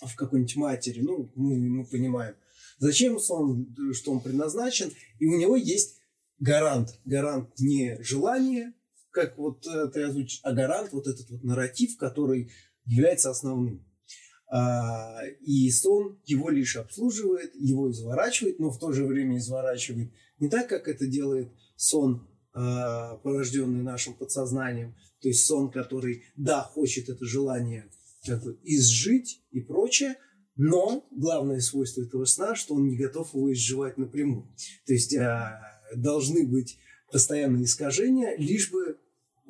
в 0.00 0.16
какой-нибудь 0.16 0.56
матери, 0.56 1.00
ну, 1.00 1.28
мы, 1.34 1.56
мы 1.56 1.84
понимаем, 1.84 2.34
Зачем 2.78 3.18
он, 3.28 3.76
что 3.92 4.12
он 4.12 4.20
предназначен? 4.20 4.90
И 5.18 5.26
у 5.26 5.38
него 5.38 5.56
есть 5.56 5.98
гарант. 6.38 6.98
Гарант 7.04 7.58
не 7.60 8.02
желание, 8.02 8.72
как 9.10 9.38
вот 9.38 9.62
ты 9.62 10.02
озвучишь, 10.02 10.40
а 10.42 10.52
гарант 10.52 10.92
вот 10.92 11.06
этот 11.06 11.30
вот 11.30 11.44
нарратив, 11.44 11.96
который 11.96 12.50
является 12.84 13.30
основным. 13.30 13.84
А, 14.50 15.22
и 15.40 15.70
сон 15.70 16.20
его 16.26 16.50
лишь 16.50 16.76
обслуживает, 16.76 17.54
его 17.54 17.90
изворачивает, 17.90 18.58
но 18.58 18.70
в 18.70 18.78
то 18.78 18.92
же 18.92 19.06
время 19.06 19.38
изворачивает 19.38 20.12
не 20.38 20.50
так, 20.50 20.68
как 20.68 20.88
это 20.88 21.06
делает 21.06 21.50
сон, 21.76 22.28
а, 22.52 23.16
порожденный 23.18 23.82
нашим 23.82 24.12
подсознанием, 24.12 24.94
то 25.22 25.28
есть 25.28 25.46
сон, 25.46 25.70
который, 25.70 26.24
да, 26.36 26.62
хочет 26.62 27.08
это 27.08 27.24
желание 27.24 27.88
как 28.26 28.42
бы 28.42 28.58
изжить 28.62 29.40
и 29.52 29.60
прочее, 29.60 30.16
но 30.64 31.04
главное 31.10 31.58
свойство 31.58 32.02
этого 32.02 32.24
сна, 32.24 32.54
что 32.54 32.76
он 32.76 32.86
не 32.86 32.96
готов 32.96 33.34
его 33.34 33.52
изживать 33.52 33.98
напрямую. 33.98 34.46
То 34.86 34.92
есть 34.92 35.12
э, 35.12 35.60
должны 35.96 36.46
быть 36.46 36.78
постоянные 37.10 37.64
искажения, 37.64 38.36
лишь 38.36 38.70
бы 38.70 38.96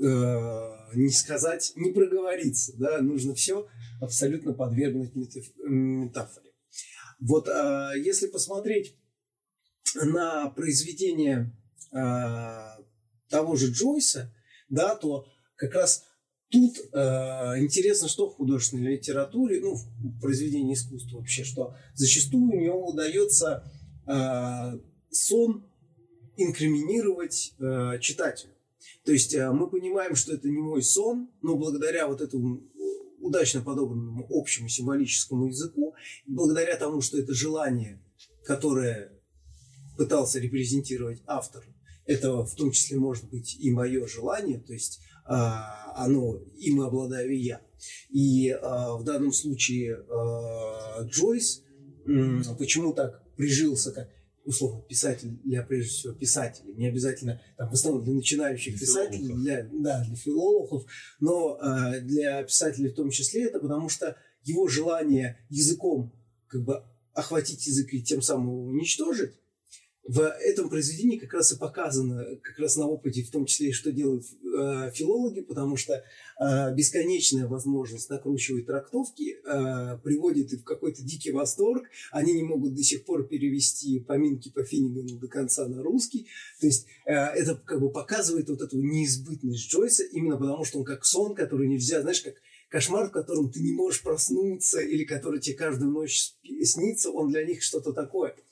э, 0.03 0.71
не 0.95 1.11
сказать, 1.11 1.75
не 1.77 1.93
проговориться. 1.93 2.73
Да? 2.79 3.03
Нужно 3.03 3.35
все 3.35 3.69
абсолютно 4.01 4.55
подвергнуть 4.55 5.15
метафоре. 5.15 6.51
Вот 7.21 7.47
э, 7.47 7.91
если 7.99 8.27
посмотреть 8.29 8.97
на 9.95 10.49
произведение 10.49 11.55
э, 11.93 12.83
того 13.29 13.57
же 13.57 13.71
Джойса, 13.71 14.35
да, 14.71 14.97
то 14.97 15.27
как 15.57 15.75
раз 15.75 16.07
Тут 16.53 16.77
э, 16.93 16.99
интересно, 17.61 18.09
что 18.09 18.29
в 18.29 18.37
художественной 18.37 18.93
литературе, 18.93 19.59
ну, 19.63 19.75
в 19.75 20.21
произведении 20.21 20.75
искусства 20.75 21.17
вообще, 21.17 21.45
что 21.45 21.75
зачастую 21.95 22.53
у 22.53 22.61
него 22.61 22.89
удается 22.89 23.73
э, 24.07 24.79
сон 25.11 25.65
инкриминировать 26.37 27.55
э, 27.59 27.99
читателю. 28.01 28.53
То 29.07 29.13
есть 29.13 29.33
э, 29.35 29.51
мы 29.51 29.71
понимаем, 29.71 30.15
что 30.15 30.35
это 30.35 30.51
не 30.51 30.59
мой 30.59 30.83
сон, 30.83 31.31
но 31.41 31.57
благодаря 31.57 32.07
вот 32.07 32.21
этому 32.21 32.61
удачно 33.19 33.63
подобранному 33.63 34.27
общему 34.29 34.69
символическому 34.69 35.47
языку, 35.47 35.95
благодаря 36.27 36.77
тому, 36.77 37.01
что 37.01 37.19
это 37.19 37.33
желание, 37.33 37.99
которое 38.45 39.11
пытался 39.97 40.39
репрезентировать 40.39 41.23
автор, 41.27 41.65
это 42.05 42.45
в 42.45 42.55
том 42.57 42.73
числе 42.73 42.99
может 42.99 43.31
быть 43.31 43.57
и 43.59 43.71
мое 43.71 44.07
желание, 44.07 44.59
то 44.61 44.75
есть 44.75 45.01
оно, 45.25 46.37
им 46.59 46.81
обладаю 46.81 47.39
я. 47.41 47.61
И 48.11 48.51
а, 48.51 48.97
в 48.97 49.05
данном 49.05 49.33
случае 49.33 50.05
а, 50.09 51.03
Джойс 51.05 51.65
почему 52.59 52.93
так 52.93 53.23
прижился, 53.37 53.93
как 53.93 54.09
условно 54.45 54.83
писатель 54.83 55.39
для 55.45 55.63
прежде 55.63 55.91
всего 55.91 56.13
писателей, 56.15 56.75
не 56.75 56.89
обязательно 56.89 57.41
там, 57.57 57.71
в 57.71 57.73
основном 57.73 58.05
для 58.05 58.15
начинающих 58.15 58.75
для 58.75 58.81
писателей, 58.81 59.35
для, 59.35 59.69
да, 59.73 60.05
для 60.05 60.17
филологов, 60.17 60.85
но 61.21 61.59
э, 61.63 62.01
для 62.01 62.43
писателей 62.43 62.89
в 62.89 62.95
том 62.95 63.11
числе 63.11 63.45
это 63.45 63.61
потому 63.61 63.89
что 63.89 64.17
его 64.43 64.67
желание 64.67 65.39
языком 65.49 66.13
как 66.49 66.65
бы 66.65 66.83
охватить 67.15 67.67
язык 67.67 67.93
и 67.93 68.03
тем 68.03 68.21
самым 68.21 68.49
его 68.49 68.65
уничтожить, 68.65 69.35
в 70.05 70.21
этом 70.21 70.69
произведении 70.69 71.17
как 71.17 71.33
раз 71.33 71.53
и 71.53 71.59
показано, 71.59 72.37
как 72.43 72.59
раз 72.59 72.77
на 72.77 72.89
опыте, 72.89 73.23
в 73.23 73.31
том 73.31 73.47
числе 73.47 73.69
и 73.69 73.73
что 73.73 73.93
делают 73.93 74.25
э, 74.25 74.91
филологи, 74.93 75.43
потому 75.43 75.77
что 75.77 75.95
э, 76.41 76.75
бесконечная 76.75 77.47
возможность 77.47 78.11
накручивать 78.11 78.67
трактовки 78.67 79.37
э, 79.45 79.99
приводит 80.03 80.53
их 80.53 80.63
в 80.63 80.65
какой-то 80.65 81.03
дикий 81.03 81.31
восторг. 81.31 81.85
Они 82.11 82.33
не 82.33 82.43
могут 82.43 82.75
до 82.75 82.83
сих 82.83 83.05
пор 83.05 83.29
перевести 83.29 84.01
поминки 84.01 84.51
по 84.51 84.65
Финнигану 84.65 85.21
до 85.21 85.29
конца 85.29 85.69
на 85.69 85.83
русский. 85.83 86.27
То 86.61 86.67
есть 86.67 86.87
э, 87.07 87.13
это 87.13 87.55
как 87.55 87.81
бы 87.81 87.91
показывает 87.91 88.49
вот 88.51 88.61
эту 88.61 88.79
неизбытность 88.79 89.71
Джойса, 89.71 90.03
именно 90.03 90.37
потому 90.37 90.65
что 90.65 90.81
он 90.81 90.85
как 90.85 91.05
сон, 91.05 91.37
который 91.37 91.69
нельзя, 91.69 92.03
знаешь, 92.03 92.23
как 92.23 92.35
кошмар, 92.71 93.09
в 93.09 93.13
котором 93.13 93.53
ты 93.53 93.61
не 93.61 93.73
можешь 93.73 94.03
проснуться 94.03 94.81
или 94.81 95.05
который 95.05 95.39
тебе 95.39 95.57
каждую 95.57 95.93
ночь 95.93 96.33
снится, 96.65 97.11
он 97.11 97.31
для 97.31 97.45
них 97.45 97.63
что-то 97.63 97.93
такое– 97.93 98.35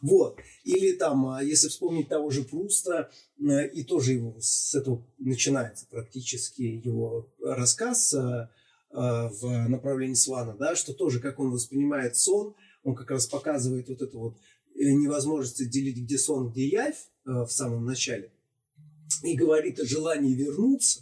вот. 0.00 0.38
Или 0.64 0.92
там, 0.92 1.26
а, 1.26 1.42
если 1.42 1.68
вспомнить 1.68 2.08
того 2.08 2.30
же 2.30 2.42
Пруста, 2.42 3.10
э, 3.40 3.68
и 3.68 3.82
тоже 3.82 4.12
его 4.14 4.36
с 4.40 4.74
этого 4.74 5.04
начинается 5.18 5.86
практически 5.86 6.62
его 6.62 7.28
рассказ 7.42 8.14
э, 8.14 8.18
э, 8.18 8.48
в 8.92 9.68
направлении 9.68 10.14
Свана, 10.14 10.54
да, 10.56 10.76
что 10.76 10.92
тоже, 10.92 11.20
как 11.20 11.40
он 11.40 11.50
воспринимает 11.50 12.16
сон, 12.16 12.54
он 12.84 12.94
как 12.94 13.10
раз 13.10 13.26
показывает 13.26 13.88
вот 13.88 14.02
эту 14.02 14.18
вот 14.18 14.36
невозможность 14.74 15.60
отделить, 15.60 15.98
где 15.98 16.16
сон, 16.16 16.50
где 16.50 16.68
явь 16.68 17.08
в 17.24 17.48
самом 17.48 17.84
начале, 17.84 18.30
и 19.24 19.34
говорит 19.34 19.80
о 19.80 19.84
желании 19.84 20.34
вернуться, 20.34 21.00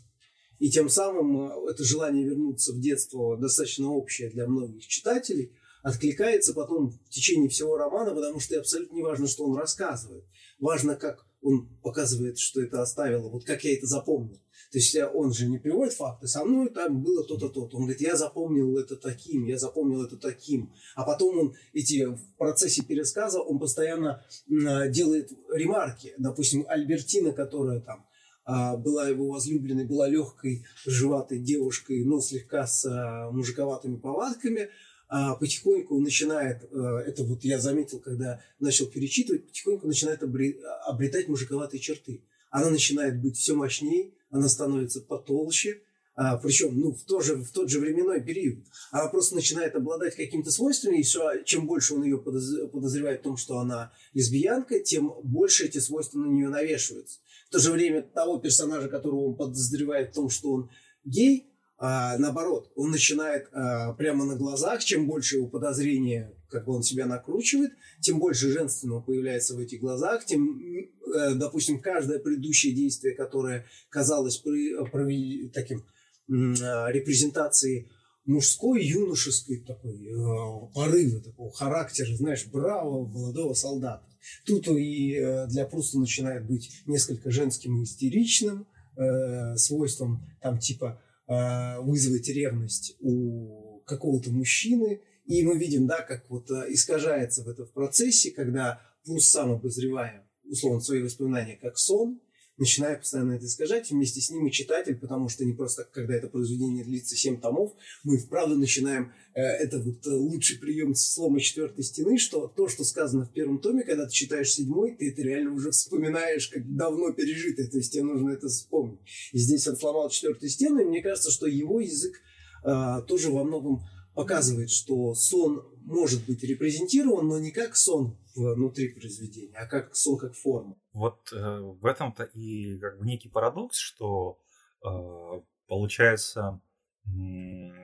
и 0.59 0.71
тем 0.71 0.89
самым 0.89 1.67
это 1.67 1.85
желание 1.85 2.25
вернуться 2.25 2.73
в 2.73 2.81
детство 2.81 3.37
достаточно 3.37 3.91
общее 3.91 4.31
для 4.31 4.49
многих 4.49 4.87
читателей– 4.87 5.53
откликается 5.87 6.53
потом 6.53 6.91
в 6.91 7.11
течение 7.11 7.49
всего 7.49 7.77
романа, 7.77 8.13
потому 8.13 8.41
что 8.41 8.59
абсолютно 8.59 8.97
не 8.97 9.05
важно, 9.05 9.29
что 9.29 9.45
он 9.45 9.57
рассказывает. 9.57 10.25
Важно, 10.59 10.97
как 10.97 11.25
он 11.43 11.69
показывает, 11.81 12.41
что 12.41 12.61
это 12.61 12.83
оставило, 12.83 13.29
вот 13.29 13.45
как 13.45 13.63
я 13.63 13.73
это 13.73 13.87
запомнил. 13.87 14.37
То 14.73 14.79
есть 14.79 14.97
э, 14.97 15.09
он 15.09 15.33
же 15.33 15.47
не 15.47 15.59
приводит 15.59 15.95
факты, 15.95 16.27
со 16.27 16.45
мной 16.45 16.71
там 16.71 17.05
было 17.05 17.23
то-то, 17.23 17.49
то-то. 17.51 17.77
Он 17.77 17.85
говорит, 17.85 18.01
я 18.01 18.17
запомнил 18.17 18.77
это 18.79 18.97
таким, 18.97 19.45
я 19.45 19.59
запомнил 19.59 20.03
это 20.03 20.17
таким. 20.17 20.73
А 20.97 21.05
потом 21.05 21.39
он 21.39 21.55
эти, 21.73 22.05
в 22.05 22.37
процессе 22.37 22.83
пересказа 22.83 23.41
он 23.41 23.61
постоянно 23.61 24.25
э, 24.49 24.91
делает 24.91 25.31
ремарки. 25.53 26.15
Допустим, 26.19 26.67
Альбертина, 26.69 27.31
которая 27.31 27.79
там 27.79 28.05
а, 28.45 28.77
была 28.77 29.09
его 29.09 29.29
возлюбленной, 29.29 29.87
была 29.87 30.09
легкой, 30.09 30.65
живатой 30.85 31.39
девушкой, 31.39 32.05
но 32.05 32.21
слегка 32.21 32.67
с 32.67 32.85
а, 32.87 33.31
мужиковатыми 33.31 33.99
повадками– 33.99 34.69
потихоньку 35.09 35.99
начинает, 36.01 36.69
а, 36.73 36.99
это 37.01 37.25
вот 37.25 37.45
я 37.45 37.59
заметил, 37.59 38.01
когда 38.01 38.43
начал 38.59 38.87
перечитывать, 38.87 39.47
потихоньку 39.47 39.87
начинает 39.87 40.23
обретать 40.23 41.29
мужиковатые 41.29 41.81
черты. 41.81 42.23
Она 42.51 42.71
начинает 42.71 43.21
быть 43.21 43.37
все 43.37 43.55
мощнее, 43.55 44.13
она 44.31 44.49
становится 44.49 45.01
потолще, 45.01 45.81
а, 46.17 46.39
причем 46.39 46.81
ну, 46.81 46.93
в, 46.93 47.05
то 47.05 47.21
же, 47.21 47.37
в 47.37 47.51
тот 47.53 47.71
же 47.71 47.79
временной 47.79 48.23
период. 48.23 48.65
Она 48.91 49.09
просто 49.09 49.35
начинает 49.35 49.77
обладать 49.77 50.17
какими-то 50.17 50.51
свойствами, 50.51 50.99
и 50.99 51.03
все, 51.03 51.43
чем 51.45 51.67
больше 51.67 51.95
он 51.95 52.05
ее 52.05 52.19
подозревает 52.19 53.21
в 53.21 53.25
том, 53.25 53.37
что 53.37 53.59
она 53.59 53.93
лесбиянка, 54.15 54.81
тем 54.81 55.13
больше 55.23 55.67
эти 55.67 55.79
свойства 55.79 56.19
на 56.19 56.27
нее 56.27 56.49
навешиваются. 56.49 57.19
В 57.49 57.53
то 57.53 57.59
же 57.59 57.71
время 57.71 58.03
того 58.03 58.39
персонажа, 58.39 58.89
которого 58.89 59.29
он 59.29 59.37
подозревает 59.37 60.13
в 60.13 60.15
том, 60.15 60.31
что 60.31 60.53
он 60.53 60.71
гей, 61.05 61.46
а, 61.79 62.17
наоборот, 62.19 62.71
он 62.75 62.91
начинает 62.91 63.49
а, 63.53 63.93
прямо 63.95 64.25
на 64.25 64.37
глазах, 64.37 64.83
чем 64.83 65.07
больше 65.07 65.37
его 65.37 65.47
подозрения, 65.47 66.33
как 66.49 66.65
бы 66.65 66.75
он 66.75 66.83
себя 66.83 67.07
накручивает, 67.07 67.73
тем 68.01 68.19
больше 68.19 68.51
женственного 68.51 69.01
появляется 69.01 69.55
в 69.55 69.59
этих 69.59 69.81
глазах, 69.81 70.25
тем, 70.25 70.59
э, 70.59 71.35
допустим, 71.35 71.81
каждое 71.81 72.19
предыдущее 72.19 72.73
действие, 72.73 73.15
которое 73.15 73.67
казалось 73.91 74.39
при, 74.39 74.75
при, 74.91 75.49
таким 75.49 75.85
а, 76.29 76.91
репрезентацией 76.91 77.91
мужской, 78.27 78.85
юношеской 78.85 79.59
такой 79.59 80.07
э, 80.07 80.73
порыва, 80.75 81.21
такого 81.21 81.53
характера, 81.53 82.15
знаешь, 82.17 82.47
бравого 82.47 83.07
молодого 83.07 83.55
солдата. 83.55 84.05
Тут 84.45 84.69
и 84.69 85.15
э, 85.15 85.47
для 85.47 85.65
Пруста 85.65 85.99
начинает 85.99 86.47
быть 86.47 86.83
несколько 86.87 87.31
женским 87.31 87.81
и 87.81 87.85
истеричным, 87.85 88.67
э, 88.97 89.57
свойством 89.57 90.27
там 90.43 90.59
типа 90.59 91.01
вызвать 91.29 92.29
ревность 92.29 92.97
у 93.01 93.81
какого-то 93.87 94.31
мужчины. 94.31 95.01
И 95.25 95.43
мы 95.45 95.59
видим, 95.59 95.87
да, 95.87 96.03
как 96.03 96.29
вот 96.31 96.51
э, 96.51 96.67
искажается 96.69 97.43
в 97.43 97.49
этом 97.49 97.67
процессе, 97.67 98.31
когда 98.31 98.81
Пруст 99.05 99.33
сам 99.33 99.53
обозревая, 99.53 100.25
условно, 100.45 100.81
свои 100.81 101.03
воспоминания 101.03 101.57
как 101.57 101.79
сон, 101.79 102.21
начинает 102.59 103.01
постоянно 103.01 103.33
это 103.33 103.47
искажать, 103.47 103.91
вместе 103.91 104.21
с 104.21 104.31
ним 104.31 104.47
и 104.47 104.53
читатель, 104.53 104.97
потому 104.97 105.29
что 105.29 105.45
не 105.45 105.53
просто, 105.53 105.87
когда 105.93 106.15
это 106.15 106.29
произведение 106.29 106.85
длится 106.85 107.17
7 107.17 107.41
томов, 107.41 107.73
мы 108.05 108.19
вправду 108.19 108.57
начинаем, 108.57 109.13
э, 109.35 109.43
это 109.43 109.79
вот 109.79 110.07
э, 110.07 110.11
лучший 110.11 110.59
прием 110.59 110.95
слома 110.95 111.41
четвертой 111.41 111.85
стены, 111.85 112.19
что 112.19 112.49
то, 112.49 112.69
что 112.69 112.85
сказано 112.85 113.27
в 113.27 113.33
первом 113.33 113.59
томе, 113.59 113.83
когда 113.83 114.07
ты 114.07 114.13
читаешь 114.13 114.53
седьмой, 114.53 114.97
ты 114.97 115.11
это 115.11 115.23
реально 115.23 115.53
уже 115.53 115.71
вспоминаешь, 115.71 116.49
как 116.49 116.63
давно 116.75 117.13
пережитое, 117.13 117.69
то 117.69 117.77
есть 117.77 117.93
тебе 117.93 118.05
нужно 118.05 118.31
это 118.31 118.49
вспомнить. 118.49 119.01
И 119.33 119.39
здесь 119.39 119.67
он 119.69 119.77
сломал 119.77 120.09
четвертую 120.09 120.49
стену, 120.49 120.81
и 120.81 120.85
мне 120.85 121.03
кажется, 121.03 121.31
что 121.31 121.47
его 121.47 121.81
язык 121.81 122.21
э, 122.65 123.03
тоже 123.07 123.31
во 123.31 123.45
многом 123.45 123.83
показывает, 124.17 124.71
что 124.71 125.15
сон 125.15 125.63
может 125.83 126.27
быть 126.27 126.43
репрезентирован, 126.43 127.29
но 127.29 127.39
не 127.39 127.53
как 127.53 127.77
сон 127.77 128.19
внутри 128.35 128.89
произведения, 128.89 129.55
а 129.55 129.67
как 129.67 129.95
сон 129.95 130.19
как 130.19 130.35
форма. 130.35 130.77
Вот 130.93 131.31
э, 131.33 131.61
в 131.61 131.85
этом-то 131.85 132.25
и 132.25 132.79
как 132.79 132.99
бы 132.99 133.07
некий 133.07 133.29
парадокс, 133.29 133.77
что 133.77 134.41
э, 134.85 135.41
получается 135.69 136.61
э, 137.05 137.11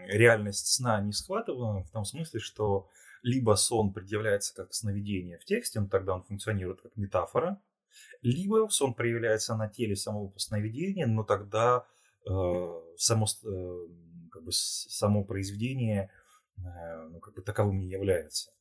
реальность 0.09 0.67
сна 0.69 1.01
не 1.03 1.13
схватываема 1.13 1.85
в 1.85 1.91
том 1.91 2.07
смысле, 2.07 2.41
что 2.41 2.89
либо 3.23 3.55
сон 3.55 3.93
предъявляется 3.93 4.55
как 4.55 4.73
сновидение 4.73 5.39
в 5.39 5.45
тексте, 5.45 5.81
но 5.81 5.87
тогда 5.87 6.15
он 6.15 6.23
функционирует 6.23 6.81
как 6.81 6.97
метафора, 6.97 7.61
либо 8.23 8.69
сон 8.71 8.95
проявляется 8.95 9.55
на 9.55 9.69
теле 9.69 9.97
самого 9.97 10.33
сновидения, 10.39 11.07
но 11.07 11.25
тогда 11.25 11.85
э, 12.27 12.81
само, 12.97 13.27
э, 13.45 13.87
как 14.31 14.45
бы 14.45 14.51
само 14.53 15.25
произведение 15.25 16.11
ну, 16.57 17.21
как 17.21 17.35
бы 17.35 17.43
таковым 17.43 17.81
не 17.81 17.89
является. 17.89 18.53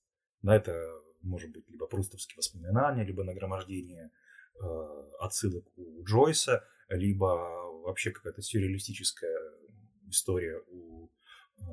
Да, 0.41 0.55
это 0.55 0.73
может 1.21 1.51
быть 1.51 1.69
либо 1.69 1.87
прустовские 1.87 2.37
воспоминания, 2.37 3.03
либо 3.03 3.23
нагромождение 3.23 4.11
э, 4.59 5.11
отсылок 5.19 5.65
у 5.77 6.03
Джойса, 6.03 6.67
либо 6.89 7.25
вообще 7.83 8.11
какая-то 8.11 8.41
сюрреалистическая 8.41 9.37
история 10.09 10.61
у, 10.67 11.09
э, 11.59 11.63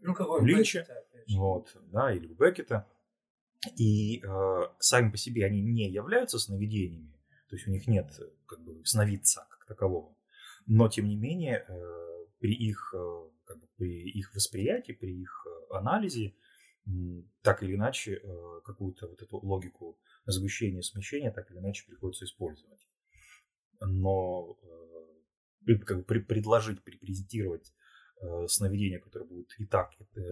ну, 0.00 0.14
у 0.14 0.44
Линча, 0.44 0.80
Беккета, 0.80 1.04
вот, 1.36 1.76
да, 1.92 2.12
или 2.12 2.26
у 2.26 2.34
Беккета. 2.34 2.86
И 3.76 4.22
э, 4.22 4.62
сами 4.78 5.10
по 5.10 5.16
себе 5.16 5.44
они 5.44 5.60
не 5.60 5.90
являются 5.90 6.38
сновидениями, 6.38 7.12
то 7.48 7.56
есть 7.56 7.66
у 7.66 7.70
них 7.70 7.88
нет 7.88 8.12
как 8.46 8.60
бы 8.60 8.84
сновидца 8.84 9.46
как 9.50 9.66
такового. 9.66 10.14
Но, 10.66 10.88
тем 10.88 11.08
не 11.08 11.16
менее, 11.16 11.64
э, 11.66 12.26
при 12.38 12.52
их 12.52 12.94
э, 12.96 13.30
как 13.46 13.58
бы 13.58 13.68
при 13.76 14.10
их 14.10 14.34
восприятии, 14.34 14.92
при 14.92 15.22
их 15.22 15.46
э, 15.46 15.74
анализе, 15.74 16.34
так 17.42 17.64
или 17.64 17.74
иначе 17.74 18.20
э, 18.22 18.60
какую-то 18.64 19.08
вот 19.08 19.20
эту 19.20 19.38
логику 19.38 19.98
сгущения, 20.26 20.82
смещения 20.82 21.32
так 21.32 21.50
или 21.50 21.58
иначе 21.58 21.84
приходится 21.86 22.24
использовать. 22.24 22.86
Но 23.80 24.56
э, 25.66 25.76
как 25.78 25.98
бы 25.98 26.04
предложить, 26.04 26.82
препрезентировать 26.82 27.72
сновидение, 28.48 28.98
которое 28.98 29.26
будет 29.26 29.54
и 29.58 29.66
так, 29.66 29.90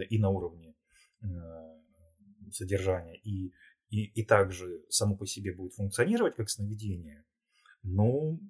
и 0.08 0.18
на 0.18 0.30
уровне 0.30 0.74
содержания, 2.50 3.18
и, 3.18 3.52
и, 3.90 4.04
и 4.04 4.24
также 4.24 4.86
само 4.88 5.16
по 5.16 5.26
себе 5.26 5.52
будет 5.52 5.74
функционировать 5.74 6.34
как 6.34 6.48
сновидение, 6.48 7.26
ну, 7.82 8.40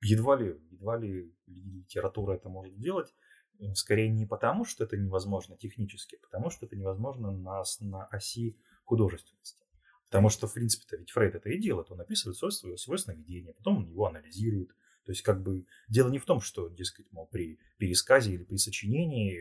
едва 0.00 0.36
ли, 0.36 0.56
едва 0.82 0.98
ли 0.98 1.32
литература 1.46 2.34
это 2.34 2.48
может 2.48 2.76
делать. 2.78 3.14
Э, 3.60 3.72
скорее 3.74 4.10
не 4.10 4.26
потому, 4.26 4.64
что 4.64 4.84
это 4.84 4.96
невозможно 4.96 5.56
технически, 5.56 6.16
а 6.16 6.26
потому 6.26 6.50
что 6.50 6.66
это 6.66 6.76
невозможно 6.76 7.30
на, 7.30 7.62
на 7.80 8.04
оси 8.06 8.58
художественности. 8.84 9.62
Потому 10.06 10.28
что, 10.28 10.46
в 10.46 10.54
принципе-то, 10.54 10.96
ведь 10.96 11.10
Фрейд 11.12 11.36
это 11.36 11.48
и 11.48 11.58
делает. 11.58 11.90
Он 11.90 12.00
описывает 12.00 12.36
свое, 12.36 12.76
свое, 12.76 12.98
сновидение, 12.98 13.54
потом 13.54 13.78
он 13.78 13.86
его 13.86 14.06
анализирует. 14.06 14.68
То 15.04 15.12
есть, 15.12 15.22
как 15.22 15.42
бы, 15.42 15.64
дело 15.88 16.10
не 16.10 16.18
в 16.18 16.26
том, 16.26 16.40
что, 16.40 16.68
дескать, 16.68 17.10
мол, 17.12 17.28
при 17.28 17.58
пересказе 17.78 18.34
или 18.34 18.44
при 18.44 18.56
сочинении 18.56 19.38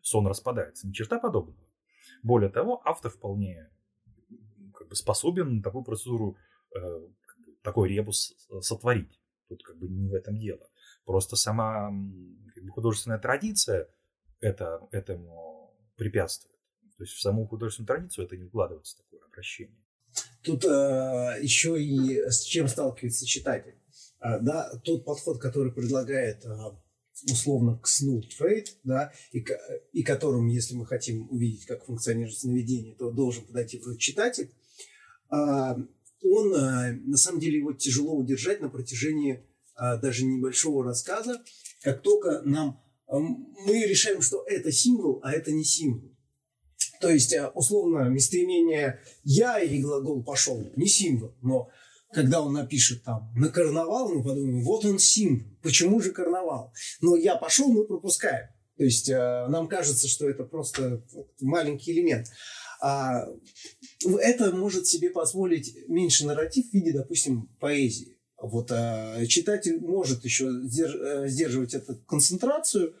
сон 0.00 0.26
распадается. 0.26 0.86
Ни 0.86 0.92
черта 0.92 1.18
подобного. 1.18 1.68
Более 2.22 2.50
того, 2.50 2.80
автор 2.84 3.10
вполне 3.10 3.70
как 4.74 4.88
бы, 4.88 4.96
способен 4.96 5.62
такую 5.62 5.84
процедуру, 5.84 6.36
э, 6.74 7.08
такой 7.62 7.90
ребус 7.90 8.34
сотворить. 8.62 9.20
Тут 9.48 9.62
как 9.62 9.76
бы 9.78 9.88
не 9.88 10.08
в 10.08 10.14
этом 10.14 10.36
дело. 10.38 10.68
Просто 11.04 11.36
сама 11.36 11.92
как 12.54 12.64
бы, 12.64 12.70
художественная 12.70 13.18
традиция 13.18 13.88
это, 14.40 14.80
этому 14.92 15.74
препятствует. 15.96 16.54
То 16.96 17.04
есть 17.04 17.14
в 17.14 17.20
саму 17.20 17.46
художественную 17.46 17.86
традицию 17.86 18.26
это 18.26 18.36
не 18.36 18.44
укладывается 18.44 18.96
такое 18.96 19.20
обращение. 19.24 19.78
Тут 20.42 20.64
э, 20.64 21.38
еще 21.40 21.82
и 21.82 22.28
с 22.28 22.42
чем 22.42 22.68
сталкивается 22.68 23.26
читатель. 23.26 23.74
А, 24.20 24.38
да, 24.38 24.70
тот 24.84 25.04
подход, 25.04 25.38
который 25.38 25.72
предлагает 25.72 26.44
а, 26.44 26.76
условно 27.30 27.78
к 27.78 27.86
сну 27.86 28.22
Фрейд, 28.36 28.76
да, 28.84 29.12
и, 29.32 29.44
и 29.92 30.02
которым, 30.02 30.48
если 30.48 30.74
мы 30.74 30.86
хотим 30.86 31.28
увидеть, 31.30 31.66
как 31.66 31.84
функционирует 31.84 32.36
сновидение, 32.36 32.94
то 32.94 33.10
должен 33.10 33.44
подойти 33.44 33.80
читатель, 33.98 34.50
а, 35.30 35.76
он, 36.22 36.54
э, 36.54 36.92
на 37.04 37.16
самом 37.16 37.40
деле, 37.40 37.58
его 37.58 37.72
тяжело 37.72 38.14
удержать 38.14 38.60
на 38.60 38.68
протяжении 38.68 39.44
э, 39.76 39.98
даже 39.98 40.24
небольшого 40.24 40.84
рассказа, 40.84 41.42
как 41.82 42.02
только 42.02 42.42
нам 42.44 42.80
э, 43.08 43.16
мы 43.16 43.84
решаем, 43.86 44.22
что 44.22 44.44
это 44.46 44.72
символ, 44.72 45.20
а 45.22 45.32
это 45.32 45.52
не 45.52 45.64
символ. 45.64 46.10
То 47.00 47.10
есть, 47.10 47.34
условно, 47.54 48.08
местоимение 48.08 49.00
«я» 49.22 49.60
и 49.60 49.80
глагол 49.80 50.22
«пошел» 50.24 50.72
не 50.74 50.86
символ, 50.88 51.34
но 51.42 51.70
когда 52.12 52.40
он 52.40 52.54
напишет 52.54 53.04
там 53.04 53.32
на 53.36 53.50
карнавал, 53.50 54.12
мы 54.12 54.24
подумаем, 54.24 54.64
вот 54.64 54.84
он 54.84 54.98
символ, 54.98 55.46
почему 55.62 56.00
же 56.00 56.10
карнавал? 56.10 56.72
Но 57.00 57.14
«я 57.14 57.36
пошел» 57.36 57.68
мы 57.68 57.84
пропускаем. 57.84 58.48
То 58.76 58.84
есть, 58.84 59.08
нам 59.08 59.68
кажется, 59.68 60.06
что 60.08 60.28
это 60.28 60.44
просто 60.44 61.02
маленький 61.40 61.92
элемент. 61.92 62.28
А 62.80 63.26
это 64.20 64.54
может 64.54 64.86
себе 64.86 65.10
позволить 65.10 65.74
меньше 65.88 66.26
нарратив 66.26 66.70
в 66.70 66.74
виде, 66.74 66.92
допустим, 66.92 67.48
поэзии. 67.58 68.16
Вот 68.40 68.70
а, 68.70 69.24
читатель 69.26 69.80
может 69.80 70.24
еще 70.24 70.46
э, 70.46 71.28
сдерживать 71.28 71.74
эту 71.74 71.96
концентрацию, 72.06 72.94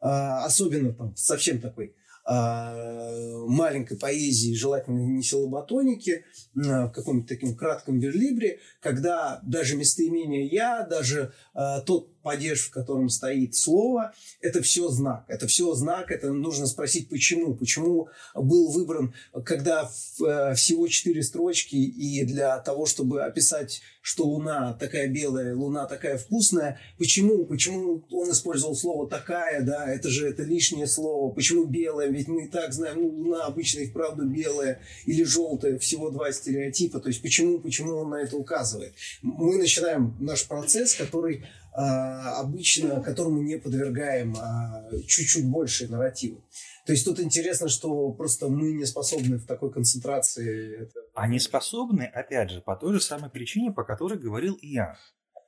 а, 0.00 0.44
особенно 0.44 0.92
там 0.92 1.16
совсем 1.16 1.60
такой 1.60 1.96
маленькой 2.26 3.98
поэзии, 3.98 4.54
желательно 4.54 4.98
не 4.98 5.22
силоботоники, 5.22 6.10
э, 6.10 6.24
в 6.54 6.90
каком-то 6.90 7.34
таком 7.34 7.54
кратком 7.54 7.98
верлибре, 7.98 8.60
когда 8.80 9.40
даже 9.42 9.76
местоимение 9.76 10.46
«я», 10.46 10.86
даже 10.88 11.32
э, 11.54 11.80
тот 11.84 12.08
падеж, 12.22 12.68
в 12.68 12.70
котором 12.70 13.10
стоит 13.10 13.54
слово, 13.54 14.14
это 14.40 14.62
все 14.62 14.88
знак. 14.88 15.24
Это 15.28 15.46
все 15.46 15.74
знак, 15.74 16.10
это 16.10 16.32
нужно 16.32 16.66
спросить, 16.66 17.10
почему. 17.10 17.54
Почему 17.54 18.08
был 18.34 18.70
выбран, 18.70 19.12
когда 19.44 19.84
всего 19.84 20.88
четыре 20.88 21.22
строчки, 21.22 21.76
и 21.76 22.24
для 22.24 22.58
того, 22.60 22.86
чтобы 22.86 23.22
описать, 23.22 23.82
что 24.04 24.26
луна 24.26 24.74
такая 24.74 25.08
белая, 25.08 25.56
луна 25.56 25.86
такая 25.86 26.18
вкусная, 26.18 26.78
почему, 26.98 27.46
почему 27.46 28.04
он 28.10 28.30
использовал 28.30 28.76
слово 28.76 29.08
«такая», 29.08 29.62
да, 29.62 29.90
это 29.90 30.10
же 30.10 30.28
это 30.28 30.42
лишнее 30.42 30.86
слово, 30.86 31.32
почему 31.32 31.64
белая, 31.64 32.10
ведь 32.10 32.28
мы 32.28 32.44
и 32.44 32.48
так 32.48 32.74
знаем, 32.74 33.00
ну, 33.00 33.08
луна 33.08 33.46
обычно 33.46 33.80
и 33.80 33.86
вправду 33.86 34.26
белая 34.26 34.78
или 35.06 35.24
желтая, 35.24 35.78
всего 35.78 36.10
два 36.10 36.30
стереотипа, 36.32 37.00
то 37.00 37.08
есть 37.08 37.22
почему, 37.22 37.60
почему 37.60 37.96
он 37.96 38.10
на 38.10 38.16
это 38.16 38.36
указывает. 38.36 38.92
Мы 39.22 39.56
начинаем 39.56 40.14
наш 40.20 40.46
процесс, 40.46 40.94
который 40.94 41.46
а, 41.72 42.40
обычно, 42.40 43.00
которому 43.00 43.40
не 43.40 43.56
подвергаем 43.56 44.36
а, 44.38 44.84
чуть-чуть 45.06 45.46
больше 45.46 45.88
нарратива. 45.88 46.40
То 46.84 46.92
есть 46.92 47.04
тут 47.04 47.18
интересно, 47.18 47.68
что 47.68 48.12
просто 48.12 48.48
мы 48.48 48.72
не 48.72 48.84
способны 48.84 49.38
в 49.38 49.46
такой 49.46 49.72
концентрации. 49.72 50.90
Они 51.14 51.38
способны, 51.38 52.02
опять 52.02 52.50
же, 52.50 52.60
по 52.60 52.76
той 52.76 52.94
же 52.94 53.00
самой 53.00 53.30
причине, 53.30 53.72
по 53.72 53.84
которой 53.84 54.18
говорил 54.18 54.54
и 54.54 54.68
я. 54.68 54.98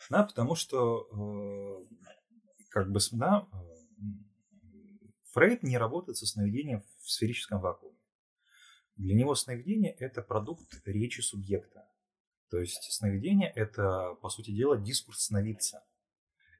Да, 0.09 0.24
потому 0.24 0.55
что 0.55 1.07
э, 1.12 1.95
как 2.70 2.91
бы 2.91 3.01
да, 3.12 3.47
Фрейд 5.32 5.62
не 5.62 5.76
работает 5.76 6.16
со 6.16 6.26
сновидением 6.26 6.82
в 7.01 7.11
сферическом 7.11 7.61
вакууме. 7.61 7.99
Для 8.97 9.14
него 9.14 9.34
сновидение– 9.34 9.93
это 9.99 10.22
продукт 10.22 10.80
речи 10.87 11.20
субъекта. 11.20 11.87
То 12.49 12.59
есть 12.59 12.93
сновидение– 12.93 13.51
это, 13.55 14.14
по 14.22 14.30
сути 14.30 14.53
дела, 14.53 14.78
дискурс 14.78 15.24
сновидца– 15.24 15.84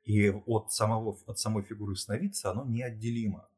и 0.07 0.31
от, 0.31 0.73
самого, 0.73 1.19
от 1.27 1.39
самой 1.39 1.65
фигуры 1.65 1.97
сновидца 1.97 2.53
оно 2.53 2.65
неотделимо. 2.65 3.49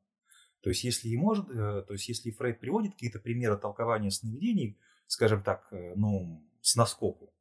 То 0.60 0.70
есть, 0.70 0.84
если 0.84 1.08
и 1.08 1.16
может, 1.16 1.48
э, 1.50 1.84
то 1.86 1.92
есть, 1.92 2.08
если 2.08 2.30
Фрейд 2.30 2.58
приводит 2.58 2.92
какие-то 2.92 3.20
примеры 3.20 3.56
толкования 3.56 4.10
сновидений, 4.10 4.76
скажем 5.06 5.42
так, 5.42 5.68
э, 5.70 5.94
ну, 5.94 6.44
с 6.60 6.74
наскоку, 6.74 7.32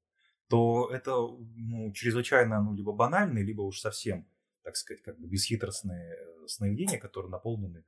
то 0.48 0.90
это 0.92 1.12
ну, 1.12 1.92
чрезвычайно 1.94 2.62
ну, 2.62 2.74
либо 2.74 2.94
банальные, 2.94 3.44
либо 3.44 3.62
уж 3.62 3.80
совсем, 3.80 4.28
так 4.64 4.76
сказать, 4.76 5.02
как 5.02 5.20
бы 5.20 5.28
бесхитростные 5.28 6.16
э, 6.16 6.48
сновидения, 6.48 7.00
которые 7.00 7.32
наполнены 7.32 7.84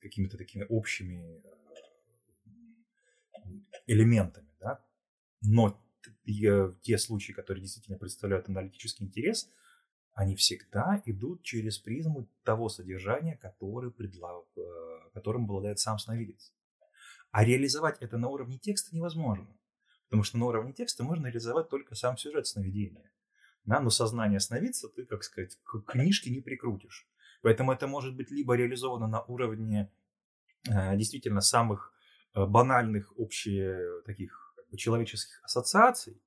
какими-то 0.00 0.38
такими 0.38 0.64
общими 0.70 1.42
элементами. 3.86 4.48
Да? 4.60 4.82
Но 5.42 5.78
те 6.24 6.96
случаи, 6.96 7.32
которые 7.32 7.60
действительно 7.60 7.98
представляют 7.98 8.48
аналитический 8.48 9.06
интерес– 9.06 9.50
они 10.14 10.36
всегда 10.36 11.02
идут 11.06 11.42
через 11.42 11.78
призму 11.78 12.28
того 12.44 12.68
содержания, 12.68 13.36
который 13.36 13.90
предлаг, 13.90 14.44
э, 14.56 14.60
которым 15.14 15.44
обладает 15.44 15.78
сам 15.78 15.98
сновидец. 15.98 16.52
А 17.30 17.44
реализовать 17.44 17.96
это 18.00 18.18
на 18.18 18.28
уровне 18.28 18.58
текста 18.58 18.94
невозможно. 18.94 19.46
Потому 20.04 20.22
что 20.22 20.36
на 20.36 20.46
уровне 20.46 20.74
текста 20.74 21.02
можно 21.02 21.26
реализовать 21.28 21.70
только 21.70 21.94
сам 21.94 22.18
сюжет 22.18 22.46
сновидения. 22.46 23.10
Да, 23.64 23.80
но 23.80 23.88
сознание 23.88 24.40
сновидца 24.40 24.88
ты, 24.88 25.06
как 25.06 25.22
сказать, 25.24 25.56
к 25.62 25.80
книжке 25.80 26.30
не 26.30 26.40
прикрутишь. 26.40 27.08
Поэтому 27.40 27.72
это 27.72 27.86
может 27.86 28.14
быть 28.14 28.30
либо 28.30 28.54
реализовано 28.54 29.06
на 29.06 29.22
уровне 29.22 29.90
э, 30.68 30.96
действительно 30.96 31.40
самых 31.40 31.94
э, 32.34 32.44
банальных 32.44 33.18
общих 33.18 34.02
таких 34.04 34.54
человеческих 34.76 35.42
ассоциаций, 35.42 36.20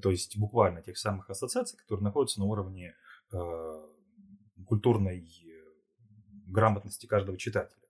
то 0.00 0.10
есть 0.10 0.36
буквально 0.36 0.82
тех 0.82 0.98
самых 0.98 1.30
ассоциаций, 1.30 1.78
которые 1.78 2.04
находятся 2.04 2.40
на 2.40 2.46
уровне 2.46 2.94
э, 3.32 3.88
культурной 4.66 5.20
э, 5.20 5.64
грамотности 6.46 7.06
каждого 7.06 7.38
читателя. 7.38 7.82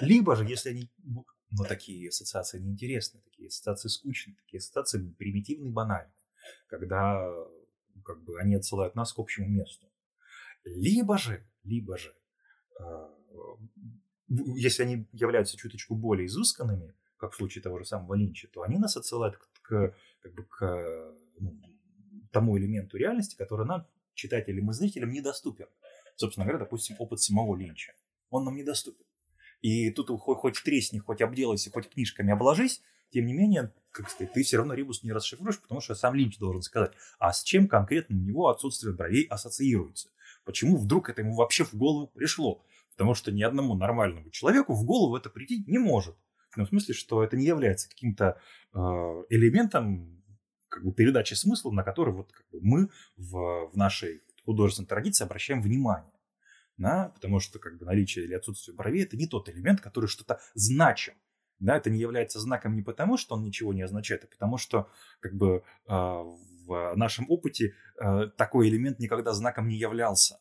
Либо 0.00 0.36
же, 0.36 0.44
если 0.44 0.70
они, 0.70 0.90
ну, 1.02 1.24
такие 1.68 2.08
ассоциации 2.08 2.60
неинтересны, 2.60 3.20
такие 3.20 3.48
ассоциации 3.48 3.88
скучные, 3.88 4.36
такие 4.36 4.58
ассоциации 4.58 5.14
примитивные 5.18 5.70
и 5.70 5.72
банальные, 5.72 6.14
когда 6.66 7.28
как 8.04 8.22
бы, 8.22 8.40
они 8.40 8.54
отсылают 8.54 8.94
нас 8.94 9.12
к 9.12 9.18
общему 9.18 9.48
месту. 9.48 9.86
Либо 10.64 11.18
же, 11.18 11.46
либо 11.64 11.98
же, 11.98 12.14
э, 12.80 13.08
если 14.28 14.84
они 14.84 15.08
являются 15.12 15.56
чуточку 15.56 15.94
более 15.94 16.26
изысканными, 16.26 16.94
как 17.16 17.32
в 17.32 17.36
случае 17.36 17.62
того 17.62 17.78
же 17.78 17.84
самого 17.84 18.14
Линча, 18.14 18.48
то 18.48 18.62
они 18.62 18.78
нас 18.78 18.96
отсылают 18.96 19.36
к, 19.36 19.48
к, 19.62 19.94
как 20.20 20.34
бы, 20.34 20.44
к 20.44 21.14
ну, 21.38 21.60
тому 22.32 22.58
элементу 22.58 22.96
реальности, 22.96 23.36
который 23.36 23.66
нам, 23.66 23.86
читателям 24.14 24.70
и 24.70 24.72
зрителям, 24.72 25.10
недоступен. 25.10 25.66
Собственно 26.16 26.44
говоря, 26.44 26.58
допустим, 26.58 26.96
опыт 26.98 27.20
самого 27.20 27.56
Линча. 27.56 27.92
Он 28.30 28.44
нам 28.44 28.56
недоступен. 28.56 29.04
И 29.60 29.90
тут 29.90 30.08
хоть, 30.20 30.38
хоть 30.38 30.62
тресни, 30.62 30.98
хоть 30.98 31.22
обделайся, 31.22 31.70
хоть 31.70 31.88
книжками 31.88 32.32
обложись, 32.32 32.82
тем 33.10 33.26
не 33.26 33.34
менее, 33.34 33.72
как 33.90 34.10
сказать, 34.10 34.32
ты 34.32 34.42
все 34.42 34.56
равно 34.56 34.74
ребус 34.74 35.02
не 35.02 35.12
расшифруешь, 35.12 35.60
потому 35.60 35.80
что 35.80 35.94
сам 35.94 36.14
Линч 36.14 36.38
должен 36.38 36.62
сказать, 36.62 36.92
а 37.18 37.32
с 37.32 37.42
чем 37.42 37.68
конкретно 37.68 38.16
у 38.16 38.20
него 38.20 38.48
отсутствие 38.48 38.94
бровей 38.94 39.24
ассоциируется. 39.26 40.10
Почему 40.44 40.76
вдруг 40.76 41.10
это 41.10 41.20
ему 41.20 41.34
вообще 41.34 41.64
в 41.64 41.74
голову 41.74 42.08
пришло? 42.08 42.64
Потому 42.90 43.14
что 43.14 43.30
ни 43.30 43.42
одному 43.42 43.74
нормальному 43.74 44.30
человеку 44.30 44.74
в 44.74 44.84
голову 44.84 45.16
это 45.16 45.30
прийти 45.30 45.64
не 45.66 45.78
может. 45.78 46.16
В 46.50 46.56
том 46.56 46.66
смысле, 46.66 46.94
что 46.94 47.22
это 47.22 47.36
не 47.36 47.46
является 47.46 47.88
каким-то 47.88 48.38
э, 48.74 48.78
элементом 49.30 50.21
как 50.72 50.84
бы 50.84 50.92
передачи 50.92 51.34
смысла, 51.34 51.70
на 51.70 51.84
который 51.84 52.14
вот 52.14 52.32
как 52.32 52.48
бы 52.50 52.58
мы 52.62 52.88
в, 53.16 53.70
в 53.72 53.76
нашей 53.76 54.22
художественной 54.44 54.88
традиции 54.88 55.24
обращаем 55.24 55.60
внимание. 55.60 56.12
Да? 56.78 57.12
Потому 57.14 57.40
что 57.40 57.58
как 57.58 57.78
бы 57.78 57.84
наличие 57.84 58.24
или 58.24 58.34
отсутствие 58.34 58.74
бровей 58.74 59.04
это 59.04 59.16
не 59.16 59.26
тот 59.26 59.48
элемент, 59.50 59.80
который 59.80 60.06
что-то 60.06 60.40
значим. 60.54 61.14
Да, 61.58 61.76
это 61.76 61.90
не 61.90 62.00
является 62.00 62.40
знаком 62.40 62.74
не 62.74 62.82
потому, 62.82 63.16
что 63.16 63.36
он 63.36 63.44
ничего 63.44 63.72
не 63.72 63.82
означает, 63.82 64.24
а 64.24 64.26
потому 64.26 64.58
что 64.58 64.90
как 65.20 65.34
бы 65.34 65.62
э, 65.86 65.92
в 65.92 66.92
нашем 66.96 67.26
опыте 67.28 67.74
э, 68.00 68.30
такой 68.36 68.68
элемент 68.68 68.98
никогда 68.98 69.32
знаком 69.32 69.68
не 69.68 69.76
являлся. 69.76 70.40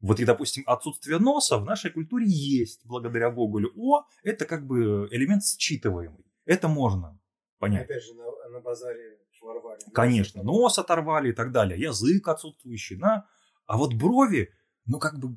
Вот 0.00 0.20
и, 0.20 0.24
допустим, 0.24 0.62
отсутствие 0.66 1.18
носа 1.18 1.58
в 1.58 1.64
нашей 1.64 1.90
культуре 1.90 2.26
есть 2.28 2.86
благодаря 2.86 3.30
Гоголю. 3.30 3.72
О, 3.76 4.04
это 4.22 4.44
как 4.44 4.64
бы 4.64 5.08
элемент 5.10 5.42
считываемый. 5.42 6.24
Это 6.44 6.68
можно 6.68 7.18
понять. 7.58 7.86
Опять 7.86 8.04
же, 8.04 8.14
на, 8.14 8.48
на 8.48 8.60
базаре 8.60 9.18
Ворвали. 9.42 9.80
Конечно, 9.92 10.42
нос 10.42 10.78
оторвали 10.78 11.30
и 11.30 11.32
так 11.32 11.52
далее, 11.52 11.80
язык 11.80 12.26
отсутствующий, 12.28 12.96
да. 12.96 13.26
А 13.66 13.76
вот 13.76 13.94
брови, 13.94 14.52
ну 14.86 14.98
как 14.98 15.18
бы, 15.18 15.36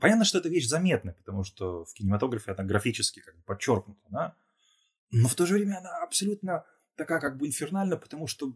понятно, 0.00 0.24
что 0.24 0.38
эта 0.38 0.48
вещь 0.48 0.66
заметная, 0.66 1.14
потому 1.14 1.44
что 1.44 1.84
в 1.84 1.92
кинематографе 1.94 2.52
она 2.52 2.64
графически 2.64 3.20
как 3.20 3.36
бы 3.36 3.42
подчеркнута, 3.42 4.06
да. 4.10 4.34
Но 5.10 5.28
в 5.28 5.34
то 5.34 5.46
же 5.46 5.54
время 5.54 5.78
она 5.78 5.96
абсолютно 6.02 6.64
такая 6.96 7.20
как 7.20 7.38
бы 7.38 7.46
инфернальна, 7.46 7.96
потому 7.96 8.26
что 8.26 8.52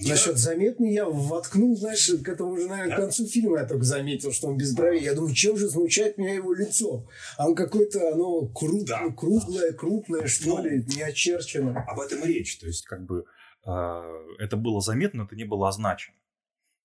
Насчет 0.00 0.38
заметный 0.38 0.92
я 0.92 1.06
воткнул, 1.06 1.76
знаешь, 1.76 2.08
к 2.24 2.28
этому 2.28 2.52
уже, 2.52 2.68
наверное, 2.68 2.96
к 2.96 3.00
концу 3.00 3.26
фильма 3.26 3.58
я 3.58 3.66
только 3.66 3.84
заметил, 3.84 4.32
что 4.32 4.46
он 4.46 4.56
без 4.56 4.72
бровей. 4.72 5.02
Я 5.02 5.14
думаю, 5.14 5.34
чем 5.34 5.56
же 5.56 5.68
смущает 5.68 6.18
меня 6.18 6.34
его 6.34 6.54
лицо? 6.54 7.08
А 7.36 7.48
он 7.48 7.56
какое-то, 7.56 8.12
оно 8.12 8.46
круг, 8.46 8.86
да. 8.86 9.10
круглое, 9.10 9.72
крупное, 9.72 10.26
что 10.28 10.58
ну, 10.58 10.64
ли, 10.64 10.84
не 10.86 11.02
очерчено. 11.02 11.84
Об 11.88 11.98
этом 11.98 12.22
и 12.22 12.28
речь. 12.28 12.58
То 12.58 12.68
есть, 12.68 12.84
как 12.84 13.04
бы, 13.06 13.24
это 13.62 14.56
было 14.56 14.80
заметно, 14.80 15.18
но 15.18 15.24
это 15.24 15.36
не 15.36 15.44
было 15.44 15.68
означено. 15.68 16.16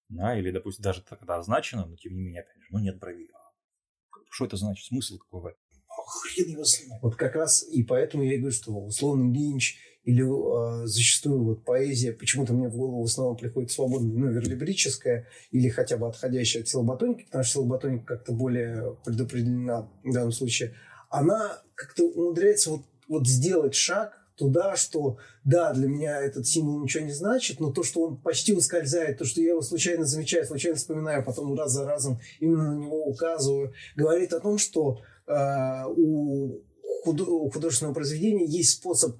Да, 0.10 0.38
или, 0.38 0.52
допустим, 0.52 0.84
даже 0.84 1.02
когда 1.02 1.38
означено, 1.38 1.86
но 1.86 1.96
тем 1.96 2.14
не 2.14 2.22
менее, 2.22 2.42
опять 2.42 2.62
же, 2.62 2.68
ну 2.72 2.80
нет 2.80 3.00
бровей. 3.00 3.30
А 3.34 4.18
что 4.30 4.46
это 4.46 4.58
значит? 4.58 4.86
Смысл 4.86 5.18
какой 5.18 5.42
в 5.42 5.46
этом? 5.48 5.64
хрен 6.06 6.50
его 6.50 6.64
знает. 6.64 7.02
Вот 7.02 7.16
как 7.16 7.36
раз 7.36 7.64
и 7.64 7.84
поэтому 7.84 8.24
я 8.24 8.36
и 8.36 8.38
говорю, 8.38 8.54
что 8.54 8.74
условный 8.74 9.34
Линч 9.34 9.78
или 10.04 10.24
э, 10.24 10.86
зачастую 10.86 11.44
вот 11.44 11.64
поэзия, 11.64 12.12
почему-то 12.12 12.54
мне 12.54 12.68
в 12.68 12.76
голову 12.76 13.04
в 13.04 13.06
основном 13.06 13.38
приходит 13.38 13.72
свободная, 13.72 14.18
ну, 14.18 14.28
верлибрическая 14.32 15.28
или 15.52 15.70
хотя 15.70 15.98
бы 15.98 16.08
отходящая 16.08 16.64
от 16.64 16.70
силоботоники, 16.70 17.26
потому 17.26 17.44
что 17.44 17.54
силоботоника 17.54 18.18
как-то 18.18 18.34
более 18.34 18.98
предопределена 19.06 19.90
в 20.04 20.14
данном 20.14 20.34
случае, 20.34 20.76
она 21.10 21.62
как-то 21.76 22.04
умудряется 22.04 22.72
вот, 22.72 22.82
вот 23.08 23.28
сделать 23.28 23.76
шаг 23.76 24.23
туда, 24.36 24.76
что 24.76 25.18
да, 25.44 25.74
для 25.74 25.88
меня 25.88 26.20
этот 26.20 26.48
символ 26.48 26.82
ничего 26.82 27.06
не 27.06 27.12
значит, 27.12 27.60
но 27.60 27.72
то, 27.72 27.84
что 27.84 28.02
он 28.02 28.18
почти 28.18 28.54
ускользает, 28.54 29.18
то, 29.18 29.26
что 29.26 29.42
я 29.42 29.52
его 29.52 29.62
случайно 29.62 30.06
замечаю, 30.06 30.46
случайно 30.46 30.78
вспоминаю, 30.78 31.24
потом 31.24 31.58
раз 31.58 31.72
за 31.72 31.86
разом 31.86 32.20
именно 32.40 32.74
на 32.74 32.80
него 32.80 33.06
указываю, 33.06 33.74
говорит 33.96 34.34
о 34.34 34.40
том, 34.40 34.58
что 34.58 35.02
э, 35.28 35.86
у, 35.96 36.62
худо- 37.06 37.26
у 37.26 37.50
художественного 37.50 37.94
произведения 37.94 38.46
есть 38.46 38.72
способ 38.72 39.18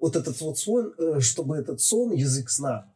вот 0.00 0.16
этот 0.16 0.40
вот 0.40 0.58
сон, 0.58 0.94
э, 0.98 1.20
чтобы 1.20 1.56
этот 1.56 1.80
сон, 1.80 2.12
язык 2.12 2.50
сна, 2.50 2.92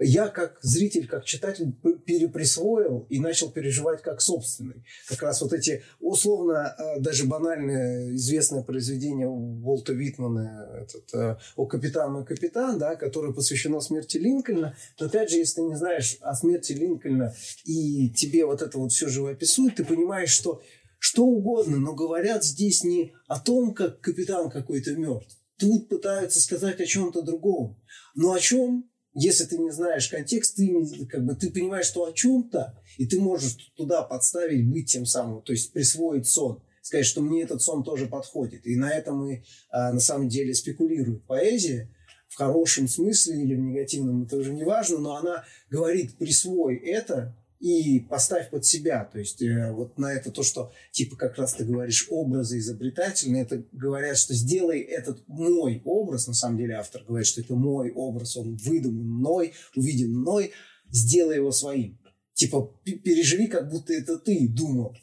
я 0.00 0.28
как 0.28 0.58
зритель, 0.60 1.06
как 1.06 1.24
читатель 1.24 1.72
переприсвоил 2.04 3.06
и 3.08 3.20
начал 3.20 3.50
переживать 3.50 4.02
как 4.02 4.20
собственный. 4.20 4.84
Как 5.08 5.22
раз 5.22 5.40
вот 5.40 5.52
эти 5.52 5.84
условно 6.00 6.74
э, 6.76 7.00
даже 7.00 7.26
банальное 7.26 8.12
известное 8.14 8.62
произведение 8.62 9.28
Уолта 9.28 9.92
Витмана 9.92 10.68
этот, 10.82 11.14
э, 11.14 11.36
«О 11.54 11.66
капитан, 11.66 12.12
мой 12.12 12.24
капитан», 12.24 12.78
да, 12.78 12.96
которое 12.96 13.32
посвящено 13.32 13.80
смерти 13.80 14.16
Линкольна. 14.16 14.76
Но 14.98 15.06
опять 15.06 15.30
же, 15.30 15.36
если 15.36 15.56
ты 15.56 15.62
не 15.62 15.76
знаешь 15.76 16.16
о 16.20 16.34
смерти 16.34 16.72
Линкольна 16.72 17.34
и 17.64 18.10
тебе 18.10 18.46
вот 18.46 18.62
это 18.62 18.78
вот 18.78 18.90
все 18.90 19.08
живописует, 19.08 19.76
ты 19.76 19.84
понимаешь, 19.84 20.30
что 20.30 20.60
что 20.98 21.24
угодно, 21.24 21.76
но 21.76 21.94
говорят 21.94 22.44
здесь 22.44 22.82
не 22.82 23.12
о 23.28 23.38
том, 23.38 23.74
как 23.74 24.00
капитан 24.00 24.50
какой-то 24.50 24.94
мертв. 24.96 25.36
Тут 25.58 25.88
пытаются 25.88 26.40
сказать 26.40 26.80
о 26.80 26.86
чем-то 26.86 27.22
другом. 27.22 27.78
Но 28.14 28.32
о 28.32 28.40
чем 28.40 28.88
если 29.14 29.44
ты 29.44 29.58
не 29.58 29.70
знаешь 29.70 30.08
контекст, 30.08 30.56
ты, 30.56 31.06
как 31.08 31.24
бы, 31.24 31.34
ты 31.34 31.50
понимаешь, 31.50 31.86
что 31.86 32.04
о 32.04 32.12
чем-то, 32.12 32.78
и 32.98 33.06
ты 33.06 33.20
можешь 33.20 33.56
туда 33.76 34.02
подставить, 34.02 34.68
быть 34.68 34.90
тем 34.90 35.06
самым, 35.06 35.42
то 35.42 35.52
есть 35.52 35.72
присвоить 35.72 36.26
сон, 36.26 36.62
сказать, 36.82 37.06
что 37.06 37.22
мне 37.22 37.42
этот 37.42 37.62
сон 37.62 37.84
тоже 37.84 38.06
подходит. 38.06 38.66
И 38.66 38.76
на 38.76 38.90
этом 38.90 39.18
мы 39.18 39.44
а, 39.70 39.92
на 39.92 40.00
самом 40.00 40.28
деле 40.28 40.52
спекулируем. 40.54 41.20
Поэзия 41.20 41.88
в 42.28 42.36
хорошем 42.36 42.88
смысле 42.88 43.42
или 43.42 43.54
в 43.54 43.60
негативном, 43.60 44.24
это 44.24 44.36
уже 44.36 44.52
не 44.52 44.64
важно, 44.64 44.98
но 44.98 45.16
она 45.16 45.44
говорит, 45.70 46.18
присвой 46.18 46.76
это, 46.76 47.36
и 47.64 47.98
поставь 47.98 48.50
под 48.50 48.66
себя. 48.66 49.08
То 49.10 49.18
есть 49.18 49.40
э, 49.40 49.72
вот 49.72 49.96
на 49.98 50.12
это 50.12 50.30
то, 50.30 50.42
что 50.42 50.70
типа 50.92 51.16
как 51.16 51.38
раз 51.38 51.54
ты 51.54 51.64
говоришь 51.64 52.08
образы 52.10 52.58
изобретательные, 52.58 53.42
это 53.42 53.64
говорят, 53.72 54.18
что 54.18 54.34
сделай 54.34 54.80
этот 54.80 55.26
мой 55.26 55.80
образ, 55.86 56.26
на 56.26 56.34
самом 56.34 56.58
деле 56.58 56.74
автор 56.74 57.02
говорит, 57.04 57.26
что 57.26 57.40
это 57.40 57.54
мой 57.54 57.90
образ, 57.90 58.36
он 58.36 58.56
выдуман 58.56 59.08
мной, 59.08 59.54
увиден 59.74 60.12
мной, 60.12 60.52
сделай 60.90 61.36
его 61.36 61.52
своим. 61.52 61.98
Типа 62.34 62.70
переживи, 62.84 63.46
как 63.46 63.70
будто 63.70 63.94
это 63.94 64.18
ты 64.18 64.46
думал 64.46 64.94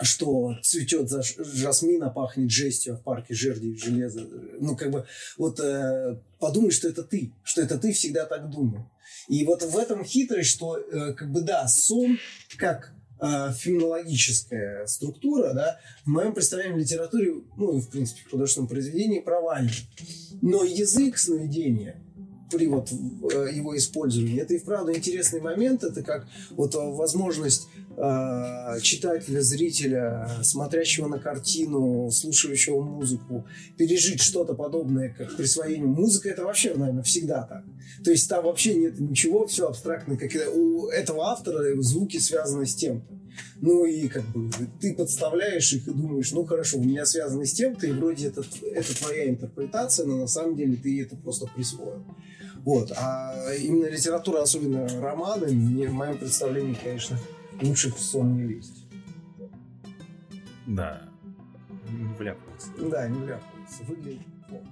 что 0.00 0.54
цветет 0.62 1.10
за 1.10 1.22
жасмина, 1.22 2.10
пахнет 2.10 2.52
жестью, 2.52 2.94
а 2.94 2.96
в 2.98 3.02
парке 3.02 3.34
жерди 3.34 3.76
железо. 3.76 4.28
Ну, 4.60 4.76
как 4.76 4.92
бы, 4.92 5.06
вот 5.36 5.58
э, 5.58 6.20
подумай, 6.38 6.70
что 6.70 6.88
это 6.88 7.02
ты, 7.02 7.32
что 7.42 7.62
это 7.62 7.78
ты 7.78 7.92
всегда 7.92 8.24
так 8.24 8.48
думал. 8.48 8.88
И 9.28 9.44
вот 9.44 9.62
в 9.62 9.76
этом 9.76 10.04
хитрость, 10.04 10.50
что, 10.50 10.76
э, 10.76 11.12
как 11.14 11.30
бы, 11.30 11.42
да, 11.42 11.66
сон, 11.68 12.18
как 12.56 12.92
э, 13.20 13.52
структура, 14.86 15.52
да, 15.54 15.80
в 16.04 16.08
моем 16.08 16.32
представлении 16.34 16.74
в 16.74 16.78
литературе, 16.78 17.34
ну, 17.56 17.76
и, 17.76 17.80
в 17.80 17.88
принципе, 17.88 18.22
в 18.24 18.30
художественном 18.30 18.68
произведении 18.68 19.20
провален. 19.20 19.70
Но 20.40 20.62
язык 20.62 21.18
сновидения– 21.18 22.02
при 22.50 22.66
вот 22.66 22.90
э, 22.90 23.48
его 23.52 23.76
использовании. 23.76 24.40
Это 24.40 24.54
и 24.54 24.58
вправду 24.58 24.94
интересный 24.94 25.40
момент. 25.40 25.84
Это 25.84 26.02
как 26.02 26.26
вот 26.50 26.74
э, 26.74 26.78
возможность 26.78 27.68
э, 27.96 28.80
читателя, 28.82 29.40
зрителя, 29.40 30.28
смотрящего 30.42 31.08
на 31.08 31.18
картину, 31.18 32.10
слушающего 32.10 32.82
музыку, 32.82 33.46
пережить 33.76 34.20
что-то 34.20 34.54
подобное, 34.54 35.14
как 35.16 35.36
присвоение 35.36 35.86
музыки. 35.86 36.28
Это 36.28 36.44
вообще, 36.44 36.74
наверное, 36.74 37.02
всегда 37.02 37.42
так. 37.42 37.64
То 38.04 38.10
есть 38.10 38.28
там 38.28 38.44
вообще 38.44 38.74
нет 38.74 38.98
ничего, 38.98 39.46
все 39.46 39.68
абстрактно. 39.68 40.16
Как 40.16 40.32
у 40.54 40.88
этого 40.88 41.30
автора 41.30 41.80
звуки 41.82 42.18
связаны 42.18 42.66
с 42.66 42.74
тем-то. 42.74 43.18
Ну 43.60 43.84
и 43.84 44.08
как 44.08 44.24
бы 44.32 44.50
ты 44.80 44.94
подставляешь 44.94 45.72
их 45.72 45.88
и 45.88 45.92
думаешь, 45.92 46.32
ну 46.32 46.44
хорошо, 46.44 46.78
у 46.78 46.84
меня 46.84 47.04
связано 47.04 47.44
с 47.44 47.52
тем-то, 47.52 47.86
и 47.86 47.92
вроде 47.92 48.28
это, 48.28 48.44
это 48.62 48.96
твоя 48.96 49.28
интерпретация, 49.28 50.06
но 50.06 50.16
на 50.16 50.26
самом 50.26 50.56
деле 50.56 50.76
ты 50.76 51.02
это 51.02 51.16
просто 51.16 51.46
присвоил. 51.54 52.04
Вот. 52.64 52.92
А 52.96 53.34
именно 53.54 53.86
литература, 53.86 54.42
особенно 54.42 54.88
романы, 55.00 55.48
мне, 55.48 55.88
в 55.88 55.92
моем 55.92 56.18
представлении, 56.18 56.74
конечно, 56.74 57.18
лучше 57.62 57.92
в 57.92 58.00
сон 58.00 58.36
не 58.36 58.44
лезть. 58.44 58.84
Да. 60.66 61.02
Не 61.90 62.04
вляпываться. 62.14 62.68
Да, 62.78 63.08
не 63.08 63.18
вляпываться. 63.20 63.84
Выглядит 63.84 64.26
плохо. 64.48 64.66